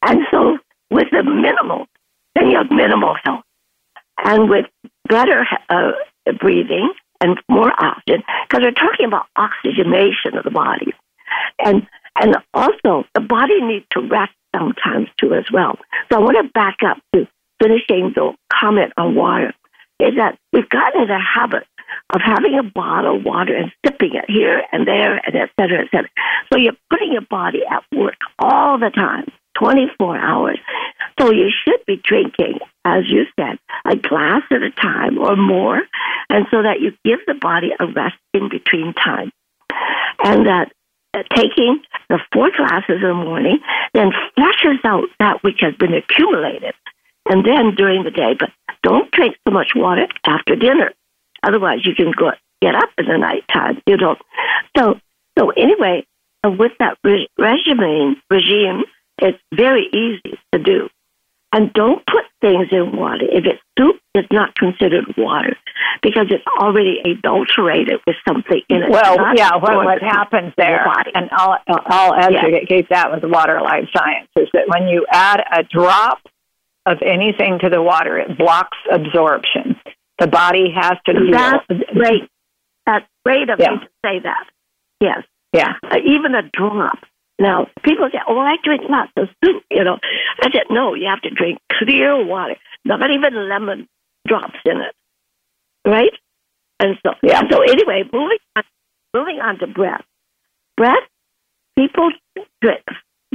And 0.03 0.21
so, 0.31 0.59
with 0.91 1.09
the 1.11 1.23
minimal, 1.25 1.87
then 2.35 2.51
you 2.51 2.59
have 2.59 2.71
minimal 2.71 3.17
health. 3.25 3.43
And 4.19 4.49
with 4.49 4.67
better 5.09 5.45
uh, 5.69 5.93
breathing 6.39 6.93
and 7.21 7.41
more 7.49 7.73
oxygen, 7.83 8.23
because 8.49 8.63
we're 8.63 8.71
talking 8.73 9.07
about 9.07 9.27
oxygenation 9.37 10.37
of 10.37 10.45
the 10.45 10.51
body. 10.51 10.93
And 11.59 11.87
and 12.19 12.37
also, 12.55 13.05
the 13.15 13.21
body 13.21 13.61
needs 13.61 13.85
to 13.93 14.01
rest 14.01 14.33
sometimes 14.55 15.09
too 15.21 15.35
as 15.35 15.45
well. 15.53 15.77
So 16.11 16.19
I 16.19 16.21
want 16.21 16.37
to 16.39 16.51
back 16.53 16.79
up 16.87 16.99
to 17.15 17.27
finishing 17.61 18.13
the 18.15 18.33
comment 18.53 18.93
on 18.97 19.15
water. 19.15 19.53
Is 19.99 20.15
that 20.17 20.39
we've 20.53 20.69
gotten 20.69 21.03
in 21.03 21.09
the 21.09 21.19
habit 21.19 21.65
of 22.15 22.21
having 22.21 22.59
a 22.59 22.63
bottle 22.63 23.17
of 23.17 23.25
water 23.25 23.55
and 23.55 23.73
sipping 23.85 24.15
it 24.15 24.25
here 24.29 24.63
and 24.73 24.87
there 24.87 25.21
and 25.25 25.35
et 25.35 25.51
cetera, 25.59 25.81
et 25.81 25.89
cetera. 25.91 26.11
So 26.53 26.59
you're 26.59 26.77
putting 26.91 27.13
your 27.13 27.27
body 27.29 27.63
at 27.71 27.85
work 27.97 28.17
all 28.39 28.79
the 28.79 28.91
time, 28.91 29.27
24 29.59 30.17
hours. 30.17 30.59
So 31.19 31.33
you 31.33 31.51
should 31.65 31.85
be 31.87 32.01
drinking, 32.03 32.59
as 32.85 33.05
you 33.09 33.25
said, 33.39 33.59
a 33.85 33.97
glass 33.97 34.43
at 34.51 34.63
a 34.63 34.71
time 34.71 35.19
or 35.19 35.37
more, 35.37 35.81
and 36.29 36.47
so 36.51 36.63
that 36.63 36.81
you 36.81 36.93
give 37.05 37.21
the 37.27 37.35
body 37.35 37.71
a 37.79 37.87
rest 37.87 38.17
in 38.35 38.49
between 38.49 38.93
time. 38.93 39.33
And 40.23 40.47
that 40.47 40.73
uh, 41.15 41.23
taking 41.35 41.81
the 42.09 42.19
four 42.33 42.51
glasses 42.57 42.97
in 43.03 43.09
the 43.09 43.15
morning 43.15 43.59
then 43.95 44.13
flushes 44.35 44.79
out 44.85 45.05
that 45.19 45.43
which 45.43 45.61
has 45.61 45.75
been 45.75 45.95
accumulated. 45.95 46.75
And 47.29 47.45
then 47.45 47.75
during 47.75 48.05
the 48.05 48.11
day, 48.11 48.35
but 48.39 48.51
don't 48.83 49.11
drink 49.11 49.37
so 49.47 49.53
much 49.53 49.73
water 49.75 50.07
after 50.25 50.57
dinner. 50.57 50.93
Otherwise, 51.43 51.85
you 51.85 51.95
can 51.95 52.13
go 52.13 52.33
get 52.63 52.75
up 52.75 52.91
in 52.99 53.07
the 53.07 53.19
nighttime. 53.19 53.81
You 53.87 53.97
don't. 53.97 54.19
So, 54.77 54.99
so 55.39 55.51
anyway, 55.51 56.07
uh, 56.45 56.51
with 56.51 56.73
that 56.79 56.99
re- 57.05 57.29
regime, 57.39 58.17
regime, 58.31 58.85
it's 59.19 59.39
very 59.55 59.87
easy 59.93 60.39
to 60.53 60.59
do. 60.59 60.89
And 61.53 61.73
don't 61.73 62.05
put 62.07 62.25
things 62.41 62.69
in 62.71 62.97
water. 62.97 63.25
If 63.31 63.45
it's 63.47 63.63
soup, 63.79 64.01
it's 64.15 64.31
not 64.31 64.55
considered 64.57 65.15
water. 65.17 65.57
because 66.03 66.27
it's 66.31 66.45
already 66.61 67.01
adulterated 67.05 68.01
with 68.07 68.17
something 68.27 68.61
in 68.69 68.83
it. 68.83 68.91
Well, 68.91 69.37
yeah, 69.37 69.57
what, 69.57 69.85
what 69.85 70.03
happens 70.03 70.53
there, 70.57 70.87
and 71.15 71.29
I'll, 71.33 71.59
I'll 71.69 72.15
educate 72.15 72.87
yeah. 72.91 73.03
that 73.03 73.13
with 73.13 73.31
water 73.31 73.61
life 73.61 73.89
science, 73.97 74.29
is 74.37 74.49
that 74.53 74.69
when 74.69 74.89
you 74.89 75.07
add 75.11 75.43
a 75.53 75.63
drop 75.63 76.21
of 76.87 76.99
anything 77.03 77.59
to 77.61 77.69
the 77.69 77.83
water, 77.83 78.19
it 78.19 78.39
blocks 78.39 78.79
absorption. 78.91 79.77
The 80.19 80.29
body 80.29 80.73
has 80.75 80.97
to 81.07 81.13
feel. 81.13 81.31
That's 81.33 81.67
great. 81.93 82.31
That's 82.87 83.05
great 83.25 83.51
of 83.51 83.59
yeah. 83.59 83.73
you 83.73 83.81
to 83.81 83.87
say 84.05 84.21
that. 84.23 84.47
Yes. 85.01 85.23
Yeah. 85.53 85.75
Uh, 85.83 85.99
even 86.07 86.35
a 86.35 86.43
drop. 86.43 86.99
Now, 87.39 87.67
people 87.83 88.09
say, 88.11 88.19
oh, 88.27 88.39
I 88.39 88.57
drink 88.65 88.83
lots 88.89 89.13
of 89.17 89.29
soup, 89.45 89.63
you 89.71 89.85
know. 89.85 89.99
I 90.41 90.51
said, 90.51 90.65
no, 90.71 90.95
you 90.95 91.07
have 91.09 91.21
to 91.23 91.31
drink 91.31 91.59
clear 91.71 92.25
water, 92.25 92.57
not 92.85 93.11
even 93.11 93.49
lemon 93.49 93.89
drops 94.27 94.57
in 94.65 94.81
it. 94.81 94.95
Right? 95.87 96.13
And 96.81 96.97
so, 97.05 97.13
yeah. 97.23 97.43
so 97.51 97.61
anyway, 97.61 98.05
moving 98.11 98.39
on, 98.57 98.63
moving 99.13 99.41
on 99.41 99.59
to 99.59 99.67
breath. 99.67 100.05
Breath, 100.77 101.05
people 101.79 102.11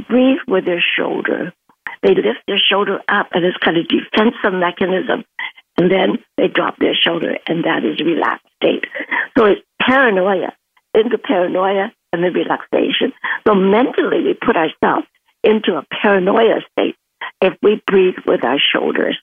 breathe 0.08 0.38
with 0.48 0.64
their 0.64 0.82
shoulder. 0.96 1.52
They 2.02 2.14
lift 2.14 2.40
their 2.46 2.58
shoulder 2.58 3.00
up, 3.08 3.28
and 3.32 3.44
it's 3.44 3.56
kind 3.58 3.76
of 3.76 3.86
defensive 3.88 4.52
mechanism. 4.52 5.24
And 5.78 5.90
then 5.90 6.18
they 6.36 6.48
drop 6.48 6.76
their 6.78 6.94
shoulder, 6.94 7.38
and 7.46 7.64
that 7.64 7.84
is 7.84 8.00
relaxed 8.00 8.46
state. 8.56 8.84
So 9.36 9.46
it's 9.46 9.62
paranoia 9.80 10.52
into 10.94 11.16
paranoia 11.18 11.92
and 12.12 12.22
the 12.22 12.30
relaxation. 12.30 13.12
So 13.46 13.54
mentally, 13.54 14.22
we 14.22 14.34
put 14.34 14.56
ourselves 14.56 15.06
into 15.42 15.76
a 15.76 15.86
paranoia 15.90 16.60
state 16.72 16.96
if 17.40 17.54
we 17.62 17.82
breathe 17.86 18.16
with 18.26 18.44
our 18.44 18.58
shoulders. 18.58 19.18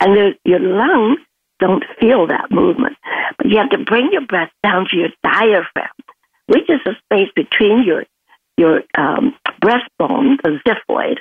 And 0.00 0.16
the, 0.16 0.32
your 0.44 0.60
lungs 0.60 1.18
don't 1.60 1.84
feel 2.00 2.26
that 2.28 2.50
movement. 2.50 2.96
But 3.36 3.48
you 3.48 3.58
have 3.58 3.70
to 3.70 3.78
bring 3.78 4.10
your 4.12 4.26
breath 4.26 4.50
down 4.62 4.86
to 4.90 4.96
your 4.96 5.10
diaphragm, 5.22 5.92
which 6.46 6.68
is 6.68 6.80
the 6.84 6.94
space 7.04 7.30
between 7.34 7.84
your 7.84 8.04
your 8.56 8.82
um, 8.96 9.34
breastbone, 9.60 10.36
the 10.44 10.60
xiphoid, 10.64 11.16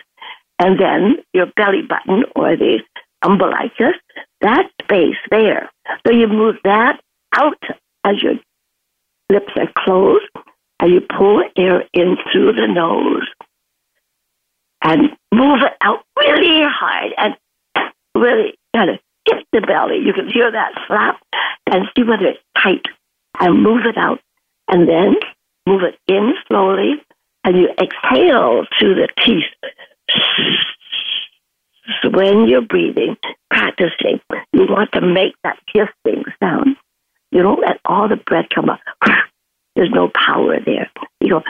and 0.63 0.79
then 0.79 1.17
your 1.33 1.47
belly 1.57 1.81
button 1.81 2.23
or 2.37 2.55
the 2.55 2.79
umbilicus. 3.21 3.95
That 4.39 4.69
space 4.81 5.17
there. 5.29 5.69
So 6.07 6.13
you 6.13 6.27
move 6.27 6.55
that 6.63 7.01
out 7.35 7.61
as 8.05 8.21
your 8.23 8.35
lips 9.29 9.51
are 9.57 9.71
closed, 9.77 10.25
and 10.79 10.91
you 10.93 11.01
pull 11.01 11.43
air 11.57 11.83
in 11.93 12.15
through 12.31 12.53
the 12.53 12.67
nose 12.67 13.27
and 14.81 15.09
move 15.33 15.59
it 15.63 15.73
out 15.81 16.05
really 16.17 16.61
hard 16.65 17.11
and 17.17 17.35
really 18.15 18.53
kind 18.73 18.89
of 18.89 18.99
hit 19.25 19.45
the 19.51 19.61
belly. 19.61 19.97
You 19.97 20.13
can 20.13 20.29
hear 20.29 20.49
that 20.49 20.73
flap 20.87 21.19
and 21.67 21.85
see 21.95 22.03
whether 22.03 22.27
it's 22.27 22.39
tight 22.61 22.85
and 23.39 23.61
move 23.61 23.85
it 23.85 23.97
out. 23.97 24.19
And 24.69 24.87
then 24.87 25.15
move 25.67 25.81
it 25.83 25.99
in 26.07 26.33
slowly 26.47 27.03
and 27.43 27.57
you 27.57 27.69
exhale 27.79 28.65
through 28.77 28.95
the 28.95 29.07
teeth. 29.23 29.43
When 32.13 32.47
you're 32.47 32.61
breathing, 32.61 33.17
practicing, 33.49 34.19
you 34.51 34.67
want 34.69 34.91
to 34.91 35.01
make 35.01 35.33
that 35.43 35.57
hissing 35.73 36.23
sound. 36.39 36.75
You 37.31 37.41
don't 37.41 37.61
let 37.61 37.79
all 37.85 38.07
the 38.07 38.17
breath 38.17 38.49
come 38.53 38.69
up. 38.69 38.79
There's 39.75 39.89
no 39.89 40.11
power 40.13 40.59
there. 40.63 40.91
You 41.21 41.29
go, 41.29 41.43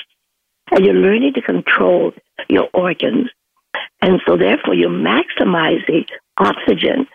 and 0.70 0.84
you're 0.84 0.94
learning 0.94 1.32
to 1.34 1.40
control 1.40 2.12
your 2.50 2.68
organs. 2.74 3.30
And 4.02 4.20
so 4.26 4.36
therefore 4.36 4.74
you 4.74 4.88
maximize 4.88 5.86
the 5.86 6.04
oxygen 6.36 7.06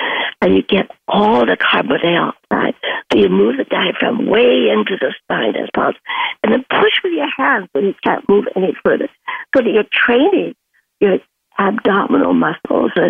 and 0.42 0.56
you 0.56 0.64
get 0.64 0.90
all 1.08 1.46
the 1.46 1.56
carbon 1.56 2.00
dioxide. 2.02 2.74
So 3.12 3.20
you 3.20 3.30
move 3.30 3.58
the 3.58 3.66
diaphragm 3.66 4.26
way 4.26 4.70
into 4.70 4.98
the 5.00 5.14
spine 5.22 5.56
as 5.56 5.70
possible. 5.76 6.00
And 6.42 6.52
then 6.52 6.66
push 6.68 6.94
with 7.04 7.14
your 7.14 7.30
hands 7.38 7.68
when 7.74 7.86
you 7.86 7.94
can't 8.04 8.28
move 8.28 8.46
any 8.56 8.76
further. 8.84 9.08
So 9.56 9.62
that 9.62 9.72
you're 9.72 9.84
training 9.92 10.56
your 11.00 11.20
abdominal 11.58 12.34
muscles, 12.34 12.92
uh, 12.96 13.10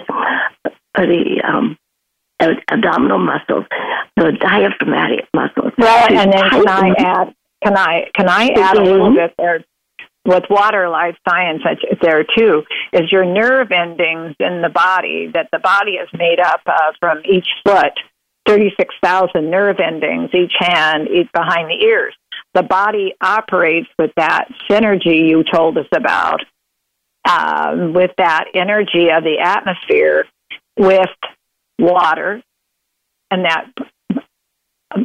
or, 0.97 1.05
the 1.05 1.41
um, 1.47 1.77
abdominal 2.39 3.19
muscles, 3.19 3.65
the 4.15 4.31
diaphragmatic 4.39 5.27
muscles. 5.33 5.73
Well, 5.77 6.07
and 6.10 6.31
then 6.31 6.49
can 6.49 6.67
I 6.67 6.93
add? 6.97 7.36
Can 7.63 7.77
I 7.77 8.10
can 8.13 8.29
I 8.29 8.49
add 8.49 8.77
a 8.77 8.83
little 8.83 9.07
mm-hmm. 9.07 9.15
bit 9.15 9.33
there? 9.38 9.65
With 10.25 10.43
water 10.49 10.89
life 10.89 11.15
science 11.27 11.62
there 12.01 12.25
too 12.38 12.63
is 12.91 13.10
your 13.13 13.23
nerve 13.23 13.71
endings 13.71 14.36
in 14.41 14.62
the 14.62 14.67
body 14.67 15.31
that 15.33 15.47
the 15.53 15.60
body 15.60 15.91
is 15.91 16.10
made 16.12 16.41
up 16.41 16.60
of 16.67 16.95
from 16.99 17.19
each 17.23 17.47
foot, 17.65 17.93
thirty 18.45 18.73
six 18.77 18.93
thousand 19.01 19.49
nerve 19.49 19.79
endings 19.79 20.31
each 20.33 20.51
hand, 20.60 21.07
each 21.07 21.31
behind 21.31 21.69
the 21.69 21.81
ears. 21.81 22.13
The 22.53 22.63
body 22.63 23.13
operates 23.21 23.88
with 23.97 24.12
that 24.17 24.49
synergy 24.69 25.29
you 25.29 25.45
told 25.49 25.77
us 25.77 25.88
about, 25.93 26.41
um, 27.28 27.94
with 27.94 28.12
that 28.18 28.46
energy 28.54 29.10
of 29.10 29.24
the 29.24 29.38
atmosphere, 29.42 30.26
with 30.78 31.10
water 31.80 32.42
and 33.30 33.46
that 33.46 33.66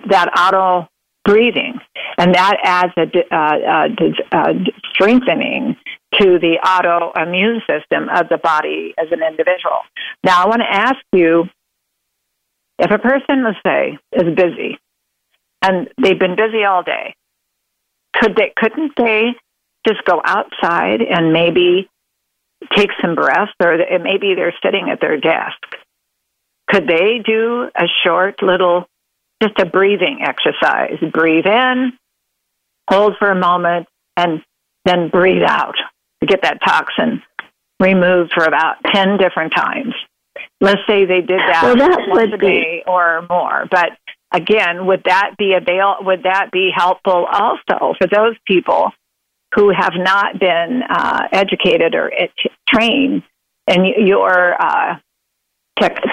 that 0.09 0.29
auto 0.39 0.89
breathing, 1.25 1.79
and 2.19 2.35
that 2.35 2.57
adds 2.63 2.93
a, 2.97 3.35
uh, 4.33 4.53
strengthening 4.95 5.77
to 6.21 6.39
the 6.39 6.59
autoimmune 6.65 7.61
system 7.67 8.09
of 8.09 8.29
the 8.29 8.39
body 8.39 8.95
as 8.99 9.09
an 9.11 9.21
individual. 9.23 9.81
Now, 10.25 10.45
I 10.45 10.47
want 10.47 10.61
to 10.61 10.71
ask 10.71 10.97
you 11.13 11.45
if 12.79 12.91
a 12.91 12.99
person, 12.99 13.45
let's 13.45 13.59
say, 13.65 13.99
is 14.13 14.35
busy 14.35 14.79
and 15.63 15.89
they've 16.01 16.19
been 16.19 16.37
busy 16.37 16.65
all 16.65 16.83
day, 16.83 17.15
could 18.15 18.37
they 18.37 18.53
couldn't 18.57 18.93
they 18.97 19.35
just 19.87 20.05
go 20.05 20.21
outside 20.25 21.01
and 21.01 21.33
maybe 21.33 21.89
take 22.75 22.91
some 23.01 23.15
breaths, 23.15 23.53
or 23.61 23.79
maybe 24.03 24.35
they're 24.35 24.55
sitting 24.63 24.89
at 24.91 25.01
their 25.01 25.19
desk 25.19 25.59
could 26.73 26.89
they 26.89 27.21
do 27.25 27.69
a 27.77 27.87
short 28.03 28.43
little, 28.43 28.87
just 29.43 29.59
a 29.59 29.67
breathing 29.67 30.21
exercise? 30.23 30.99
Breathe 31.13 31.47
in, 31.47 31.93
hold 32.89 33.15
for 33.19 33.31
a 33.31 33.39
moment, 33.39 33.87
and 34.17 34.43
then 34.85 35.11
breathe 35.11 35.43
out 35.47 35.77
to 36.21 36.27
get 36.27 36.43
that 36.43 36.61
toxin 36.65 37.23
removed 37.79 38.33
for 38.35 38.45
about 38.45 38.77
10 38.87 39.19
different 39.19 39.53
times. 39.55 39.95
Let's 40.61 40.81
say 40.87 41.05
they 41.05 41.21
did 41.21 41.41
that, 41.41 41.63
well, 41.63 41.77
that 41.77 42.09
once 42.09 42.33
a 42.33 42.39
day 42.39 42.85
or 42.87 43.27
more. 43.29 43.67
But 43.71 43.91
again, 44.33 44.87
would 44.87 45.03
that 45.05 45.35
be 45.37 45.55
avail? 45.55 45.97
Would 46.01 46.23
that 46.23 46.51
be 46.53 46.71
helpful 46.75 47.27
also 47.31 47.95
for 47.99 48.07
those 48.07 48.37
people 48.47 48.93
who 49.55 49.71
have 49.71 49.93
not 49.97 50.39
been 50.39 50.83
uh, 50.89 51.29
educated 51.33 51.95
or 51.95 52.11
trained 52.69 53.23
in 53.69 53.85
your 54.07 54.55
uh, 54.61 54.97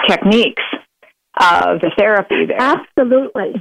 techniques 0.08 0.62
of 1.38 1.80
the 1.80 1.90
therapy 1.96 2.46
there. 2.46 2.60
Absolutely. 2.60 3.54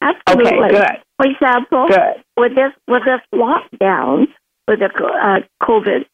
Absolutely. 0.00 0.52
Okay, 0.52 0.70
good. 0.70 1.02
For 1.16 1.26
example, 1.26 1.88
good. 1.88 2.24
with 2.36 2.54
this 2.54 2.72
with 2.86 3.02
this 3.04 3.20
lockdown 3.34 4.26
with 4.68 4.80
the 4.80 4.86
uh, 4.86 5.40
COVID, 5.62 6.04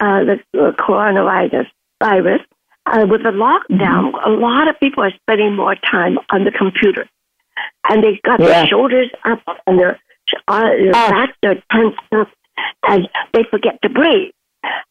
uh, 0.00 0.24
the 0.24 0.74
coronavirus 0.78 1.66
virus, 2.02 2.40
uh, 2.86 3.06
with 3.08 3.22
the 3.22 3.30
lockdown, 3.30 4.12
mm-hmm. 4.12 4.30
a 4.30 4.34
lot 4.34 4.68
of 4.68 4.78
people 4.80 5.04
are 5.04 5.12
spending 5.22 5.54
more 5.54 5.74
time 5.74 6.18
on 6.30 6.44
the 6.44 6.50
computer, 6.50 7.08
and 7.88 8.02
they've 8.02 8.20
got 8.22 8.40
yeah. 8.40 8.46
their 8.46 8.66
shoulders 8.66 9.10
up 9.24 9.42
and 9.66 9.78
their 9.78 9.98
uh, 10.46 10.62
oh. 10.64 10.92
backs 10.92 11.36
are 11.44 12.20
up, 12.20 12.28
and 12.86 13.08
they 13.32 13.44
forget 13.50 13.80
to 13.82 13.88
breathe. 13.88 14.32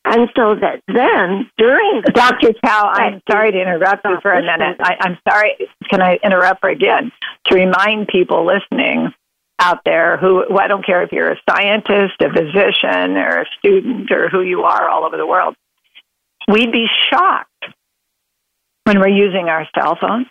And 0.05 0.29
so 0.35 0.55
that 0.55 0.81
then 0.87 1.49
during 1.57 2.01
the 2.05 2.11
Dr. 2.13 2.53
Chow, 2.63 2.89
I'm 2.93 3.21
sorry 3.29 3.51
to 3.51 3.61
interrupt 3.61 4.05
you 4.05 4.17
for 4.21 4.31
a 4.31 4.41
minute. 4.41 4.77
I, 4.79 4.95
I'm 5.01 5.17
sorry. 5.27 5.55
Can 5.89 6.01
I 6.01 6.17
interrupt 6.23 6.63
again 6.63 7.11
to 7.47 7.55
remind 7.55 8.07
people 8.07 8.45
listening 8.45 9.13
out 9.59 9.79
there 9.85 10.17
who 10.17 10.45
well, 10.49 10.59
I 10.59 10.67
don't 10.67 10.85
care 10.85 11.03
if 11.03 11.11
you're 11.11 11.31
a 11.31 11.41
scientist, 11.49 12.21
a 12.21 12.29
physician, 12.29 13.17
or 13.17 13.41
a 13.41 13.45
student, 13.59 14.11
or 14.11 14.29
who 14.29 14.41
you 14.41 14.61
are 14.61 14.89
all 14.89 15.03
over 15.03 15.17
the 15.17 15.27
world. 15.27 15.55
We'd 16.47 16.71
be 16.71 16.87
shocked 17.09 17.65
when 18.85 18.99
we're 18.99 19.09
using 19.09 19.49
our 19.49 19.67
cell 19.77 19.97
phone, 19.99 20.27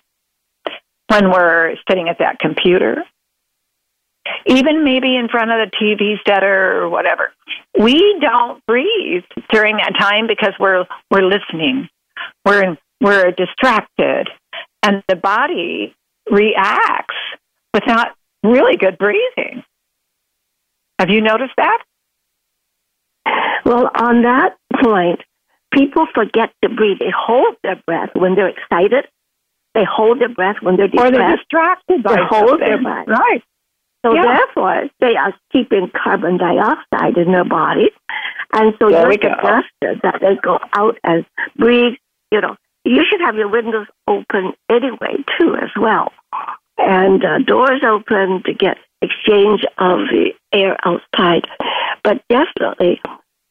when 1.08 1.30
we're 1.30 1.76
sitting 1.88 2.08
at 2.08 2.18
that 2.20 2.38
computer, 2.38 3.04
even 4.46 4.84
maybe 4.84 5.16
in 5.16 5.28
front 5.28 5.50
of 5.50 5.58
the 5.58 5.76
TV 5.76 6.16
set 6.26 6.44
or 6.44 6.88
whatever. 6.88 7.32
We 7.78 8.18
don't 8.20 8.64
breathe 8.66 9.24
during 9.50 9.76
that 9.76 9.94
time 9.98 10.26
because 10.26 10.54
we're 10.58 10.86
we're 11.10 11.22
listening. 11.22 11.88
We're 12.44 12.62
in, 12.62 12.78
we're 13.00 13.30
distracted, 13.32 14.28
and 14.82 15.02
the 15.08 15.16
body 15.16 15.94
reacts 16.30 17.14
without 17.74 18.08
really 18.42 18.76
good 18.76 18.98
breathing. 18.98 19.62
Have 20.98 21.10
you 21.10 21.20
noticed 21.20 21.54
that? 21.56 21.82
Well, 23.64 23.90
on 23.94 24.22
that 24.22 24.56
point, 24.82 25.20
people 25.74 26.06
forget 26.14 26.52
to 26.62 26.68
breathe. 26.70 26.98
They 27.00 27.12
hold 27.14 27.56
their 27.62 27.80
breath 27.86 28.10
when 28.14 28.34
they're 28.34 28.48
excited 28.48 29.06
They 29.74 29.84
hold 29.84 30.20
their 30.20 30.30
breath 30.30 30.56
when 30.62 30.76
they're 30.76 30.88
depressed. 30.88 31.14
Or 31.14 31.18
they're 31.18 31.36
distracted 31.36 32.02
by 32.02 32.14
they 32.16 32.22
hold 32.24 32.60
their 32.60 32.82
breath. 32.82 33.06
Right. 33.08 33.42
So 34.06 34.14
Yeah. 34.14 34.22
therefore, 34.22 34.84
they 35.00 35.16
are 35.16 35.34
keeping 35.52 35.90
carbon 35.90 36.36
dioxide 36.36 37.18
in 37.18 37.32
their 37.32 37.44
bodies, 37.44 37.90
and 38.52 38.72
so 38.78 38.88
There 38.88 39.02
you're 39.02 39.12
suggested 39.14 40.00
that 40.04 40.20
they 40.20 40.36
go 40.36 40.60
out 40.74 40.96
and 41.02 41.24
breathe. 41.56 41.96
You 42.30 42.40
know, 42.40 42.56
you 42.84 43.04
should 43.04 43.20
have 43.20 43.34
your 43.34 43.48
windows 43.48 43.88
open 44.06 44.52
anyway 44.70 45.24
too, 45.36 45.56
as 45.56 45.70
well, 45.76 46.12
and 46.78 47.24
uh, 47.24 47.38
doors 47.38 47.82
open 47.82 48.44
to 48.44 48.54
get 48.54 48.78
exchange 49.02 49.64
of 49.78 49.98
the 50.12 50.32
air 50.52 50.76
outside. 50.84 51.48
But 52.04 52.22
definitely 52.28 53.00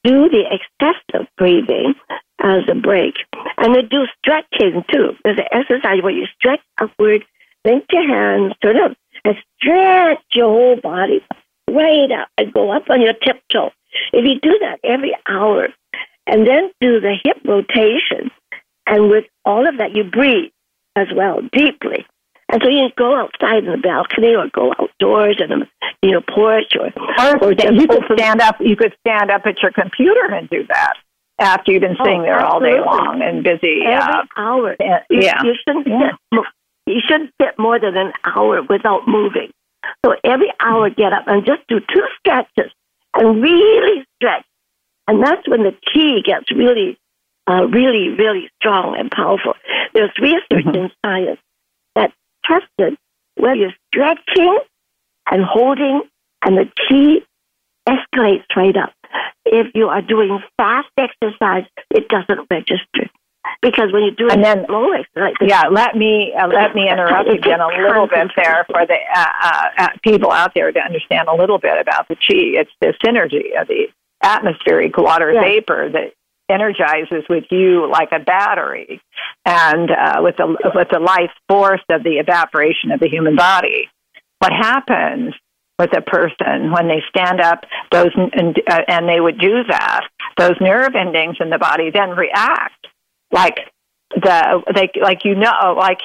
do 0.06 0.30
the 0.30 0.46
excessive 0.56 1.28
breathing 1.38 1.96
as 2.40 2.64
a 2.70 2.76
break, 2.76 3.16
and 3.58 3.76
then 3.76 3.90
do 3.90 4.08
stretching 4.20 4.86
too. 4.90 5.18
There's 5.26 5.38
an 5.40 5.48
exercise 5.52 6.02
where 6.02 6.14
you 6.14 6.28
stretch 6.28 6.62
upward, 6.80 7.26
link 7.66 7.84
your 7.92 8.08
hands, 8.08 8.54
turn 8.62 8.78
up, 8.78 8.96
and 9.26 9.36
stretch 9.58 10.24
your 10.34 10.48
whole 10.48 10.76
body 10.82 11.24
right 11.70 12.12
up 12.12 12.30
and 12.38 12.54
go 12.54 12.72
up 12.72 12.90
on 12.90 13.02
your 13.02 13.14
tiptoe. 13.14 13.72
If 14.14 14.26
you 14.26 14.40
do 14.40 14.58
that 14.60 14.80
every 14.84 15.16
hour, 15.28 15.70
and 16.28 16.46
then 16.48 16.72
do 16.82 17.00
the 17.00 17.16
hip 17.24 17.38
rotation, 17.46 18.32
and 18.88 19.10
with 19.10 19.26
all 19.46 19.68
of 19.68 19.78
that, 19.78 19.96
you 19.96 20.04
breathe 20.04 20.52
as 20.96 21.08
well 21.16 21.42
deeply. 21.52 22.06
And 22.52 22.62
so 22.64 22.70
you 22.70 22.88
go 22.98 23.20
outside 23.20 23.64
in 23.64 23.72
the 23.72 23.78
balcony 23.78 24.36
or 24.36 24.48
go 24.54 24.72
outdoors 24.80 25.42
in 25.42 25.50
the 25.50 25.68
you 26.04 26.12
know 26.12 26.22
porch 26.22 26.76
or 26.80 26.92
Or, 27.20 27.44
Or 27.44 27.54
just 27.56 27.74
you 27.74 27.88
could 27.88 28.04
stand 28.14 28.40
up. 28.42 28.58
You 28.60 28.76
could 28.76 28.94
stand 29.06 29.32
up 29.32 29.46
at 29.46 29.62
your 29.64 29.72
computer 29.72 30.26
and 30.32 30.48
do 30.50 30.64
that 30.68 30.94
after 31.40 31.72
you've 31.72 31.82
been 31.82 31.98
sitting 31.98 32.22
Oh, 32.22 32.24
there 32.24 32.40
all 32.46 32.60
day 32.60 32.80
long 32.80 33.22
and 33.24 33.44
busy. 33.44 33.82
every 33.86 33.96
Uh, 33.96 34.22
hour. 34.38 34.76
yeah, 34.80 35.00
You, 35.10 35.22
you 35.44 35.56
shouldn't 35.68 35.88
Yeah. 35.88 36.12
You 36.86 37.00
shouldn't 37.08 37.32
sit 37.42 37.58
more 37.58 37.80
than 37.80 37.98
an 37.98 38.14
hour 38.24 38.62
without 38.62 39.08
moving. 39.08 39.52
So 40.06 40.16
every 40.24 40.52
hour, 40.60 40.90
get 40.90 41.14
up 41.14 41.28
and 41.28 41.46
just 41.46 41.62
do 41.68 41.80
two 41.80 42.04
stretches 42.20 42.72
and 43.14 43.42
really 43.42 44.06
stretch. 44.16 44.46
And 45.08 45.24
that's 45.24 45.48
when 45.48 45.64
the 45.64 45.76
chi 45.94 46.22
gets 46.24 46.52
really, 46.52 46.98
uh, 47.48 47.68
really, 47.68 48.10
really 48.10 48.50
strong 48.60 48.98
and 48.98 49.12
powerful. 49.12 49.54
There's 49.94 50.12
research 50.20 50.66
Mhm. 50.66 50.76
in 50.76 50.92
science 51.06 51.40
that 51.96 52.14
tested 52.44 52.98
where 53.36 53.56
you're 53.56 53.76
stretching 53.88 54.60
and 55.32 55.44
holding, 55.44 56.02
and 56.44 56.58
the 56.58 56.70
chi 56.88 57.24
escalates 57.88 58.46
right 58.56 58.76
up. 58.78 58.94
If 59.46 59.76
you 59.76 59.90
are 59.90 60.02
doing 60.02 60.42
fast 60.58 60.90
exercise, 60.98 61.66
it 61.92 62.08
doesn't 62.10 62.48
register. 62.50 63.10
Because 63.62 63.92
when 63.92 64.04
you 64.04 64.12
do 64.12 64.28
And 64.30 64.44
then- 64.44 64.66
slow 64.68 64.92
exercise, 64.92 65.34
yeah, 65.42 65.64
let 65.72 65.96
me 65.96 66.34
uh, 66.40 66.48
let 66.48 66.76
me 66.76 66.90
interrupt 66.92 67.30
again 67.30 67.60
a 67.62 67.68
little 67.68 68.08
bit 68.08 68.32
there 68.36 68.66
for 68.70 68.86
the 68.86 68.98
uh, 69.16 69.26
uh, 69.44 69.64
uh, 69.78 69.88
people 70.04 70.32
out 70.32 70.54
there 70.54 70.72
to 70.72 70.80
understand 70.80 71.28
a 71.28 71.36
little 71.36 71.58
bit 71.58 71.80
about 71.80 72.08
the 72.08 72.16
chi. 72.16 72.60
It's 72.60 72.72
this 72.82 72.96
energy 73.08 73.52
of 73.60 73.68
the 73.68 73.88
atmospheric 74.24 74.98
water 74.98 75.32
Yes. 75.32 75.44
vapor 75.44 75.90
that 75.90 76.14
energizes 76.50 77.24
with 77.30 77.46
you 77.50 77.90
like 77.90 78.10
a 78.12 78.20
battery, 78.20 79.02
and 79.46 79.90
uh, 79.92 80.22
with 80.22 80.38
the 80.38 80.48
with 80.76 80.90
the 80.92 81.00
life 81.00 81.32
force 81.50 81.82
of 81.90 82.04
the 82.04 82.20
evaporation 82.20 82.92
of 82.92 83.00
the 83.00 83.08
human 83.10 83.36
body. 83.36 83.90
What 84.40 84.52
happens 84.54 85.34
with 85.80 85.96
a 85.98 86.02
person 86.02 86.72
when 86.72 86.88
they 86.88 87.02
stand 87.10 87.42
up? 87.42 87.66
Those 87.92 88.12
and, 88.16 88.56
uh, 88.70 88.82
and 88.88 89.10
they 89.10 89.20
would 89.20 89.40
do 89.40 89.64
that. 89.70 90.02
Those 90.38 90.56
nerve 90.62 90.94
endings 90.96 91.38
in 91.40 91.50
the 91.50 91.58
body 91.58 91.90
then 91.92 92.12
react 92.12 92.88
like 93.32 93.58
the 94.12 94.62
like 94.76 94.92
like 95.02 95.26
you 95.26 95.36
know 95.36 95.76
like 95.78 96.00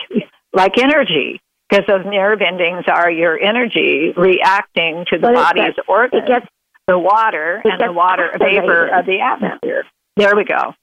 like 0.53 0.79
energy 0.79 1.41
because 1.69 1.87
those 1.87 2.05
nerve 2.07 2.41
endings 2.43 2.85
are 2.89 3.11
your 3.11 3.39
energy 3.39 4.13
reacting 4.17 5.05
to 5.11 5.17
the 5.19 5.29
But 5.29 5.35
body's 5.35 5.65
gets- 5.77 5.79
organs, 5.89 6.23
it 6.25 6.27
gets 6.29 6.47
the 6.89 6.99
water 6.99 7.63
and 7.65 7.81
the 7.81 7.93
water 7.93 8.31
vapor 8.39 8.87
of 8.89 9.07
the 9.07 9.21
atmosphere. 9.21 9.85
There 10.17 10.35
we 10.35 10.45
go. 10.45 10.75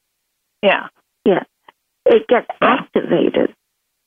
Yeah, 0.63 0.87
yeah, 1.25 1.43
it 2.05 2.25
gets 2.27 2.47
activated. 2.61 3.53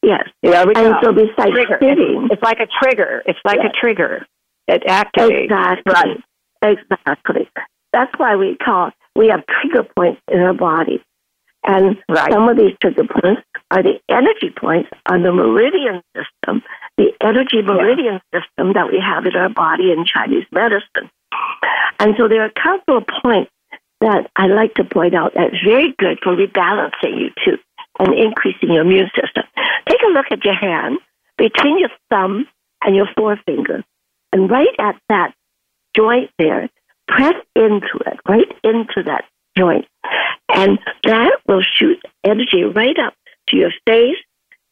Yes. 0.02 0.28
there 0.42 0.66
we 0.66 0.72
go. 0.72 0.82
And 0.86 0.96
so 1.04 1.12
besides 1.12 1.50
Trigger. 1.52 1.78
sitting, 1.78 2.28
It's 2.30 2.42
like 2.42 2.58
a 2.58 2.66
trigger. 2.82 3.22
It's 3.26 3.38
like 3.44 3.58
Yeah. 3.62 3.66
a 3.68 3.72
trigger. 3.72 4.26
It 4.66 4.82
activates. 4.84 5.44
exactly, 5.44 5.92
Right. 5.92 6.22
exactly. 6.62 7.48
That's 7.92 8.12
why 8.18 8.36
we 8.36 8.56
call 8.56 8.92
we 9.14 9.28
have 9.28 9.44
trigger 9.46 9.86
points 9.96 10.22
in 10.32 10.40
our 10.40 10.54
body, 10.54 11.02
and 11.64 11.96
Right. 12.08 12.32
some 12.32 12.48
of 12.48 12.56
these 12.56 12.76
trigger 12.80 13.04
points 13.04 13.42
are 13.70 13.82
the 13.82 14.00
energy 14.08 14.50
points 14.50 14.90
on 15.06 15.22
the 15.22 15.32
meridian 15.32 16.02
system, 16.16 16.62
the 16.96 17.12
energy 17.20 17.62
meridian 17.62 18.20
system 18.34 18.72
that 18.72 18.90
we 18.90 18.98
have 18.98 19.26
in 19.26 19.36
our 19.36 19.48
body 19.48 19.92
in 19.92 20.04
Chinese 20.04 20.46
medicine. 20.50 21.10
And 21.98 22.14
so 22.16 22.28
there 22.28 22.42
are 22.42 22.46
a 22.46 22.62
couple 22.62 22.96
of 22.98 23.04
points 23.22 23.50
that 24.00 24.30
I 24.36 24.46
like 24.46 24.74
to 24.74 24.84
point 24.84 25.14
out 25.14 25.34
that's 25.34 25.54
very 25.64 25.94
good 25.98 26.18
for 26.22 26.34
rebalancing 26.34 27.20
you 27.20 27.30
too 27.44 27.58
and 27.98 28.14
increasing 28.14 28.72
your 28.72 28.82
immune 28.82 29.10
system. 29.14 29.44
Take 29.88 30.00
a 30.02 30.12
look 30.12 30.26
at 30.30 30.44
your 30.44 30.54
hand 30.54 30.98
between 31.36 31.78
your 31.78 31.90
thumb 32.08 32.46
and 32.82 32.96
your 32.96 33.08
forefinger, 33.16 33.84
and 34.32 34.50
right 34.50 34.74
at 34.78 34.96
that 35.10 35.34
joint 35.94 36.30
there, 36.38 36.70
press 37.08 37.34
into 37.54 37.98
it, 38.06 38.18
right 38.26 38.50
into 38.64 39.02
that 39.04 39.24
and 39.68 40.78
that 41.04 41.38
will 41.46 41.62
shoot 41.62 41.98
energy 42.24 42.64
right 42.64 42.98
up 42.98 43.14
to 43.48 43.56
your 43.56 43.72
face 43.86 44.16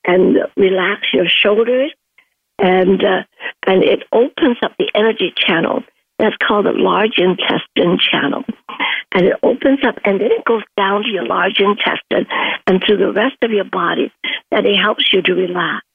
and 0.07 0.39
relax 0.57 1.07
your 1.13 1.29
shoulders, 1.29 1.93
and 2.59 3.03
uh, 3.05 3.23
and 3.67 3.85
it 3.85 4.05
opens 4.13 4.57
up 4.63 4.73
the 4.79 4.91
energy 4.95 5.33
channel. 5.37 5.83
That's 6.19 6.37
called 6.47 6.67
the 6.67 6.73
large 6.73 7.19
intestine 7.19 7.99
channel. 7.99 8.43
And 9.15 9.27
it 9.27 9.37
opens 9.43 9.79
up 9.87 9.95
and 10.05 10.21
then 10.21 10.33
it 10.33 10.45
goes 10.45 10.63
down 10.77 11.05
to 11.05 11.09
your 11.09 11.25
large 11.25 11.61
intestine 11.61 12.27
and 12.67 12.83
to 12.83 12.97
the 12.97 13.13
rest 13.13 13.37
of 13.43 13.53
your 13.53 13.65
body. 13.65 14.13
And 14.51 14.67
it 14.67 14.77
helps 14.77 15.13
you 15.13 15.23
to 15.23 15.35
relax. 15.35 15.87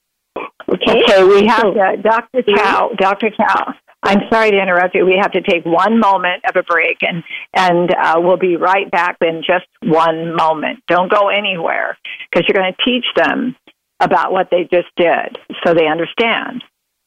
Okay? 0.68 1.02
Okay, 1.04 1.24
we 1.24 1.46
have 1.46 1.60
So- 1.60 1.74
to, 1.74 1.96
Dr. 2.02 2.42
Chow, 2.42 2.90
Dr. 2.96 3.30
Chow. 3.30 3.74
I'm 4.04 4.20
sorry 4.30 4.50
to 4.50 4.60
interrupt 4.60 4.94
you. 4.94 5.06
We 5.06 5.18
have 5.20 5.32
to 5.32 5.40
take 5.40 5.64
one 5.64 5.98
moment 5.98 6.44
of 6.46 6.56
a 6.56 6.62
break, 6.62 6.98
and 7.02 7.24
and 7.54 7.90
uh, 7.90 8.16
we'll 8.18 8.36
be 8.36 8.56
right 8.56 8.90
back 8.90 9.16
in 9.22 9.42
just 9.46 9.66
one 9.82 10.36
moment. 10.36 10.80
Don't 10.86 11.10
go 11.10 11.28
anywhere 11.28 11.96
because 12.30 12.46
you're 12.46 12.60
going 12.60 12.72
to 12.72 12.84
teach 12.84 13.06
them 13.16 13.56
about 14.00 14.30
what 14.30 14.48
they 14.50 14.68
just 14.70 14.88
did, 14.96 15.38
so 15.64 15.72
they 15.72 15.86
understand 15.86 16.62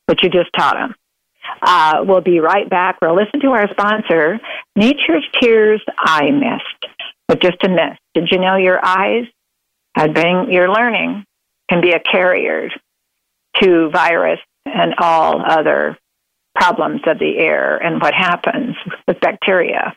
what 0.07 0.23
you 0.23 0.29
just 0.29 0.49
taught 0.57 0.73
them. 0.73 0.95
Uh, 1.61 2.03
we'll 2.03 2.21
be 2.21 2.39
right 2.39 2.67
back. 2.67 2.97
We'll 2.99 3.15
listen 3.15 3.41
to 3.41 3.49
our 3.49 3.69
sponsor, 3.69 4.39
Nature's 4.75 5.25
Tears 5.39 5.81
Eye 5.97 6.31
Mist. 6.31 6.93
But 7.27 7.41
just 7.41 7.63
a 7.63 7.69
mist. 7.69 7.99
Did 8.13 8.29
you 8.31 8.39
know 8.39 8.55
your 8.55 8.83
eyes, 8.83 9.25
had 9.93 10.13
been 10.13 10.47
your 10.49 10.69
learning, 10.69 11.25
can 11.69 11.81
be 11.81 11.91
a 11.91 11.99
carrier 11.99 12.69
to 13.61 13.89
virus 13.89 14.39
and 14.65 14.95
all 14.99 15.43
other 15.45 15.97
problems 16.59 17.01
of 17.05 17.19
the 17.19 17.37
air 17.37 17.77
and 17.77 18.01
what 18.01 18.13
happens 18.13 18.75
with 19.07 19.19
bacteria. 19.19 19.95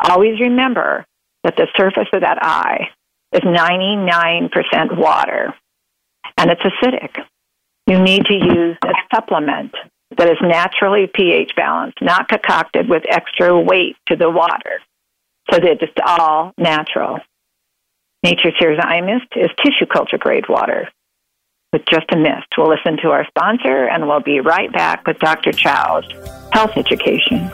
Always 0.00 0.40
remember 0.40 1.06
that 1.44 1.56
the 1.56 1.68
surface 1.76 2.08
of 2.12 2.22
that 2.22 2.38
eye 2.42 2.88
is 3.32 3.42
99% 3.42 4.96
water 4.96 5.54
and 6.36 6.50
it's 6.50 6.62
acidic. 6.62 7.16
You 7.86 8.00
need 8.02 8.24
to 8.26 8.34
use 8.34 8.76
a 8.82 8.92
supplement 9.14 9.74
that 10.16 10.28
is 10.28 10.38
naturally 10.40 11.06
pH 11.12 11.52
balanced, 11.56 12.00
not 12.00 12.28
concocted 12.28 12.88
with 12.88 13.02
extra 13.08 13.58
weight 13.58 13.96
to 14.06 14.16
the 14.16 14.30
water, 14.30 14.80
so 15.50 15.58
that 15.58 15.82
it's 15.82 15.92
all 16.06 16.52
natural. 16.56 17.18
Nature's 18.22 18.54
Tears 18.58 18.78
Eye 18.80 19.00
Mist 19.00 19.26
is 19.36 19.50
tissue 19.62 19.86
culture 19.86 20.18
grade 20.18 20.48
water 20.48 20.88
with 21.74 21.84
just 21.86 22.06
a 22.12 22.16
mist. 22.16 22.46
We'll 22.56 22.70
listen 22.70 22.96
to 23.02 23.10
our 23.10 23.26
sponsor 23.26 23.88
and 23.88 24.06
we'll 24.06 24.20
be 24.20 24.38
right 24.38 24.72
back 24.72 25.06
with 25.06 25.18
Dr. 25.18 25.50
Chow's 25.52 26.04
health 26.52 26.70
education. 26.76 27.50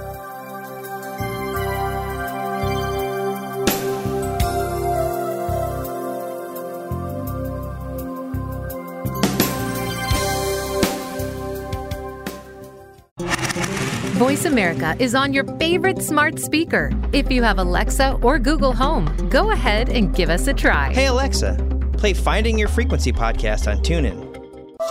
Voice 14.20 14.44
America 14.44 14.94
is 14.98 15.14
on 15.14 15.32
your 15.32 15.44
favorite 15.56 16.02
smart 16.02 16.38
speaker. 16.38 16.90
If 17.14 17.32
you 17.32 17.42
have 17.42 17.58
Alexa 17.58 18.18
or 18.20 18.38
Google 18.38 18.74
Home, 18.74 19.30
go 19.30 19.50
ahead 19.50 19.88
and 19.88 20.14
give 20.14 20.28
us 20.28 20.46
a 20.46 20.52
try. 20.52 20.92
Hey 20.92 21.06
Alexa, 21.06 21.56
play 22.00 22.14
Finding 22.14 22.58
Your 22.58 22.68
Frequency 22.68 23.12
podcast 23.12 23.70
on 23.70 23.78
TuneIn. 23.82 24.26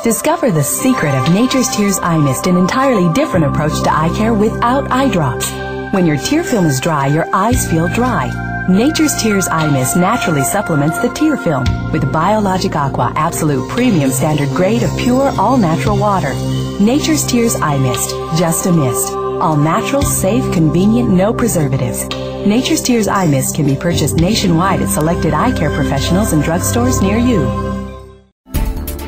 Discover 0.04 0.52
the 0.52 0.64
secret 0.64 1.16
of 1.16 1.34
Nature's 1.34 1.68
Tears 1.76 1.98
Eye 2.00 2.20
Mist, 2.20 2.46
an 2.46 2.56
entirely 2.56 3.12
different 3.14 3.48
approach 3.48 3.82
to 3.84 3.92
eye 3.92 4.16
care 4.16 4.34
without 4.34 4.90
eye 4.92 5.12
drops. 5.12 5.52
When 5.92 6.06
your 6.06 6.18
tear 6.18 6.44
film 6.44 6.68
is 6.68 6.80
dry, 6.80 7.08
your 7.08 7.28
eyes 7.36 7.70
feel 7.70 7.88
dry. 7.90 8.30
Nature's 8.70 9.20
Tears 9.20 9.48
Eye 9.48 9.72
Mist 9.72 9.98
naturally 9.98 10.44
supplements 10.44 11.00
the 11.00 11.10
tear 11.10 11.36
film 11.36 11.66
with 11.92 12.14
Biologic 12.14 12.76
Aqua 12.76 13.12
Absolute 13.16 13.68
Premium 13.72 14.12
Standard 14.12 14.50
Grade 14.50 14.84
of 14.84 14.96
pure, 15.00 15.34
all 15.40 15.58
natural 15.58 15.98
water. 15.98 16.34
Nature's 16.80 17.26
Tears 17.26 17.56
Eye 17.56 17.80
Mist, 17.80 18.12
just 18.38 18.68
a 18.68 18.72
mist. 18.72 19.12
All 19.42 19.58
natural, 19.58 20.04
safe, 20.04 20.44
convenient, 20.54 21.10
no 21.10 21.34
preservatives. 21.34 22.04
Nature's 22.46 22.82
Tears 22.82 23.08
Eye 23.08 23.28
Mist 23.28 23.56
can 23.56 23.66
be 23.66 23.76
purchased 23.76 24.16
nationwide 24.16 24.82
at 24.82 24.90
selected 24.90 25.34
eye 25.34 25.52
care 25.52 25.70
professionals 25.70 26.32
and 26.32 26.42
drugstores 26.42 27.02
near 27.02 27.18
you. 27.18 27.79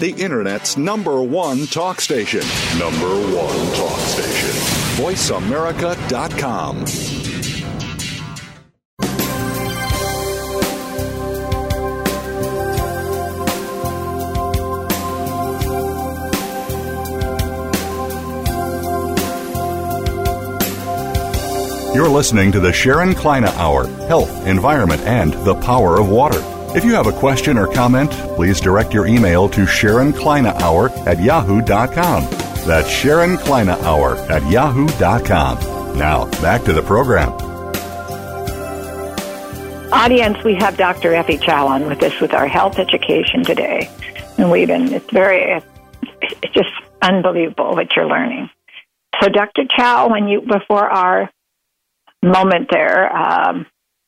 the 0.00 0.12
Internet's 0.12 0.76
number 0.76 1.22
one 1.22 1.66
talk 1.66 2.00
station. 2.00 2.42
Number 2.78 3.08
one 3.08 3.74
talk 3.74 3.98
station. 4.00 4.50
VoiceAmerica.com. 5.02 6.84
You're 21.94 22.08
listening 22.08 22.52
to 22.52 22.60
the 22.60 22.72
Sharon 22.72 23.14
Kleyne 23.14 23.44
Hour 23.44 23.88
Health, 24.06 24.46
Environment, 24.46 25.02
and 25.02 25.32
the 25.32 25.56
Power 25.56 25.98
of 25.98 26.08
Water. 26.08 26.57
If 26.76 26.84
you 26.84 26.92
have 26.92 27.06
a 27.06 27.12
question 27.12 27.56
or 27.56 27.66
comment, 27.66 28.10
please 28.36 28.60
direct 28.60 28.92
your 28.92 29.06
email 29.06 29.48
to 29.48 29.66
Sharon 29.66 30.14
Hour 30.14 30.90
at 31.08 31.18
yahoo.com. 31.18 32.24
That's 32.66 32.90
Sharon 32.90 33.38
Hour 33.38 34.16
at 34.30 34.48
yahoo.com. 34.50 35.98
Now, 35.98 36.26
back 36.42 36.64
to 36.64 36.74
the 36.74 36.82
program. 36.82 37.32
Audience, 39.90 40.44
we 40.44 40.54
have 40.56 40.76
Dr. 40.76 41.14
Effie 41.14 41.38
Chow 41.38 41.68
on 41.68 41.86
with 41.86 42.02
us 42.02 42.20
with 42.20 42.34
our 42.34 42.46
health 42.46 42.78
education 42.78 43.42
today. 43.42 43.90
And 44.36 44.50
we've 44.50 44.68
been, 44.68 44.92
it's 44.92 45.10
very, 45.10 45.62
it's 46.02 46.52
just 46.52 46.68
unbelievable 47.00 47.72
what 47.72 47.96
you're 47.96 48.06
learning. 48.06 48.50
So, 49.22 49.30
Dr. 49.30 49.62
Chow, 49.74 50.10
when 50.10 50.28
you, 50.28 50.42
before 50.42 50.86
our 50.86 51.30
moment 52.22 52.68
there, 52.70 53.10
um, 53.16 53.64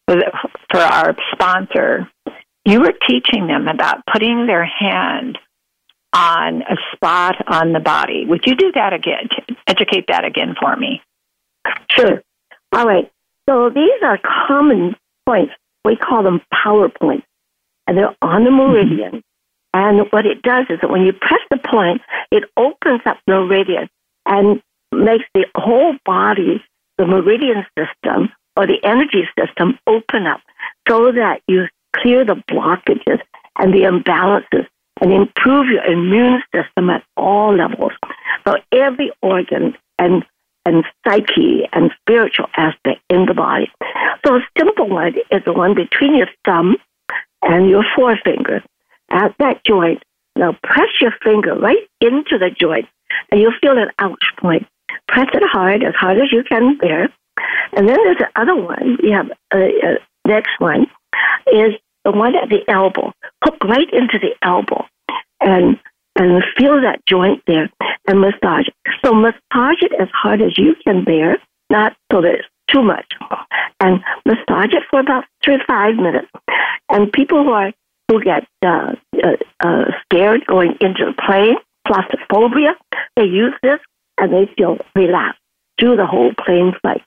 for 0.06 0.78
our 0.78 1.16
sponsor, 1.32 2.08
you 2.70 2.80
were 2.80 2.94
teaching 3.06 3.46
them 3.46 3.68
about 3.68 4.04
putting 4.06 4.46
their 4.46 4.64
hand 4.64 5.38
on 6.12 6.62
a 6.62 6.76
spot 6.92 7.36
on 7.46 7.72
the 7.72 7.80
body. 7.80 8.24
Would 8.26 8.46
you 8.46 8.54
do 8.54 8.72
that 8.72 8.92
again? 8.92 9.28
Educate 9.66 10.06
that 10.08 10.24
again 10.24 10.54
for 10.60 10.76
me. 10.76 11.02
Sure. 11.90 12.22
All 12.72 12.86
right. 12.86 13.10
So 13.48 13.70
these 13.70 14.02
are 14.02 14.18
common 14.18 14.96
points. 15.26 15.52
We 15.84 15.96
call 15.96 16.22
them 16.22 16.40
power 16.52 16.88
points. 16.88 17.26
And 17.86 17.96
they're 17.96 18.14
on 18.22 18.44
the 18.44 18.50
meridian. 18.50 19.12
Mm-hmm. 19.12 19.18
And 19.72 20.06
what 20.10 20.26
it 20.26 20.42
does 20.42 20.66
is 20.68 20.78
that 20.80 20.90
when 20.90 21.02
you 21.02 21.12
press 21.12 21.40
the 21.50 21.58
point, 21.58 22.02
it 22.30 22.44
opens 22.56 23.02
up 23.06 23.18
the 23.26 23.34
meridian 23.34 23.88
and 24.26 24.60
makes 24.92 25.24
the 25.34 25.46
whole 25.54 25.94
body, 26.04 26.62
the 26.98 27.06
meridian 27.06 27.64
system 27.78 28.30
or 28.56 28.66
the 28.66 28.78
energy 28.84 29.28
system 29.38 29.78
open 29.86 30.26
up 30.26 30.40
so 30.88 31.12
that 31.12 31.40
you 31.46 31.66
clear 31.96 32.24
the 32.24 32.42
blockages 32.50 33.20
and 33.58 33.72
the 33.74 33.82
imbalances 33.82 34.66
and 35.00 35.12
improve 35.12 35.68
your 35.68 35.84
immune 35.84 36.42
system 36.54 36.90
at 36.90 37.04
all 37.16 37.56
levels. 37.56 37.92
So 38.46 38.56
every 38.72 39.10
organ 39.22 39.76
and 39.98 40.24
and 40.66 40.84
psyche 41.06 41.66
and 41.72 41.90
spiritual 42.02 42.46
aspect 42.54 43.00
in 43.08 43.24
the 43.24 43.32
body. 43.32 43.70
So 44.26 44.36
a 44.36 44.46
simple 44.58 44.88
one 44.88 45.14
is 45.30 45.42
the 45.46 45.54
one 45.54 45.74
between 45.74 46.14
your 46.14 46.28
thumb 46.44 46.76
and 47.42 47.70
your 47.70 47.82
forefinger 47.96 48.62
at 49.10 49.34
that 49.38 49.64
joint. 49.64 50.02
Now 50.36 50.56
press 50.62 50.88
your 51.00 51.12
finger 51.24 51.54
right 51.54 51.88
into 52.02 52.38
the 52.38 52.50
joint 52.50 52.86
and 53.30 53.40
you'll 53.40 53.54
feel 53.62 53.78
an 53.78 53.90
ouch 53.98 54.24
point. 54.38 54.66
Press 55.08 55.28
it 55.32 55.42
hard, 55.44 55.82
as 55.82 55.94
hard 55.94 56.18
as 56.18 56.30
you 56.30 56.44
can 56.44 56.76
bear. 56.76 57.08
And 57.72 57.88
then 57.88 57.96
there's 58.04 58.18
the 58.18 58.28
other 58.36 58.54
one. 58.54 58.98
We 59.02 59.10
have 59.12 59.30
a, 59.52 59.56
a 59.56 60.28
next 60.28 60.52
one 60.58 60.86
is 61.52 61.74
the 62.04 62.12
one 62.12 62.34
at 62.36 62.48
the 62.48 62.68
elbow. 62.68 63.12
Hook 63.44 63.62
right 63.64 63.90
into 63.92 64.18
the 64.18 64.34
elbow 64.42 64.86
and 65.40 65.78
and 66.16 66.42
feel 66.58 66.80
that 66.80 67.04
joint 67.06 67.42
there 67.46 67.70
and 68.08 68.20
massage 68.20 68.66
it. 68.66 68.74
So 69.04 69.14
massage 69.14 69.82
it 69.82 69.92
as 69.98 70.08
hard 70.12 70.42
as 70.42 70.58
you 70.58 70.74
can 70.84 71.04
bear, 71.04 71.38
not 71.70 71.96
so 72.10 72.20
that 72.20 72.34
it's 72.34 72.48
too 72.68 72.82
much. 72.82 73.06
And 73.80 74.02
massage 74.26 74.74
it 74.74 74.82
for 74.90 75.00
about 75.00 75.24
three 75.42 75.56
to 75.58 75.64
five 75.64 75.96
minutes. 75.96 76.28
And 76.90 77.12
people 77.12 77.44
who 77.44 77.50
are 77.50 77.72
who 78.08 78.22
get 78.22 78.46
uh, 78.62 78.94
uh, 79.22 79.36
uh, 79.64 79.84
scared 80.04 80.44
going 80.46 80.76
into 80.80 81.06
the 81.06 81.14
plane, 81.24 81.54
claustrophobia, 81.86 82.74
they 83.16 83.24
use 83.24 83.54
this 83.62 83.78
and 84.18 84.32
they 84.32 84.52
feel 84.58 84.78
relaxed 84.96 85.40
through 85.78 85.96
the 85.96 86.06
whole 86.06 86.32
plane 86.44 86.72
flight. 86.82 87.02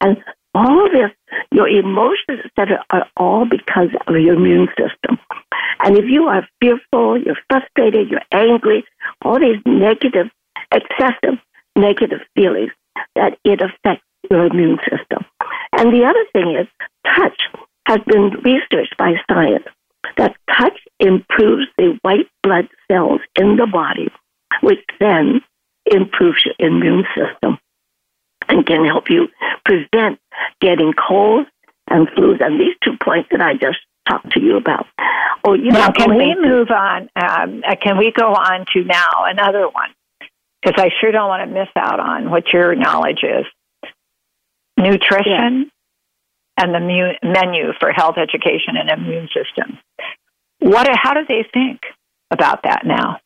And 0.00 0.22
all 0.54 0.88
this, 0.90 1.10
your 1.52 1.68
emotions, 1.68 2.40
etc., 2.44 2.84
are 2.90 3.06
all 3.16 3.44
because 3.44 3.88
of 4.06 4.14
your 4.14 4.34
immune 4.34 4.68
system. 4.68 5.18
And 5.80 5.98
if 5.98 6.04
you 6.06 6.24
are 6.24 6.46
fearful, 6.60 7.20
you're 7.20 7.38
frustrated, 7.50 8.10
you're 8.10 8.20
angry, 8.32 8.84
all 9.22 9.40
these 9.40 9.60
negative, 9.66 10.26
excessive 10.70 11.38
negative 11.76 12.20
feelings, 12.34 12.70
that 13.16 13.38
it 13.44 13.60
affects 13.60 14.04
your 14.30 14.46
immune 14.46 14.78
system. 14.88 15.24
And 15.72 15.92
the 15.92 16.04
other 16.04 16.24
thing 16.32 16.56
is, 16.56 16.68
touch 17.04 17.40
has 17.86 18.00
been 18.06 18.30
researched 18.42 18.96
by 18.96 19.14
science 19.28 19.64
that 20.16 20.36
touch 20.56 20.78
improves 21.00 21.66
the 21.76 21.98
white 22.02 22.28
blood 22.42 22.68
cells 22.90 23.20
in 23.38 23.56
the 23.56 23.66
body, 23.66 24.08
which 24.62 24.80
then 25.00 25.40
improves 25.86 26.44
your 26.44 26.54
immune 26.58 27.04
system 27.14 27.58
and 28.48 28.66
can 28.66 28.84
help 28.84 29.10
you 29.10 29.28
prevent 29.64 30.18
getting 30.60 30.92
colds 30.92 31.48
and 31.88 32.08
flus. 32.08 32.44
And 32.44 32.60
these 32.60 32.76
two 32.82 32.96
points 33.02 33.28
that 33.30 33.40
I 33.40 33.54
just 33.54 33.78
talked 34.08 34.32
to 34.32 34.40
you 34.40 34.56
about. 34.56 34.86
Oh, 35.44 35.54
you 35.54 35.70
now, 35.70 35.86
know, 35.86 35.92
can 35.92 36.16
we 36.16 36.34
move 36.40 36.68
on? 36.70 37.08
Um, 37.16 37.62
uh, 37.66 37.76
can 37.82 37.98
we 37.98 38.12
go 38.12 38.28
on 38.28 38.64
to 38.72 38.84
now 38.84 39.24
another 39.26 39.68
one? 39.68 39.90
Because 40.62 40.82
I 40.82 40.88
sure 41.00 41.12
don't 41.12 41.28
want 41.28 41.48
to 41.48 41.54
miss 41.54 41.68
out 41.76 42.00
on 42.00 42.30
what 42.30 42.44
your 42.52 42.74
knowledge 42.74 43.22
is. 43.22 43.44
Nutrition 44.78 45.70
yeah. 45.70 46.64
and 46.64 46.74
the 46.74 46.80
mu- 46.80 47.30
menu 47.32 47.72
for 47.78 47.92
health 47.92 48.16
education 48.16 48.76
and 48.76 48.90
immune 48.90 49.28
system. 49.28 49.78
What? 50.60 50.88
How 50.90 51.14
do 51.14 51.20
they 51.28 51.46
think 51.52 51.80
about 52.30 52.62
that 52.62 52.82
now? 52.86 53.20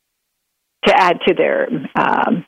To 0.87 0.97
add 0.97 1.21
to 1.27 1.35
their 1.35 1.69
um, 1.95 2.45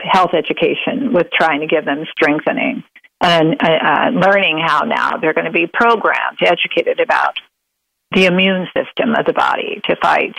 health 0.00 0.30
education 0.34 1.12
with 1.12 1.28
trying 1.32 1.60
to 1.60 1.66
give 1.66 1.84
them 1.84 2.04
strengthening 2.10 2.84
and 3.26 3.56
uh, 3.60 3.66
uh, 3.66 4.10
learning 4.10 4.58
how 4.64 4.82
now 4.82 5.16
they're 5.16 5.34
going 5.34 5.46
to 5.46 5.50
be 5.50 5.66
programmed, 5.66 6.38
educated 6.40 7.00
about 7.00 7.34
the 8.12 8.26
immune 8.26 8.68
system 8.72 9.14
of 9.16 9.26
the 9.26 9.32
body 9.32 9.80
to 9.84 9.96
fight 9.96 10.36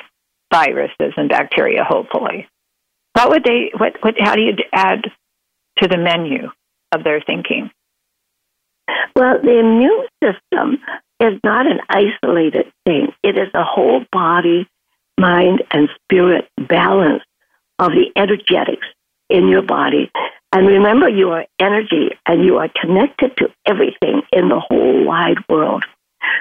viruses 0.54 1.14
and 1.18 1.28
bacteria, 1.28 1.84
hopefully. 1.84 2.48
What 3.12 3.30
would 3.30 3.44
they, 3.44 3.72
what, 3.78 3.98
what, 4.02 4.16
how 4.18 4.36
do 4.36 4.42
you 4.42 4.54
add 4.72 5.04
to 5.80 5.88
the 5.90 5.98
menu 5.98 6.50
of 6.94 7.04
their 7.04 7.20
thinking? 7.20 7.72
Well, 9.18 9.42
the 9.44 9.60
immune 9.60 10.08
system 10.24 10.78
is 11.20 11.38
not 11.44 11.68
an 11.68 11.82
isolated 11.90 12.72
thing. 12.86 13.10
It 13.22 13.38
is 13.38 13.50
a 13.54 13.66
whole 13.66 14.06
body, 14.14 14.66
mind, 15.20 15.62
and 15.72 15.90
spirit 16.04 16.48
balance 16.58 17.24
of 17.80 17.92
the 17.92 18.12
energetics 18.16 18.88
in 19.30 19.50
your 19.50 19.62
body. 19.62 20.10
And 20.54 20.68
remember, 20.68 21.10
you 21.10 21.30
are 21.32 21.46
energy 21.60 22.10
and 22.26 22.44
you 22.44 22.58
are 22.58 22.70
connected 22.82 23.36
to 23.38 23.50
everything 23.66 24.22
in 24.32 24.50
the 24.50 24.60
whole 24.60 25.06
wide 25.06 25.38
world. 25.50 25.84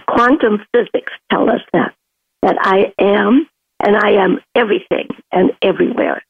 Quantum 0.08 0.64
physics 0.72 1.12
tell 1.30 1.50
us 1.50 1.60
that, 1.72 1.94
that 2.42 2.56
I 2.60 2.92
am 2.98 3.48
and 3.84 3.96
I 3.96 4.12
am 4.12 4.40
everything 4.54 5.08
and 5.32 5.50
everywhere. 5.62 6.22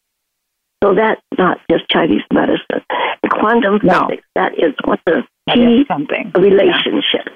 So 0.82 0.94
that's 0.94 1.20
not 1.38 1.58
just 1.70 1.88
Chinese 1.90 2.22
medicine. 2.32 2.84
quantum 3.30 3.80
No. 3.82 4.08
physics. 4.08 4.26
That 4.34 4.52
is 4.58 4.74
one 4.84 4.98
of 5.06 5.24
the 5.46 5.52
key 5.54 5.84
something. 5.88 6.32
relationships. 6.34 7.32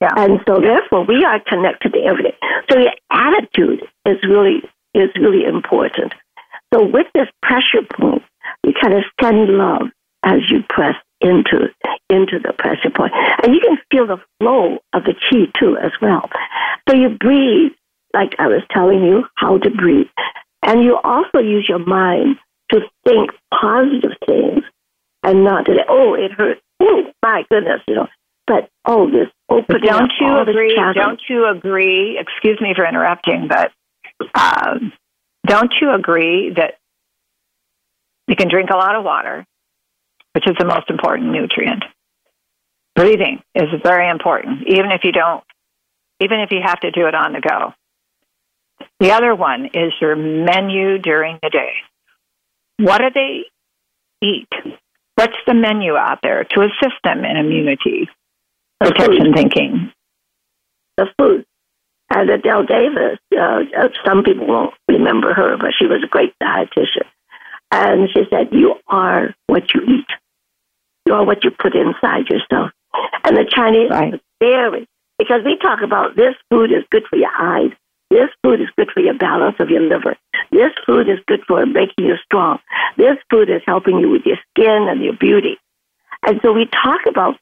Yeah. 0.00 0.10
And 0.16 0.40
so 0.46 0.60
therefore 0.60 1.04
we 1.04 1.24
are 1.24 1.40
connected 1.40 1.92
to 1.94 2.00
everything. 2.00 2.32
So 2.70 2.78
your 2.78 2.92
attitude 3.10 3.82
is 4.06 4.16
really 4.22 4.62
is 4.94 5.10
really 5.20 5.44
important. 5.44 6.12
So 6.72 6.84
with 6.84 7.06
this 7.14 7.28
pressure 7.42 7.86
point, 7.98 8.22
you 8.64 8.72
kind 8.80 8.94
of 8.94 9.04
send 9.20 9.48
love 9.48 9.88
as 10.24 10.40
you 10.50 10.62
press 10.68 10.94
into 11.20 11.68
into 12.10 12.38
the 12.38 12.52
pressure 12.58 12.90
point. 12.90 13.12
And 13.42 13.54
you 13.54 13.60
can 13.60 13.78
feel 13.90 14.06
the 14.06 14.22
flow 14.40 14.78
of 14.92 15.04
the 15.04 15.14
chi 15.14 15.50
too 15.58 15.76
as 15.76 15.92
well. 16.00 16.28
So 16.88 16.96
you 16.96 17.10
breathe, 17.10 17.72
like 18.14 18.34
I 18.38 18.46
was 18.46 18.62
telling 18.70 19.02
you 19.02 19.24
how 19.34 19.58
to 19.58 19.70
breathe. 19.70 20.06
And 20.62 20.82
you 20.82 20.96
also 21.02 21.38
use 21.38 21.66
your 21.68 21.78
mind 21.78 22.36
to 22.72 22.80
think 23.06 23.30
positive 23.52 24.12
things 24.26 24.64
and 25.22 25.44
not 25.44 25.66
to 25.66 25.74
say, 25.74 25.84
oh, 25.88 26.14
it 26.14 26.32
hurts. 26.32 26.60
Oh, 26.80 27.02
my 27.24 27.42
goodness, 27.50 27.80
you 27.88 27.96
know. 27.96 28.06
But, 28.46 28.70
oh, 28.84 29.10
this 29.10 29.26
opening 29.48 29.82
Don't 29.82 30.12
you 30.20 30.38
agree? 30.38 30.76
Don't 30.94 31.20
you 31.28 31.48
agree? 31.48 32.16
Excuse 32.16 32.60
me 32.60 32.72
for 32.76 32.86
interrupting, 32.86 33.48
but 33.48 33.72
um, 34.32 34.92
don't 35.44 35.72
you 35.80 35.92
agree 35.92 36.52
that 36.54 36.74
you 38.28 38.36
can 38.36 38.48
drink 38.48 38.70
a 38.70 38.76
lot 38.76 38.94
of 38.94 39.04
water, 39.04 39.44
which 40.34 40.46
is 40.46 40.54
the 40.58 40.64
most 40.66 40.90
important 40.90 41.30
nutrient? 41.32 41.84
Breathing 42.94 43.42
is 43.54 43.68
very 43.82 44.08
important, 44.10 44.62
even 44.66 44.90
if 44.90 45.02
you 45.04 45.12
don't, 45.12 45.42
even 46.20 46.40
if 46.40 46.50
you 46.50 46.58
have 46.64 46.80
to 46.80 46.90
do 46.90 47.06
it 47.06 47.14
on 47.14 47.32
the 47.32 47.40
go. 47.40 47.72
The 49.00 49.12
other 49.12 49.34
one 49.34 49.66
is 49.66 49.92
your 50.00 50.16
menu 50.16 50.98
during 50.98 51.38
the 51.42 51.50
day. 51.50 51.72
What 52.78 52.98
do 52.98 53.10
they 53.14 53.44
eat? 54.26 54.48
What's 55.14 55.36
the 55.46 55.54
menu 55.54 55.96
out 55.96 56.18
there 56.22 56.44
to 56.44 56.60
assist 56.60 56.96
them 57.04 57.24
in 57.24 57.36
immunity, 57.36 58.08
The 58.80 58.90
protection 58.90 59.26
food. 59.26 59.34
thinking? 59.34 59.92
the 60.96 61.06
food. 61.16 61.44
And 62.10 62.28
Adelle 62.30 62.66
Davis, 62.66 63.18
uh, 63.36 63.60
uh, 63.78 63.88
some 64.04 64.24
people 64.24 64.46
won't 64.48 64.74
remember 64.88 65.32
her, 65.34 65.56
but 65.56 65.70
she 65.78 65.86
was 65.86 66.02
a 66.04 66.08
great 66.08 66.34
dietitian. 66.42 67.06
And 67.70 68.08
she 68.14 68.22
said, 68.30 68.48
You 68.52 68.74
are 68.88 69.34
what 69.46 69.74
you 69.74 69.82
eat. 69.82 70.06
You 71.06 71.14
are 71.14 71.24
what 71.24 71.44
you 71.44 71.50
put 71.50 71.74
inside 71.74 72.28
yourself. 72.28 72.70
And 73.24 73.36
the 73.36 73.44
Chinese 73.44 73.90
Right. 73.90 74.14
are 74.14 74.20
very, 74.40 74.88
because 75.18 75.42
we 75.44 75.56
talk 75.58 75.80
about 75.82 76.16
this 76.16 76.34
food 76.50 76.72
is 76.72 76.84
good 76.90 77.04
for 77.08 77.16
your 77.16 77.30
eyes. 77.38 77.70
This 78.10 78.30
food 78.42 78.60
is 78.60 78.68
good 78.76 78.90
for 78.92 79.00
your 79.00 79.14
balance 79.14 79.56
of 79.58 79.68
your 79.68 79.82
liver. 79.82 80.16
This 80.50 80.72
food 80.86 81.08
is 81.08 81.18
good 81.26 81.40
for 81.46 81.64
making 81.66 82.06
you 82.06 82.16
strong. 82.24 82.58
This 82.96 83.18
food 83.30 83.50
is 83.50 83.60
helping 83.66 83.98
you 83.98 84.08
with 84.08 84.22
your 84.24 84.38
skin 84.50 84.88
and 84.88 85.02
your 85.02 85.12
beauty. 85.14 85.58
And 86.26 86.40
so 86.42 86.52
we 86.52 86.66
talk 86.66 87.00
about 87.06 87.36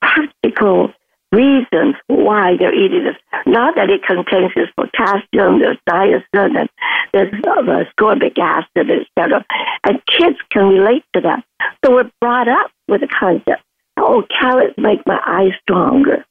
practical 0.00 0.92
reasons 1.34 1.96
why 2.06 2.56
they're 2.56 2.74
eating 2.74 3.04
this. 3.04 3.16
Not 3.46 3.74
that 3.76 3.90
it 3.90 4.02
contains 4.02 4.52
this 4.54 4.68
potassium, 4.76 5.58
there's 5.58 5.78
niacin, 5.88 6.58
and 6.58 6.68
there's 7.12 7.32
uh, 7.44 7.62
ascorbic 7.62 8.38
acid, 8.38 8.90
etc. 8.90 9.44
And 9.84 10.00
kids 10.06 10.38
can 10.50 10.68
relate 10.68 11.04
to 11.14 11.20
that. 11.22 11.44
So 11.84 11.94
we're 11.94 12.10
brought 12.20 12.48
up 12.48 12.70
with 12.88 13.00
the 13.00 13.08
concept, 13.08 13.62
oh, 13.96 14.24
carrots 14.40 14.74
make 14.78 15.06
my 15.06 15.20
eyes 15.26 15.52
stronger. 15.62 16.24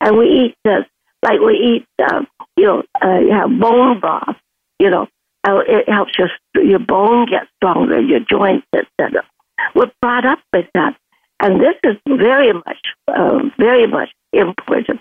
And 0.00 0.16
we 0.16 0.26
eat 0.26 0.56
this, 0.64 0.84
like 1.22 1.40
we 1.40 1.54
eat, 1.54 1.86
um, 2.10 2.26
you 2.56 2.64
know, 2.64 2.82
uh, 3.02 3.18
you 3.18 3.32
have 3.32 3.58
bone 3.58 4.00
broth, 4.00 4.36
you 4.78 4.90
know, 4.90 5.08
uh, 5.46 5.60
it 5.66 5.88
helps 5.88 6.12
your, 6.18 6.30
your 6.62 6.78
bone 6.78 7.26
get 7.26 7.46
stronger, 7.56 8.00
your 8.00 8.20
joints, 8.20 8.66
etc. 8.74 9.24
We're 9.74 9.90
brought 10.00 10.24
up 10.24 10.40
with 10.52 10.66
that. 10.74 10.96
And 11.40 11.60
this 11.60 11.74
is 11.82 11.96
very 12.06 12.52
much, 12.52 12.78
uh, 13.08 13.40
very 13.58 13.86
much 13.86 14.10
important. 14.38 15.00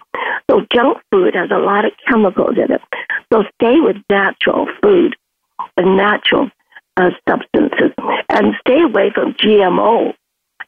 So 0.49 0.65
junk 0.73 0.97
food 1.11 1.36
has 1.36 1.49
a 1.51 1.57
lot 1.59 1.86
of 1.86 1.91
chemicals 2.07 2.57
in 2.57 2.71
it. 2.71 2.81
So 3.31 3.43
stay 3.55 3.79
with 3.79 3.97
natural 4.09 4.67
food 4.81 5.15
and 5.77 5.97
natural 5.97 6.49
uh, 6.97 7.09
substances, 7.27 7.91
and 8.29 8.53
stay 8.61 8.81
away 8.81 9.11
from 9.13 9.34
GMO. 9.34 10.13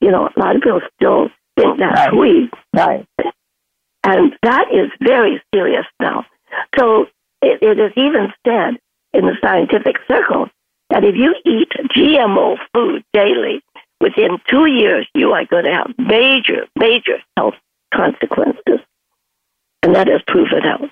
You 0.01 0.11
know, 0.11 0.29
a 0.35 0.39
lot 0.39 0.55
of 0.55 0.61
people 0.61 0.81
still 0.95 1.29
think 1.55 1.77
that's 1.79 1.99
Right. 1.99 2.09
sweet, 2.11 2.53
Right. 2.73 3.05
and 4.03 4.35
that 4.41 4.73
is 4.73 4.89
very 5.01 5.41
serious 5.53 5.85
now. 5.99 6.25
So 6.77 7.07
it, 7.41 7.61
it 7.61 7.79
is 7.79 7.91
even 7.95 8.33
said 8.45 8.77
in 9.13 9.25
the 9.25 9.35
scientific 9.41 9.97
circle 10.07 10.49
that 10.89 11.03
if 11.03 11.15
you 11.15 11.35
eat 11.45 11.69
GMO 11.95 12.57
food 12.73 13.03
daily, 13.13 13.61
within 14.01 14.39
two 14.49 14.65
years 14.65 15.07
you 15.13 15.31
are 15.33 15.45
going 15.45 15.65
to 15.65 15.71
have 15.73 15.93
major, 15.97 16.67
major 16.77 17.17
health 17.37 17.55
consequences. 17.95 18.79
And 19.83 19.95
that 19.95 20.07
has 20.07 20.21
proven 20.27 20.63
out. 20.65 20.89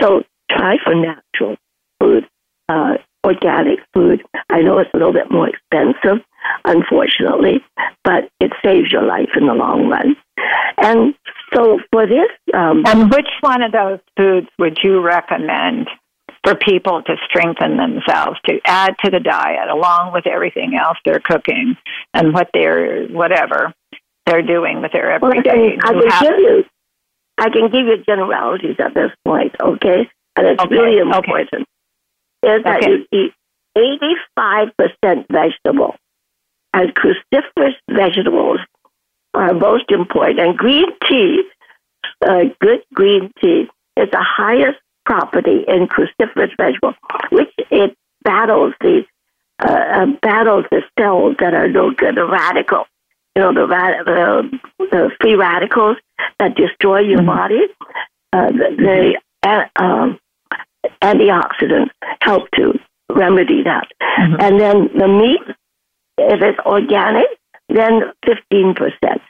So 0.00 0.22
try 0.50 0.76
for 0.82 0.94
natural 0.94 1.56
food, 2.00 2.28
uh, 2.68 2.94
organic 3.24 3.80
food. 3.92 4.22
I 4.48 4.60
know 4.60 4.78
it's 4.78 4.90
a 4.94 4.96
little 4.96 5.12
bit 5.12 5.30
more 5.30 5.48
expensive, 5.48 6.24
unfortunately, 6.64 7.64
but 8.04 8.30
it 8.40 8.52
saves 8.64 8.90
your 8.90 9.02
life 9.02 9.30
in 9.36 9.46
the 9.46 9.54
long 9.54 9.88
run. 9.88 10.16
And 10.78 11.14
so 11.54 11.78
for 11.92 12.06
this, 12.06 12.30
um, 12.54 12.84
And 12.86 13.10
which 13.10 13.28
one 13.40 13.62
of 13.62 13.72
those 13.72 13.98
foods 14.16 14.48
would 14.58 14.78
you 14.82 15.00
recommend 15.00 15.88
for 16.44 16.54
people 16.56 17.02
to 17.02 17.16
strengthen 17.28 17.76
themselves, 17.76 18.38
to 18.46 18.58
add 18.64 18.96
to 19.04 19.10
the 19.10 19.20
diet, 19.20 19.68
along 19.68 20.12
with 20.12 20.26
everything 20.26 20.76
else 20.76 20.98
they're 21.04 21.20
cooking 21.20 21.76
and 22.14 22.34
what 22.34 22.50
they're, 22.52 23.06
whatever 23.06 23.72
they're 24.26 24.42
doing 24.42 24.80
with 24.82 24.92
their 24.92 25.18
Well, 25.20 25.32
I 25.32 25.42
can, 25.42 25.78
I 25.82 25.92
can 25.92 26.22
give 26.22 26.38
you, 26.38 26.64
I 27.38 27.50
can 27.50 27.70
give 27.70 27.86
you 27.86 27.96
generalities 28.04 28.76
at 28.78 28.94
this 28.94 29.10
point, 29.24 29.54
okay? 29.60 30.08
And 30.36 30.46
it's 30.46 30.62
Okay, 30.62 30.74
really 30.74 31.00
okay. 31.00 31.16
important. 31.16 31.66
Is 32.42 32.62
that 32.64 32.82
Okay. 32.82 32.90
you 32.90 33.06
eat 33.12 33.32
eighty-five 33.76 34.68
percent 34.76 35.26
vegetable, 35.30 35.96
and 36.72 36.94
cruciferous 36.94 37.74
vegetables 37.90 38.60
are 39.34 39.54
most 39.54 39.90
important. 39.90 40.40
And 40.40 40.56
green 40.56 40.86
tea, 41.08 41.42
uh, 42.26 42.44
good 42.60 42.82
green 42.92 43.30
tea, 43.40 43.68
is 43.96 44.10
the 44.10 44.22
highest 44.22 44.78
property 45.04 45.64
in 45.68 45.86
cruciferous 45.86 46.50
vegetable, 46.56 46.94
which 47.30 47.50
it 47.70 47.96
battles 48.24 48.74
the 48.80 49.04
uh, 49.62 49.72
uh, 49.72 50.06
battles 50.22 50.64
the 50.70 50.82
cells 50.98 51.36
that 51.38 51.54
are 51.54 51.68
no 51.68 51.92
good, 51.92 52.16
the 52.16 52.24
radical 52.24 52.86
you 53.36 53.42
know, 53.42 53.54
the, 53.54 53.66
rad- 53.66 54.04
the, 54.06 54.58
the 54.78 55.10
free 55.20 55.34
radicals 55.34 55.96
that 56.38 56.54
destroy 56.54 57.00
your 57.00 57.22
body, 57.22 57.60
uh, 58.32 58.50
the, 58.50 59.16
the 59.42 59.48
uh, 59.48 59.82
um, 59.82 60.18
antioxidants 61.02 61.90
help 62.20 62.50
to 62.52 62.78
remedy 63.10 63.62
that. 63.64 63.88
And 64.18 64.60
then 64.60 64.90
the 64.96 65.08
meat, 65.08 65.40
if 66.18 66.42
it's 66.42 66.58
organic, 66.60 67.26
then 67.68 68.02
15%. 68.26 69.20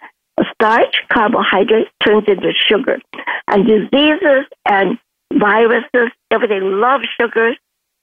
Starch, 0.55 0.97
carbohydrate 1.13 1.89
turns 2.05 2.25
into 2.27 2.53
sugar. 2.53 2.99
And 3.47 3.67
diseases 3.67 4.47
and 4.67 4.99
viruses, 5.33 6.11
everything 6.31 6.81
loves 6.81 7.05
sugars 7.21 7.57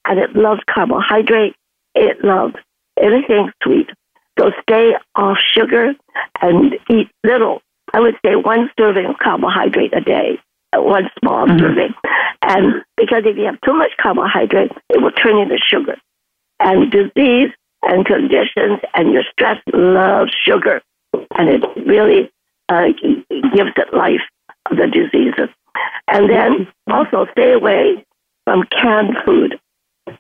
and 0.05 0.19
it 0.19 0.35
loves 0.35 0.61
carbohydrate. 0.69 1.55
It 1.95 2.23
loves 2.23 2.55
anything 2.99 3.51
sweet. 3.63 3.89
So 4.39 4.51
stay 4.61 4.93
off 5.15 5.37
sugar 5.53 5.93
and 6.41 6.75
eat 6.89 7.09
little. 7.25 7.61
I 7.93 7.99
would 7.99 8.15
say 8.25 8.35
one 8.35 8.69
serving 8.79 9.05
of 9.05 9.17
carbohydrate 9.17 9.93
a 9.93 9.99
day, 9.99 10.39
uh, 10.71 10.81
one 10.81 11.09
small 11.19 11.47
serving. 11.47 11.93
And 12.41 12.83
because 12.95 13.23
if 13.25 13.35
you 13.35 13.45
have 13.45 13.59
too 13.61 13.73
much 13.73 13.91
carbohydrate, 14.01 14.71
it 14.89 15.01
will 15.01 15.11
turn 15.11 15.37
into 15.37 15.57
sugar. 15.57 15.97
And 16.59 16.89
disease 16.89 17.49
and 17.81 18.05
conditions 18.05 18.79
and 18.93 19.11
your 19.11 19.23
stress 19.31 19.61
loves 19.73 20.31
sugar. 20.45 20.81
And 21.37 21.49
it 21.49 21.63
really 21.85 22.31
uh, 22.69 22.87
gives 22.99 23.71
it 23.75 23.93
life, 23.93 24.21
the 24.69 24.87
diseases. 24.87 25.49
And 26.07 26.29
then 26.29 26.67
also 26.87 27.27
stay 27.31 27.51
away 27.53 28.05
from 28.45 28.63
canned 28.71 29.17
food. 29.25 29.59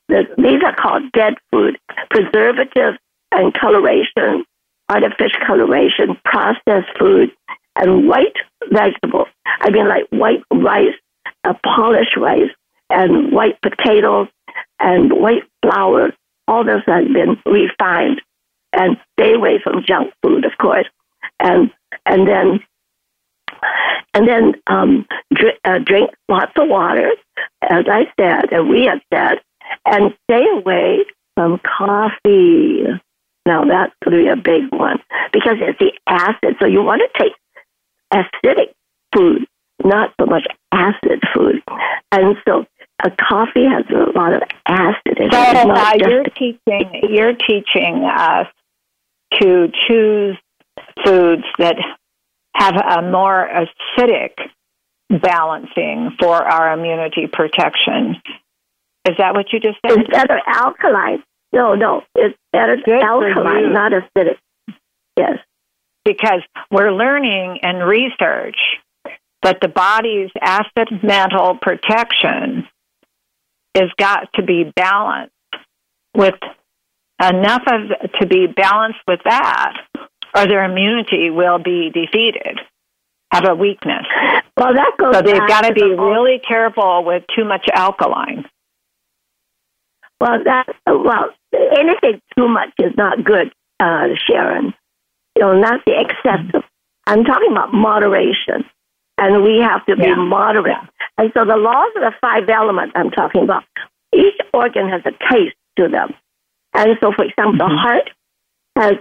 These 0.09 0.63
are 0.63 0.75
called 0.75 1.11
dead 1.13 1.35
food, 1.51 1.79
preservatives 2.09 2.97
and 3.31 3.53
coloration, 3.53 4.45
artificial 4.89 5.39
coloration, 5.45 6.17
processed 6.25 6.97
food, 6.97 7.31
and 7.75 8.07
white 8.07 8.35
vegetables. 8.71 9.27
I 9.45 9.69
mean, 9.69 9.87
like 9.87 10.05
white 10.09 10.43
rice, 10.51 10.95
uh, 11.43 11.53
polished 11.63 12.17
rice, 12.17 12.51
and 12.89 13.31
white 13.31 13.61
potatoes, 13.61 14.27
and 14.79 15.11
white 15.13 15.43
flour. 15.61 16.13
All 16.47 16.63
this 16.63 16.81
has 16.87 17.05
been 17.07 17.37
refined. 17.45 18.21
And 18.71 18.97
stay 19.13 19.33
away 19.33 19.59
from 19.63 19.83
junk 19.87 20.13
food, 20.21 20.45
of 20.45 20.51
course. 20.59 20.85
And 21.39 21.71
and 22.05 22.27
then 22.27 22.59
and 24.13 24.27
then 24.27 24.53
um, 24.67 25.05
uh, 25.63 25.79
drink 25.79 26.11
lots 26.27 26.51
of 26.55 26.67
water, 26.67 27.11
as 27.61 27.85
I 27.89 28.05
said, 28.19 28.51
and 28.51 28.69
we 28.69 28.85
have 28.85 29.01
said, 29.13 29.39
and 29.85 30.15
stay 30.29 30.45
away 30.51 31.05
from 31.35 31.59
coffee. 31.59 32.85
Now 33.49 33.65
that's 33.65 33.93
going 34.05 34.15
to 34.15 34.23
be 34.23 34.29
a 34.29 34.35
big 34.35 34.71
one 34.71 34.99
because 35.33 35.57
it's 35.59 35.79
the 35.79 35.91
acid. 36.05 36.57
So 36.59 36.67
you 36.67 36.83
want 36.83 37.01
to 37.01 37.19
take 37.19 37.33
acidic 38.13 38.75
food, 39.15 39.47
not 39.83 40.13
so 40.21 40.27
much 40.27 40.45
acid 40.71 41.19
food. 41.33 41.63
And 42.11 42.35
so 42.47 42.67
a 43.03 43.09
coffee 43.09 43.65
has 43.65 43.85
a 43.89 44.15
lot 44.15 44.33
of 44.33 44.43
acid 44.67 45.17
in 45.17 45.29
it. 45.29 45.33
So 45.33 45.71
uh, 45.71 45.93
you're 45.97 46.23
teaching 46.25 47.01
you're 47.09 47.33
teaching 47.33 48.03
us 48.03 48.45
to 49.41 49.71
choose 49.87 50.37
foods 51.03 51.43
that 51.57 51.77
have 52.53 52.75
a 52.75 53.01
more 53.01 53.49
acidic 53.49 54.33
balancing 55.09 56.15
for 56.19 56.35
our 56.35 56.73
immunity 56.73 57.25
protection. 57.25 58.15
Is 59.07 59.15
that 59.17 59.33
what 59.33 59.47
you 59.51 59.59
just 59.59 59.79
said? 59.83 59.97
it's 59.97 60.09
better 60.11 60.39
alkaline. 60.45 61.23
No, 61.51 61.75
no, 61.75 62.03
it's 62.15 62.37
better 62.53 62.77
Good 62.83 63.01
alkaline, 63.01 63.73
not 63.73 63.91
acidic. 63.91 64.37
Yes. 65.17 65.39
because 66.05 66.41
we're 66.71 66.91
learning 66.91 67.59
in 67.63 67.77
research 67.77 68.57
that 69.41 69.59
the 69.61 69.67
body's 69.67 70.29
acid 70.41 70.87
mm-hmm. 70.91 71.05
mantle 71.05 71.57
protection 71.61 72.67
has 73.75 73.89
got 73.97 74.31
to 74.35 74.43
be 74.43 74.71
balanced 74.75 75.33
with 76.15 76.35
enough 77.21 77.63
of 77.67 78.11
to 78.19 78.25
be 78.25 78.47
balanced 78.47 78.99
with 79.07 79.19
that 79.25 79.73
or 80.35 80.47
their 80.47 80.63
immunity 80.63 81.29
will 81.29 81.59
be 81.59 81.89
defeated 81.93 82.59
have 83.31 83.45
a 83.47 83.53
weakness 83.55 84.05
Well, 84.57 84.73
that 84.73 84.91
goes. 84.97 85.13
so 85.15 85.21
they've 85.21 85.47
got 85.47 85.61
to 85.61 85.73
be 85.73 85.81
the 85.81 86.01
really 86.01 86.39
careful 86.39 87.03
with 87.03 87.23
too 87.35 87.45
much 87.45 87.65
alkaline 87.73 88.45
Well, 90.19 90.43
that 90.43 90.67
well, 90.85 91.29
anything 91.53 92.21
too 92.37 92.47
much 92.47 92.69
is 92.79 92.93
not 92.97 93.23
good, 93.23 93.53
uh, 93.79 94.07
Sharon. 94.27 94.73
You 95.35 95.41
know, 95.43 95.53
not 95.59 95.81
the 95.85 95.93
excessive. 95.99 96.63
I'm 97.07 97.23
talking 97.23 97.51
about 97.51 97.73
moderation, 97.73 98.65
and 99.17 99.43
we 99.43 99.59
have 99.59 99.85
to 99.85 99.95
be 99.95 100.03
Yeah. 100.07 100.15
moderate. 100.15 100.77
And 101.17 101.31
so, 101.33 101.45
the 101.45 101.55
laws 101.57 101.91
of 101.95 102.01
the 102.01 102.13
five 102.19 102.49
elements 102.49 102.93
I'm 102.95 103.11
talking 103.11 103.43
about, 103.43 103.63
each 104.13 104.37
organ 104.53 104.89
has 104.89 105.01
a 105.05 105.11
taste 105.31 105.55
to 105.77 105.87
them. 105.87 106.13
And 106.73 106.97
so, 106.99 107.11
for 107.13 107.23
example, 107.23 107.57
the 107.57 107.73
heart 107.73 108.09
has 108.77 108.93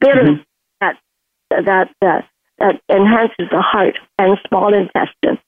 bitterness 0.00 0.40
that 0.80 0.96
that 1.50 1.90
uh, 2.00 2.22
that 2.58 2.80
enhances 2.88 3.48
the 3.50 3.60
heart 3.60 3.98
and 4.18 4.38
small 4.48 4.72
intestine. 4.72 5.38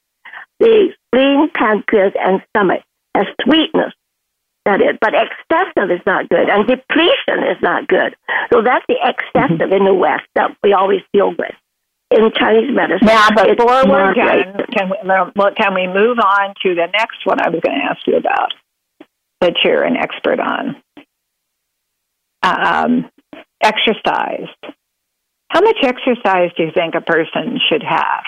The 0.61 0.93
spleen, 1.07 1.51
pancreas, 1.55 2.13
and 2.21 2.43
stomach 2.51 2.83
has 3.15 3.27
sweetness 3.43 3.93
that 4.65 4.81
is, 4.81 4.97
but 5.01 5.13
excessive 5.15 5.91
is 5.91 6.01
not 6.07 6.29
good, 6.29 6.49
and 6.49 6.67
depletion 6.67 7.45
is 7.45 7.61
not 7.63 7.87
good. 7.87 8.17
So 8.53 8.63
that's 8.63 8.85
the 8.89 8.97
excessive 9.03 9.73
in 9.73 9.85
the 9.85 9.95
West 9.95 10.25
that 10.35 10.57
we 10.63 10.73
always 10.73 11.03
deal 11.13 11.31
with. 11.31 11.55
In 12.11 12.31
Chinese 12.33 12.75
medicine, 12.75 13.07
Now, 13.07 13.29
before 13.31 13.87
we're 13.87 14.15
done, 14.15 14.67
can 14.73 14.91
we, 14.91 15.55
can 15.57 15.75
we 15.75 15.87
move 15.87 16.19
on 16.19 16.55
to 16.63 16.75
the 16.75 16.87
next 16.93 17.25
one 17.25 17.41
I 17.41 17.49
was 17.49 17.61
going 17.61 17.79
to 17.79 17.85
ask 17.85 18.07
you 18.07 18.17
about 18.17 18.53
that 19.41 19.55
you're 19.65 19.83
an 19.83 19.97
expert 19.97 20.39
on? 20.39 20.77
Um, 22.43 23.11
exercise. 23.63 24.49
How 25.49 25.61
much 25.61 25.79
exercise 25.83 26.51
do 26.57 26.65
you 26.65 26.71
think 26.73 26.95
a 26.95 27.01
person 27.01 27.59
should 27.69 27.83
have? 27.83 28.23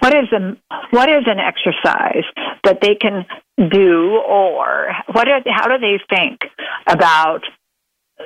What 0.00 0.14
is 0.14 0.32
a, 0.32 0.56
what 0.90 1.08
is 1.08 1.24
an 1.26 1.38
exercise 1.38 2.24
that 2.64 2.80
they 2.80 2.94
can 2.94 3.26
do, 3.58 4.20
or 4.26 4.92
what? 5.12 5.28
Are, 5.28 5.40
how 5.46 5.68
do 5.68 5.78
they 5.78 5.98
think 6.08 6.40
about 6.86 7.42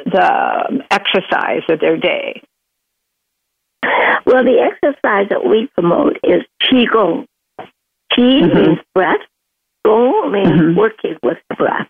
the 0.05 0.85
exercise 0.91 1.63
of 1.69 1.81
their 1.81 1.97
day? 1.97 2.43
Well, 4.25 4.45
the 4.45 4.61
exercise 4.61 5.29
that 5.31 5.45
we 5.45 5.69
promote 5.75 6.19
is 6.23 6.43
Qigong. 6.63 7.27
Qi 7.61 8.43
mm-hmm. 8.43 8.55
means 8.55 8.79
breath. 8.95 9.21
Gong 9.85 10.33
means 10.33 10.49
mm-hmm. 10.49 10.79
working 10.79 11.17
with 11.23 11.39
breath. 11.57 11.89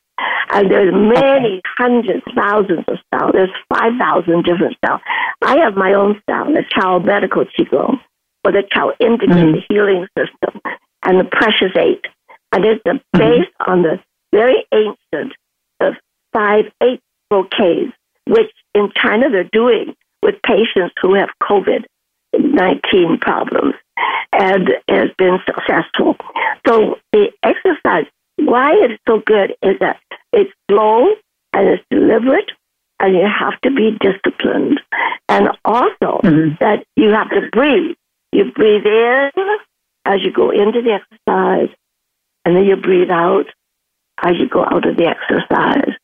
And 0.51 0.71
there's 0.71 0.93
many 0.93 1.61
hundreds, 1.79 2.23
thousands 2.35 2.85
of 2.89 2.99
styles. 3.07 3.33
There's 3.33 3.51
5,000 3.73 4.45
different 4.45 4.77
styles. 4.77 5.01
I 5.43 5.59
have 5.59 5.75
my 5.75 5.95
own 5.95 6.21
style, 6.23 6.47
the 6.47 6.63
Chow 6.71 6.99
Medical 6.99 7.45
Qigong, 7.45 8.01
or 8.45 8.53
the 8.53 8.63
Chow 8.71 8.93
Integrated 9.01 9.65
Healing 9.69 10.07
System, 10.17 10.61
and 11.05 11.21
the 11.21 11.25
Precious 11.25 11.73
Eight. 11.77 12.05
And 12.53 12.65
it's 12.65 12.83
uh, 12.87 12.99
based 13.13 13.51
on 13.67 13.83
the 13.83 14.01
very 14.33 14.67
ancient 14.73 15.33
of 15.81 15.95
five, 16.33 16.67
eight 16.83 17.01
bouquets, 17.31 17.93
which 18.27 18.51
in 18.75 18.91
China 18.97 19.31
they're 19.31 19.45
doing 19.45 19.95
with 20.23 20.37
patients 20.43 20.95
who 21.01 21.15
have 21.15 21.29
COVID 21.43 21.85
19 22.39 23.19
problems 23.21 23.75
and 24.33 24.71
has 24.89 25.09
been 25.19 25.39
successful. 25.47 26.17
So 26.67 26.99
the 27.13 27.31
exercise, 27.43 28.07
why 28.37 28.73
it's 28.75 29.01
so 29.07 29.23
good 29.25 29.55
is 29.63 29.79
that 29.81 30.01
it's 30.33 30.51
slow 30.71 31.07
and 31.53 31.69
it's 31.69 31.85
deliberate 31.91 32.51
and 33.01 33.15
you 33.15 33.27
have 33.27 33.61
to 33.63 33.71
be 33.71 33.99
disciplined. 34.01 34.81
And 35.29 35.49
also 35.65 36.21
that 36.61 36.85
you 36.97 37.11
have 37.11 37.31
to 37.31 37.49
breathe. 37.53 37.97
You 38.33 38.51
breathe 38.53 38.87
in 38.87 39.31
as 40.05 40.21
you 40.23 40.33
go 40.33 40.51
into 40.51 40.83
the 40.83 40.93
exercise 40.93 41.69
and 42.45 42.57
then 42.57 42.65
you 42.65 42.77
breathe 42.77 43.11
out 43.11 43.47
as 44.23 44.37
you 44.39 44.49
go 44.49 44.65
out 44.65 44.87
of 44.87 44.97
the 44.97 45.07
exercise. 45.07 45.95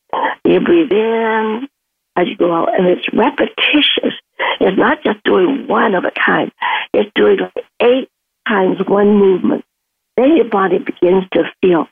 You 0.45 0.61
breathe 0.61 0.93
in 0.93 1.69
as 2.17 2.27
you 2.27 2.37
go 2.37 2.53
out, 2.53 2.77
and 2.77 2.87
it's 2.87 3.07
repetitious. 3.13 4.15
It's 4.61 4.79
not 4.79 5.03
just 5.03 5.23
doing 5.25 5.67
one 5.69 5.95
of 5.95 6.05
a 6.05 6.11
kind. 6.11 6.51
It's 6.93 7.11
doing 7.15 7.39
like 7.39 7.65
eight 7.81 8.09
times 8.47 8.79
one 8.87 9.17
movement. 9.19 9.65
Then 10.17 10.37
your 10.37 10.49
body 10.49 10.79
begins 10.79 11.25
to 11.33 11.45
feel, 11.63 11.87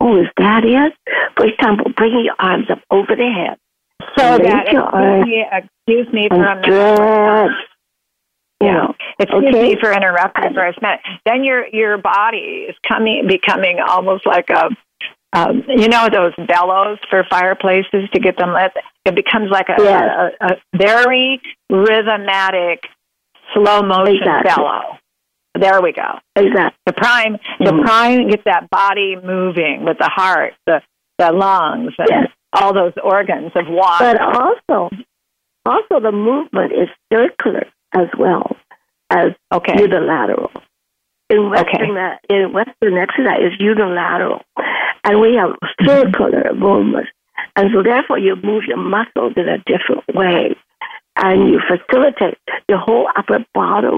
oh, 0.00 0.22
is 0.22 0.28
that 0.38 0.64
it? 0.64 0.94
For 1.36 1.46
example, 1.46 1.92
bringing 1.94 2.24
your 2.24 2.36
arms 2.38 2.70
up 2.70 2.80
over 2.90 3.14
the 3.14 3.30
head. 3.30 3.58
So 4.16 4.38
that 4.38 4.68
excuse 4.68 5.26
me, 5.26 5.46
excuse 5.52 6.12
me 6.12 6.28
for 6.28 6.42
a 6.42 6.60
minute. 6.60 7.52
Know, 8.60 8.94
Excuse 9.18 9.44
okay? 9.48 9.62
me 9.74 9.76
for 9.80 9.92
interrupting 9.92 10.54
for 10.54 10.64
a 10.66 10.72
minute. 10.80 11.00
Then 11.24 11.44
your 11.44 11.66
your 11.72 11.98
body 11.98 12.66
is 12.68 12.76
coming 12.88 13.26
becoming 13.26 13.78
almost 13.86 14.26
like 14.26 14.48
a 14.50 14.68
um, 15.32 15.62
you 15.68 15.88
know 15.88 16.08
those 16.10 16.32
bellows 16.46 16.98
for 17.10 17.24
fireplaces 17.28 18.08
to 18.14 18.20
get 18.20 18.38
them 18.38 18.52
lit. 18.54 18.72
It 19.04 19.14
becomes 19.14 19.50
like 19.50 19.68
a, 19.68 19.82
Yes. 19.82 20.32
a, 20.40 20.46
a 20.46 20.56
very 20.76 21.40
rhythmatic, 21.70 22.78
slow 23.54 23.82
motion 23.82 24.16
Exactly. 24.16 24.50
bellow. 24.54 24.98
There 25.58 25.80
we 25.82 25.92
go. 25.92 26.18
Exactly. 26.36 26.78
The 26.86 26.92
prime, 26.92 27.38
the 27.60 27.72
Mhm. 27.72 27.82
prime 27.84 28.28
gets 28.28 28.44
that 28.44 28.68
body 28.70 29.16
moving 29.22 29.84
with 29.84 29.98
the 29.98 30.08
heart, 30.08 30.54
the 30.66 30.82
the 31.18 31.32
lungs, 31.32 31.92
and 31.98 32.08
Yes. 32.10 32.28
all 32.52 32.72
those 32.74 32.92
organs 33.02 33.52
of 33.54 33.68
water. 33.68 34.04
But 34.12 34.20
also, 34.20 34.90
also 35.64 36.00
the 36.00 36.12
movement 36.12 36.72
is 36.72 36.88
circular 37.12 37.66
as 37.92 38.08
well 38.18 38.56
as 39.10 39.32
okay. 39.52 39.74
unilateral. 39.78 40.50
In 41.28 41.50
Western, 41.50 41.96
uh, 41.96 42.16
in 42.30 42.52
Western 42.52 42.96
exercise 42.98 43.40
is 43.40 43.58
unilateral, 43.58 44.42
and 45.02 45.20
we 45.20 45.34
have 45.34 45.56
circular 45.84 46.52
movements, 46.54 47.10
and 47.56 47.70
so 47.74 47.82
therefore 47.82 48.18
you 48.18 48.36
move 48.36 48.64
your 48.68 48.76
muscles 48.76 49.32
in 49.36 49.48
a 49.48 49.58
different 49.66 50.04
way, 50.14 50.54
and 51.16 51.48
you 51.48 51.60
facilitate 51.66 52.38
your 52.68 52.78
whole 52.78 53.08
upper 53.16 53.44
body, 53.54 53.88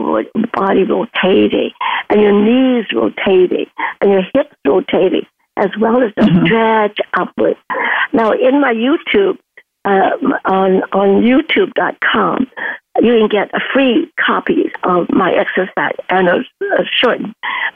body 0.55 0.85
rotating, 0.85 1.71
and 2.09 2.21
your 2.21 2.33
knees 2.33 2.87
rotating, 2.95 3.67
and 4.01 4.11
your 4.11 4.23
hips 4.33 4.57
rotating, 4.67 5.27
as 5.59 5.69
well 5.79 6.03
as 6.03 6.13
the 6.17 6.25
stretch 6.47 6.99
upwards. 7.13 7.59
Now, 8.15 8.33
in 8.33 8.61
my 8.61 8.73
YouTube, 8.73 9.37
um, 9.85 10.35
on 10.45 10.83
on 10.93 11.23
YouTube.com, 11.23 12.47
you 13.03 13.13
can 13.19 13.29
get 13.29 13.51
a 13.55 13.61
free 13.73 14.11
copy 14.25 14.71
of 14.85 15.09
my 15.11 15.33
exercise 15.33 15.97
and 16.09 16.29
a, 16.29 16.37
a 16.79 16.85
short 16.97 17.19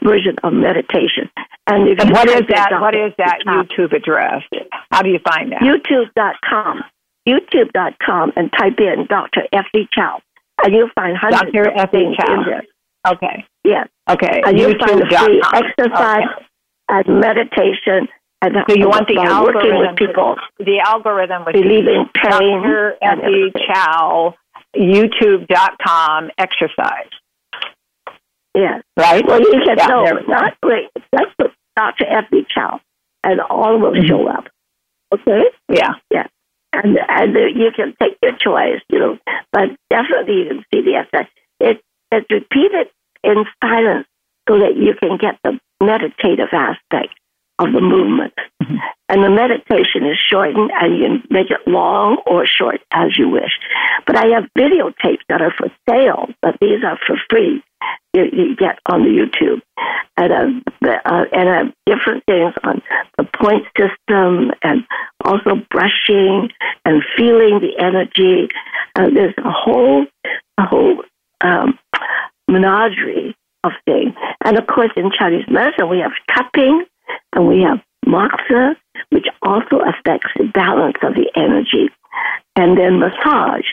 version 0.03 0.35
of 0.43 0.53
meditation. 0.53 1.29
And 1.67 1.87
if 1.89 1.99
And 1.99 2.09
you 2.09 2.13
what 2.13 2.29
is 2.29 2.43
that? 2.49 2.71
What 2.81 2.95
is 2.95 3.13
that 3.17 3.39
YouTube 3.45 3.93
address? 3.93 4.43
How 4.91 5.01
do 5.01 5.09
you 5.09 5.19
find 5.19 5.51
that? 5.53 5.61
YouTube.com, 5.61 6.83
YouTube.com, 7.27 8.33
and 8.35 8.51
type 8.51 8.79
in 8.79 9.05
Dr. 9.07 9.43
Effie 9.53 9.87
Chow, 9.93 10.19
and 10.63 10.73
you'll 10.73 10.89
find 10.95 11.15
hundreds 11.17 11.53
Dr. 11.53 11.69
of 11.81 11.89
things 11.91 12.15
Chow. 12.17 12.33
in 12.33 12.43
there. 12.45 12.63
Okay. 13.07 13.45
Yes, 13.63 13.87
Okay. 14.09 14.41
and 14.45 14.59
you'll 14.59 14.77
find 14.77 14.99
the 14.99 15.05
free 15.05 15.41
exercise 15.53 16.23
Okay. 16.25 16.45
and 16.89 17.19
meditation. 17.19 18.07
And 18.41 18.55
So 18.67 18.75
you 18.75 18.89
want 18.89 19.07
the 19.07 19.15
working 19.15 19.31
algorithm 19.31 19.77
with 19.79 19.95
people 19.95 20.35
The 20.59 20.79
algorithm 20.85 21.45
with 21.45 21.53
pain. 21.55 21.63
Dr. 21.63 22.97
everything. 23.01 23.51
Chow, 23.73 24.35
YouTube.com 24.75 26.29
exercise. 26.37 27.09
Yes. 28.55 28.83
Right? 28.97 29.25
Well, 29.25 29.39
you 29.39 29.51
can 29.65 29.77
Yeah, 29.77 29.87
no, 29.87 30.03
there 30.05 30.15
we 30.15 30.21
go. 30.21 30.27
not 30.33 30.53
wait. 30.63 30.89
That's 31.11 31.31
what 31.37 31.51
Dr. 31.75 32.05
F.B. 32.07 32.45
Chow, 32.53 32.79
and 33.23 33.41
all 33.41 33.79
will 33.79 33.93
Mhm. 33.93 34.07
show 34.07 34.27
up. 34.27 34.47
Okay. 35.11 35.43
Yeah. 35.69 35.93
Yeah. 36.11 36.27
and 36.75 36.97
and 37.07 37.35
you 37.55 37.69
can 37.75 37.93
take 38.01 38.17
your 38.23 38.31
choice, 38.31 38.81
you 38.89 38.97
know, 38.97 39.19
but 39.51 39.69
definitely 39.91 40.37
you 40.39 40.47
can 40.49 40.65
see 40.73 40.81
the 40.81 40.95
effect. 40.95 41.29
It, 41.59 41.79
it's 42.11 42.25
repeated 42.31 42.89
in 43.23 43.45
silence 43.63 44.07
so 44.49 44.57
that 44.57 44.75
you 44.75 44.95
can 44.95 45.17
get 45.17 45.37
the 45.43 45.59
meditative 45.79 46.49
aspect 46.51 47.13
of 47.65 47.73
the 47.73 47.81
movement. 47.81 48.33
Mm-hmm. 48.61 48.77
And 49.09 49.23
the 49.23 49.29
meditation 49.29 50.05
is 50.05 50.17
shortened 50.17 50.71
and 50.73 50.97
you 50.97 51.03
can 51.05 51.23
make 51.29 51.51
it 51.51 51.67
long 51.67 52.17
or 52.25 52.47
short 52.47 52.81
as 52.91 53.17
you 53.17 53.29
wish. 53.29 53.51
But 54.07 54.15
I 54.15 54.27
have 54.27 54.45
videotapes 54.57 55.21
that 55.29 55.41
are 55.41 55.53
for 55.55 55.69
sale, 55.87 56.29
but 56.41 56.55
these 56.59 56.83
are 56.83 56.97
for 57.05 57.15
free. 57.29 57.61
You, 58.13 58.25
you 58.31 58.55
get 58.55 58.79
on 58.85 59.03
the 59.03 59.09
YouTube, 59.09 59.61
and 60.15 60.63
uh, 60.85 60.87
uh, 61.05 61.25
and 61.33 61.49
uh, 61.49 61.71
different 61.85 62.23
things 62.25 62.53
on 62.63 62.81
the 63.17 63.25
point 63.25 63.65
system, 63.77 64.51
and 64.61 64.85
also 65.25 65.55
brushing 65.69 66.49
and 66.85 67.03
feeling 67.17 67.59
the 67.59 67.73
energy. 67.77 68.47
Uh, 68.95 69.09
there's 69.13 69.33
a 69.37 69.51
whole 69.51 70.05
a 70.57 70.65
whole 70.65 71.03
um, 71.41 71.77
menagerie 72.47 73.35
of 73.63 73.71
things, 73.85 74.13
and 74.45 74.57
of 74.57 74.67
course 74.67 74.91
in 74.95 75.11
Chinese 75.17 75.45
medicine 75.49 75.89
we 75.89 75.99
have 75.99 76.13
cupping, 76.31 76.85
and 77.33 77.47
we 77.47 77.61
have 77.61 77.79
moxa, 78.05 78.75
which 79.09 79.25
also 79.41 79.79
affects 79.79 80.29
the 80.37 80.45
balance 80.53 80.97
of 81.03 81.13
the 81.13 81.29
energy, 81.35 81.89
and 82.55 82.77
then 82.77 82.99
massage. 82.99 83.65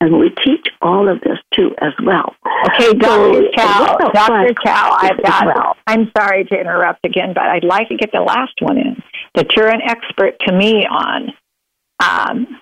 And 0.00 0.18
we 0.18 0.30
teach 0.44 0.66
all 0.80 1.08
of 1.08 1.20
this 1.20 1.38
too 1.54 1.70
as 1.80 1.92
well. 2.04 2.34
Okay, 2.66 2.92
Dr. 2.94 3.34
So, 3.34 3.50
Chow, 3.54 3.96
Dr. 4.12 4.54
Chow, 4.64 4.96
I've 5.00 5.22
got, 5.22 5.46
well. 5.46 5.76
I'm 5.86 6.10
sorry 6.16 6.44
to 6.44 6.58
interrupt 6.58 7.06
again, 7.06 7.34
but 7.34 7.44
I'd 7.44 7.62
like 7.62 7.88
to 7.88 7.96
get 7.96 8.10
the 8.12 8.20
last 8.20 8.54
one 8.60 8.78
in 8.78 9.00
that 9.34 9.46
you're 9.54 9.68
an 9.68 9.80
expert 9.80 10.34
to 10.46 10.52
me 10.52 10.84
on 10.86 11.32
um, 12.02 12.60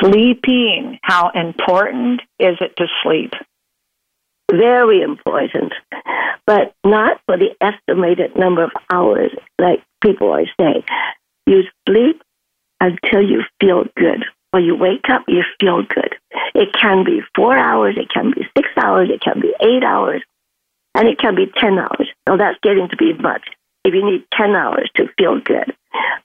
sleeping. 0.00 0.98
How 1.02 1.30
important 1.34 2.20
is 2.38 2.56
it 2.60 2.76
to 2.76 2.86
sleep? 3.02 3.32
Very 4.58 5.02
important, 5.02 5.72
but 6.46 6.74
not 6.84 7.20
for 7.26 7.36
the 7.36 7.50
estimated 7.60 8.36
number 8.36 8.64
of 8.64 8.70
hours 8.92 9.30
like 9.58 9.82
people 10.02 10.28
always 10.28 10.48
say. 10.60 10.84
You 11.46 11.62
sleep 11.88 12.22
until 12.80 13.22
you 13.22 13.42
feel 13.60 13.84
good. 13.96 14.24
When 14.50 14.64
you 14.64 14.76
wake 14.76 15.08
up, 15.10 15.22
you 15.26 15.42
feel 15.60 15.82
good. 15.82 16.14
It 16.54 16.68
can 16.80 17.04
be 17.04 17.20
four 17.34 17.56
hours, 17.56 17.96
it 17.98 18.08
can 18.12 18.30
be 18.30 18.46
six 18.56 18.68
hours, 18.76 19.10
it 19.10 19.20
can 19.20 19.40
be 19.40 19.52
eight 19.60 19.82
hours, 19.82 20.22
and 20.94 21.08
it 21.08 21.18
can 21.18 21.34
be 21.34 21.46
10 21.60 21.78
hours. 21.78 22.08
So 22.28 22.36
that's 22.36 22.58
getting 22.62 22.88
to 22.88 22.96
be 22.96 23.12
much 23.14 23.42
if 23.84 23.92
you 23.94 24.04
need 24.04 24.24
10 24.36 24.54
hours 24.54 24.88
to 24.96 25.08
feel 25.18 25.40
good. 25.40 25.74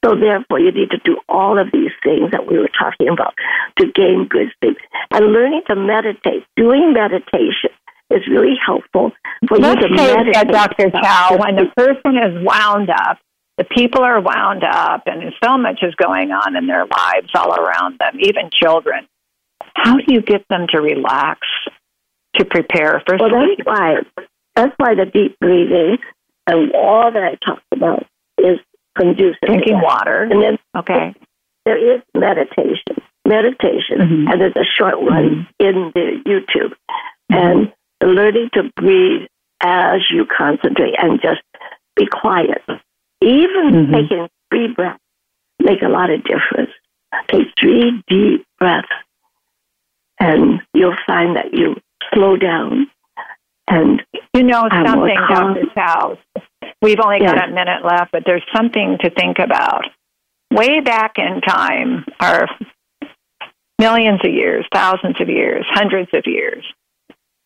So 0.03 0.15
therefore, 0.15 0.59
you 0.59 0.71
need 0.71 0.91
to 0.91 0.97
do 1.03 1.17
all 1.27 1.59
of 1.59 1.71
these 1.71 1.91
things 2.03 2.31
that 2.31 2.47
we 2.47 2.57
were 2.57 2.69
talking 2.69 3.09
about 3.09 3.33
to 3.77 3.91
gain 3.91 4.27
good 4.29 4.47
sleep. 4.61 4.77
And 5.11 5.33
learning 5.33 5.63
to 5.67 5.75
meditate, 5.75 6.45
doing 6.55 6.93
meditation 6.93 7.71
is 8.09 8.27
really 8.29 8.55
helpful 8.63 9.11
for 9.47 9.57
Let's 9.57 9.81
you 9.81 9.87
to 9.87 9.93
meditate. 9.93 10.35
At 10.35 10.47
Dr. 10.47 10.89
Chow, 10.91 11.37
when 11.37 11.55
the 11.55 11.67
person 11.75 12.17
is 12.17 12.43
wound 12.43 12.89
up, 12.89 13.19
the 13.57 13.65
people 13.65 14.01
are 14.01 14.21
wound 14.21 14.63
up, 14.63 15.03
and 15.05 15.33
so 15.43 15.57
much 15.57 15.79
is 15.81 15.93
going 15.95 16.31
on 16.31 16.55
in 16.55 16.67
their 16.67 16.85
lives 16.85 17.29
all 17.35 17.53
around 17.53 17.99
them, 17.99 18.17
even 18.19 18.49
children. 18.51 19.07
How 19.75 19.97
do 19.97 20.03
you 20.07 20.21
get 20.21 20.45
them 20.49 20.67
to 20.69 20.81
relax, 20.81 21.41
to 22.35 22.45
prepare 22.45 23.03
for 23.05 23.17
well, 23.17 23.29
sleep? 23.29 23.59
that's 23.65 23.67
why 23.67 23.95
that's 24.55 24.73
why 24.77 24.95
the 24.95 25.05
deep 25.05 25.37
breathing 25.39 25.97
and 26.47 26.71
all 26.73 27.11
that 27.11 27.23
I 27.23 27.35
talked 27.45 27.65
about 27.71 28.05
is 28.37 28.59
conducive. 28.97 29.39
Drinking 29.45 29.81
water. 29.81 30.23
And 30.23 30.41
then 30.41 30.57
okay, 30.77 31.13
there 31.65 31.95
is 31.95 32.01
meditation, 32.15 32.97
meditation, 33.25 33.97
mm-hmm. 33.99 34.27
and 34.27 34.41
there's 34.41 34.55
a 34.55 34.65
short 34.77 35.01
one 35.01 35.47
mm-hmm. 35.59 35.65
in 35.65 35.91
the 35.93 36.21
YouTube, 36.25 36.73
mm-hmm. 37.31 37.35
and 37.35 37.73
learning 38.01 38.49
to 38.53 38.71
breathe 38.75 39.27
as 39.61 40.01
you 40.11 40.25
concentrate 40.25 40.95
and 40.97 41.21
just 41.21 41.41
be 41.95 42.05
quiet. 42.07 42.63
Even 43.21 43.71
mm-hmm. 43.71 43.93
taking 43.93 44.29
three 44.49 44.73
breaths 44.73 44.99
make 45.59 45.81
a 45.81 45.89
lot 45.89 46.09
of 46.09 46.23
difference. 46.23 46.71
Take 47.27 47.47
three 47.59 48.03
deep 48.07 48.45
breaths, 48.59 48.87
and 50.19 50.61
you'll 50.73 50.95
find 51.05 51.35
that 51.35 51.53
you 51.53 51.75
slow 52.13 52.37
down. 52.37 52.87
And 53.67 54.01
you 54.33 54.43
know 54.43 54.67
something, 54.71 55.15
Dr. 55.29 55.65
Chow. 55.75 56.17
We've 56.81 56.99
only 57.03 57.17
yes. 57.21 57.33
got 57.33 57.49
a 57.49 57.51
minute 57.51 57.83
left, 57.83 58.11
but 58.11 58.23
there's 58.25 58.43
something 58.55 58.97
to 59.01 59.09
think 59.09 59.37
about. 59.37 59.85
Way 60.51 60.79
back 60.79 61.13
in 61.17 61.41
time, 61.41 62.05
our 62.19 62.47
millions 63.77 64.21
of 64.23 64.31
years, 64.31 64.65
thousands 64.73 65.19
of 65.19 65.29
years, 65.29 65.65
hundreds 65.69 66.09
of 66.13 66.23
years, 66.25 66.65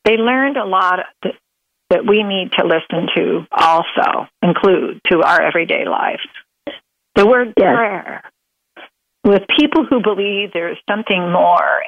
they 0.05 0.17
learned 0.17 0.57
a 0.57 0.65
lot 0.65 0.99
that, 1.23 1.33
that 1.89 2.05
we 2.05 2.23
need 2.23 2.51
to 2.57 2.65
listen 2.65 3.07
to 3.15 3.45
also, 3.51 4.27
include 4.41 5.01
to 5.11 5.21
our 5.21 5.41
everyday 5.41 5.85
life. 5.85 6.21
The 7.15 7.25
word 7.25 7.53
yes. 7.57 7.75
prayer. 7.75 8.23
With 9.23 9.43
people 9.57 9.85
who 9.85 10.01
believe 10.01 10.51
there's 10.53 10.79
something 10.89 11.31
more 11.31 11.81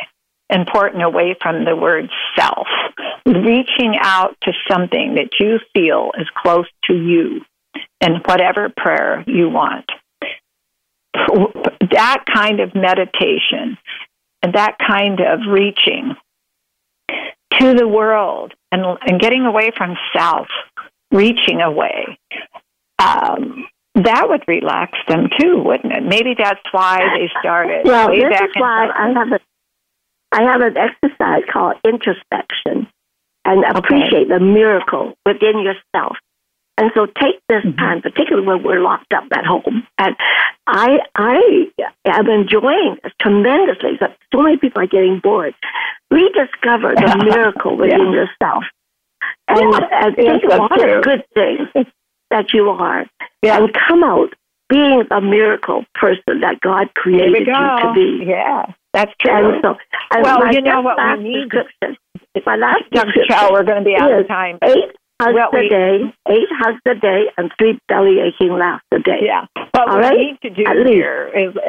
important 0.49 1.03
away 1.03 1.35
from 1.41 1.65
the 1.65 1.75
word 1.75 2.09
self, 2.37 2.67
reaching 3.25 3.97
out 3.99 4.37
to 4.43 4.51
something 4.69 5.15
that 5.15 5.31
you 5.39 5.59
feel 5.73 6.11
is 6.17 6.27
close 6.37 6.67
to 6.85 6.93
you 6.93 7.41
in 8.01 8.21
whatever 8.25 8.71
prayer 8.75 9.23
you 9.27 9.49
want. 9.49 9.89
That 11.91 12.23
kind 12.31 12.59
of 12.59 12.75
meditation 12.75 13.77
and 14.41 14.53
that 14.53 14.77
kind 14.85 15.19
of 15.21 15.39
reaching 15.49 16.15
to 17.59 17.73
the 17.73 17.87
world 17.87 18.53
and, 18.71 18.83
and 19.07 19.19
getting 19.19 19.45
away 19.45 19.71
from 19.75 19.95
self, 20.15 20.47
reaching 21.11 21.61
away. 21.61 22.17
Um, 22.99 23.67
that 23.95 24.27
would 24.27 24.43
relax 24.47 24.97
them 25.07 25.29
too, 25.39 25.61
wouldn't 25.63 25.93
it? 25.93 26.03
Maybe 26.03 26.35
that's 26.37 26.61
why 26.71 26.99
they 27.17 27.29
started. 27.39 27.85
Well, 27.85 28.09
this 28.09 28.23
is 28.23 28.55
why 28.55 28.89
I 28.89 29.13
have 29.13 29.31
a 29.31 29.39
I 30.31 30.43
have 30.43 30.61
an 30.61 30.75
exercise 30.75 31.43
called 31.51 31.75
introspection 31.85 32.87
and 33.45 33.63
appreciate 33.63 34.25
okay. 34.25 34.33
the 34.33 34.39
miracle 34.39 35.13
within 35.25 35.59
yourself. 35.59 36.17
And 36.77 36.91
so 36.93 37.05
take 37.05 37.39
this 37.47 37.63
mm-hmm. 37.63 37.77
time, 37.77 38.01
particularly 38.01 38.45
when 38.45 38.63
we're 38.63 38.81
locked 38.81 39.13
up 39.13 39.25
at 39.31 39.45
home. 39.45 39.87
And 39.97 40.15
I 40.67 40.99
I 41.15 41.71
am 42.05 42.27
enjoying 42.27 42.97
this 43.01 43.13
tremendously. 43.21 43.91
But 43.99 44.17
so 44.33 44.41
many 44.41 44.57
people 44.57 44.81
are 44.81 44.87
getting 44.87 45.19
bored. 45.19 45.55
Rediscover 46.11 46.95
the 46.95 47.23
miracle 47.23 47.77
within 47.77 48.11
yeah. 48.11 48.25
yourself. 48.25 48.63
And, 49.47 49.73
yeah, 49.73 50.05
and 50.05 50.15
take 50.15 50.51
all 50.51 50.67
the 50.69 51.01
good 51.03 51.23
things 51.33 51.87
that 52.29 52.53
you 52.53 52.69
are. 52.69 53.05
Yeah. 53.41 53.57
And 53.57 53.73
come 53.87 54.03
out 54.03 54.33
being 54.67 55.03
a 55.11 55.21
miracle 55.21 55.85
person 55.93 56.41
that 56.41 56.59
God 56.59 56.93
created 56.95 57.47
you 57.47 57.53
to 57.53 57.91
be. 57.93 58.25
Yeah, 58.27 58.65
that's 58.93 59.11
true. 59.21 59.31
And 59.31 59.61
so, 59.63 59.75
and 60.11 60.23
well, 60.23 60.53
you 60.53 60.61
know 60.61 60.81
what 60.81 60.97
we 61.17 61.23
need. 61.23 61.51
My 62.45 62.55
last 62.57 62.83
Dr. 62.91 63.25
Chow, 63.29 63.51
we're 63.51 63.63
going 63.63 63.83
to 63.83 63.85
be 63.85 63.95
out 63.95 64.11
of 64.11 64.27
time. 64.27 64.57
Eight 64.63 64.91
hugs 65.21 65.35
well, 65.35 65.49
a 65.53 65.69
day, 65.69 65.99
eight 66.29 66.47
hugs 66.51 66.81
a 66.87 66.95
day, 66.95 67.25
and 67.37 67.51
three 67.57 67.79
belly 67.87 68.17
aching 68.19 68.51
laughs 68.57 68.83
a 68.91 68.99
day. 68.99 69.19
Yeah. 69.23 69.45
What 69.71 69.89
All 69.89 69.95
we 69.97 70.01
right? 70.01 70.17
need 70.17 70.37
to 70.43 70.49
do 70.49 70.63
At 70.67 70.87
here 70.87 71.31
least. 71.35 71.57
is, 71.57 71.63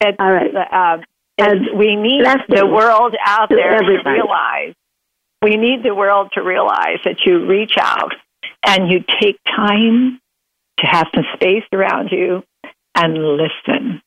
it, 0.00 0.16
All 0.18 0.32
right. 0.32 0.54
Uh, 0.54 0.98
and 1.38 1.78
we 1.78 1.96
need 1.96 2.24
the 2.48 2.66
world 2.66 3.14
out 3.24 3.48
there 3.48 3.74
everybody. 3.74 4.02
to 4.04 4.10
realize. 4.10 4.74
We 5.42 5.56
need 5.56 5.82
the 5.82 5.94
world 5.94 6.30
to 6.34 6.42
realize 6.42 6.98
that 7.04 7.16
you 7.26 7.46
reach 7.46 7.74
out 7.80 8.12
and 8.64 8.90
you 8.90 9.00
take 9.20 9.38
time 9.44 10.20
to 10.78 10.86
have 10.86 11.08
some 11.14 11.24
space 11.34 11.64
around 11.72 12.10
you 12.12 12.42
and 12.94 13.14
listen. 13.14 14.02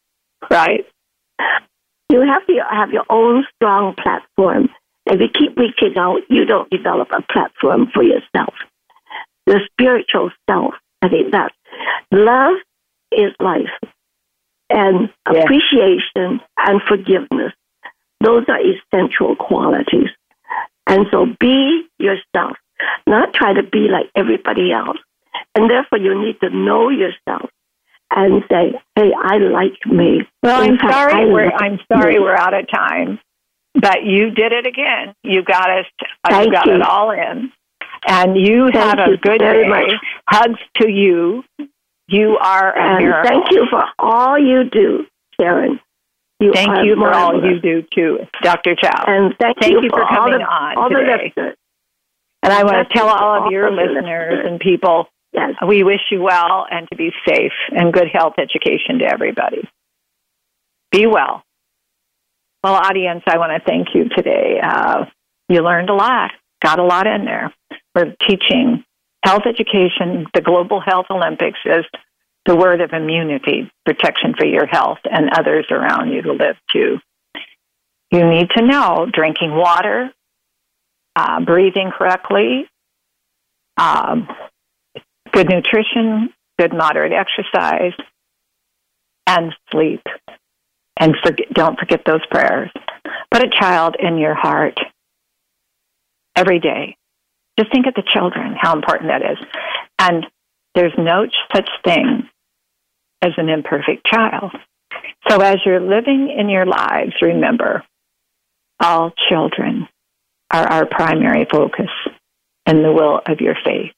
Right? 0.49 0.85
You 2.09 2.21
have 2.21 2.45
to 2.47 2.53
have 2.69 2.91
your 2.91 3.03
own 3.09 3.45
strong 3.55 3.95
platform 3.95 4.69
if 5.05 5.19
you 5.19 5.27
keep 5.33 5.57
reaching 5.57 5.97
out, 5.97 6.21
you 6.29 6.45
don't 6.45 6.69
develop 6.69 7.09
a 7.11 7.21
platform 7.31 7.87
for 7.93 8.03
yourself. 8.03 8.53
The 9.45 9.59
spiritual 9.71 10.31
self, 10.49 10.73
I 11.01 11.09
think 11.09 11.31
that 11.31 11.51
love 12.11 12.55
is 13.11 13.31
life. 13.39 13.69
And 14.69 15.09
yeah. 15.31 15.43
appreciation 15.43 16.41
and 16.57 16.81
forgiveness, 16.87 17.53
those 18.19 18.45
are 18.47 18.59
essential 18.59 19.35
qualities. 19.35 20.09
And 20.87 21.05
so 21.11 21.27
be 21.39 21.85
yourself, 21.99 22.57
not 23.05 23.33
try 23.33 23.53
to 23.53 23.63
be 23.63 23.87
like 23.91 24.09
everybody 24.15 24.71
else. 24.71 24.97
And 25.53 25.69
therefore, 25.69 25.99
you 25.99 26.19
need 26.19 26.39
to 26.41 26.49
know 26.49 26.89
yourself 26.89 27.49
and 28.11 28.43
say, 28.49 28.79
"Hey, 28.95 29.11
I 29.17 29.37
like 29.37 29.85
me." 29.85 30.21
Well, 30.41 30.61
In 30.61 30.71
I'm 30.71 30.77
fact, 30.77 31.11
sorry. 31.11 31.31
we're, 31.31 31.51
I'm 31.51 31.79
sorry. 31.91 32.13
Me. 32.15 32.19
We're 32.19 32.35
out 32.35 32.53
of 32.53 32.67
time. 32.73 33.19
But 33.79 34.03
you 34.05 34.31
did 34.31 34.51
it 34.53 34.65
again. 34.65 35.13
You 35.23 35.43
got 35.43 35.69
us. 35.69 35.85
Uh, 36.23 36.39
you 36.45 36.51
got 36.51 36.65
you. 36.65 36.75
it 36.75 36.81
all 36.81 37.11
in, 37.11 37.51
and 38.07 38.37
you 38.37 38.69
thank 38.71 38.97
have 38.99 39.07
you 39.07 39.13
a 39.15 39.17
good 39.17 39.39
day. 39.39 39.67
Much. 39.67 39.91
Hugs 40.29 40.59
to 40.77 40.89
you. 40.89 41.43
You 42.07 42.37
are 42.37 42.71
a 42.75 42.81
and 42.95 43.03
miracle. 43.03 43.29
Thank 43.29 43.51
you 43.51 43.67
for 43.69 43.83
all 43.99 44.37
you 44.37 44.63
do, 44.69 45.05
Sharon. 45.39 45.79
You 46.39 46.53
thank 46.53 46.85
you 46.85 46.95
for 46.95 47.11
all 47.13 47.43
you 47.43 47.59
do 47.61 47.83
too, 47.93 48.19
Dr. 48.41 48.75
Chow. 48.75 49.05
And 49.07 49.33
thank, 49.39 49.57
Thank 49.59 49.83
you 49.83 49.89
for 49.89 50.03
all 50.03 50.09
coming 50.25 50.39
the, 50.39 50.45
on 50.45 50.77
all 50.77 50.89
today. 50.89 51.33
and 51.37 52.53
I 52.53 52.63
want 52.63 52.87
to 52.87 52.93
tell 52.93 53.07
all 53.07 53.45
of 53.45 53.51
your 53.53 53.71
listeners 53.71 53.95
listeners. 53.95 54.45
and 54.47 54.59
people, 54.59 55.07
Yes. 55.31 55.53
we 55.65 55.83
wish 55.83 56.01
you 56.11 56.21
well 56.21 56.67
and 56.69 56.87
to 56.91 56.97
be 56.97 57.11
safe 57.27 57.53
and 57.71 57.93
good 57.93 58.09
health 58.11 58.33
education 58.37 58.99
to 58.99 59.05
everybody. 59.05 59.67
Be 60.91 61.07
well. 61.07 61.44
Well, 62.65 62.73
audience, 62.73 63.21
I 63.27 63.37
want 63.37 63.51
to 63.51 63.63
thank 63.63 63.89
you 63.93 64.09
today. 64.09 64.59
Uh, 64.59 65.05
you 65.49 65.61
learned 65.61 65.91
a 65.91 65.93
lot, 65.93 66.31
got 66.63 66.79
a 66.79 66.83
lot 66.83 67.05
in 67.05 67.23
there. 67.23 67.53
We're 67.93 68.15
teaching 68.27 68.83
health 69.23 69.43
education. 69.45 70.25
The 70.33 70.41
Global 70.41 70.81
Health 70.81 71.05
Olympics 71.11 71.59
is 71.63 71.85
the 72.47 72.55
word 72.55 72.81
of 72.81 72.91
immunity, 72.91 73.71
protection 73.85 74.33
for 74.35 74.47
your 74.47 74.65
health 74.65 74.97
and 75.03 75.29
others 75.37 75.67
around 75.69 76.11
you 76.11 76.23
to 76.23 76.31
live 76.31 76.55
too. 76.73 76.97
You 78.09 78.27
need 78.27 78.49
to 78.57 78.65
know 78.65 79.05
drinking 79.13 79.55
water, 79.55 80.09
uh, 81.15 81.45
breathing 81.45 81.91
correctly, 81.95 82.65
um, 83.77 84.27
good 85.31 85.49
nutrition, 85.49 86.33
good 86.57 86.73
moderate 86.73 87.13
exercise, 87.13 87.93
and 89.27 89.53
sleep. 89.71 90.01
And 90.97 91.15
don't 91.53 91.77
forget 91.77 92.03
those 92.05 92.25
prayers. 92.31 92.71
Put 93.31 93.43
a 93.43 93.49
child 93.49 93.95
in 93.99 94.17
your 94.17 94.35
heart 94.35 94.79
every 96.35 96.59
day. 96.59 96.97
Just 97.59 97.71
think 97.71 97.87
of 97.87 97.93
the 97.93 98.03
children, 98.13 98.55
how 98.59 98.75
important 98.75 99.09
that 99.09 99.21
is. 99.21 99.37
And 99.99 100.25
there's 100.73 100.93
no 100.97 101.25
such 101.53 101.69
thing 101.83 102.29
as 103.21 103.31
an 103.37 103.49
imperfect 103.49 104.05
child. 104.05 104.51
So 105.29 105.39
as 105.39 105.57
you're 105.65 105.81
living 105.81 106.33
in 106.37 106.49
your 106.49 106.65
lives, 106.65 107.13
remember 107.21 107.83
all 108.79 109.11
children 109.29 109.87
are 110.51 110.67
our 110.67 110.85
primary 110.85 111.45
focus 111.49 111.89
in 112.65 112.83
the 112.83 112.91
will 112.91 113.21
of 113.25 113.39
your 113.39 113.55
faith 113.63 113.91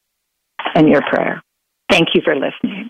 and 0.76 0.88
your 0.88 1.02
prayer. 1.02 1.42
Thank 1.90 2.10
you 2.14 2.22
for 2.24 2.36
listening. 2.36 2.90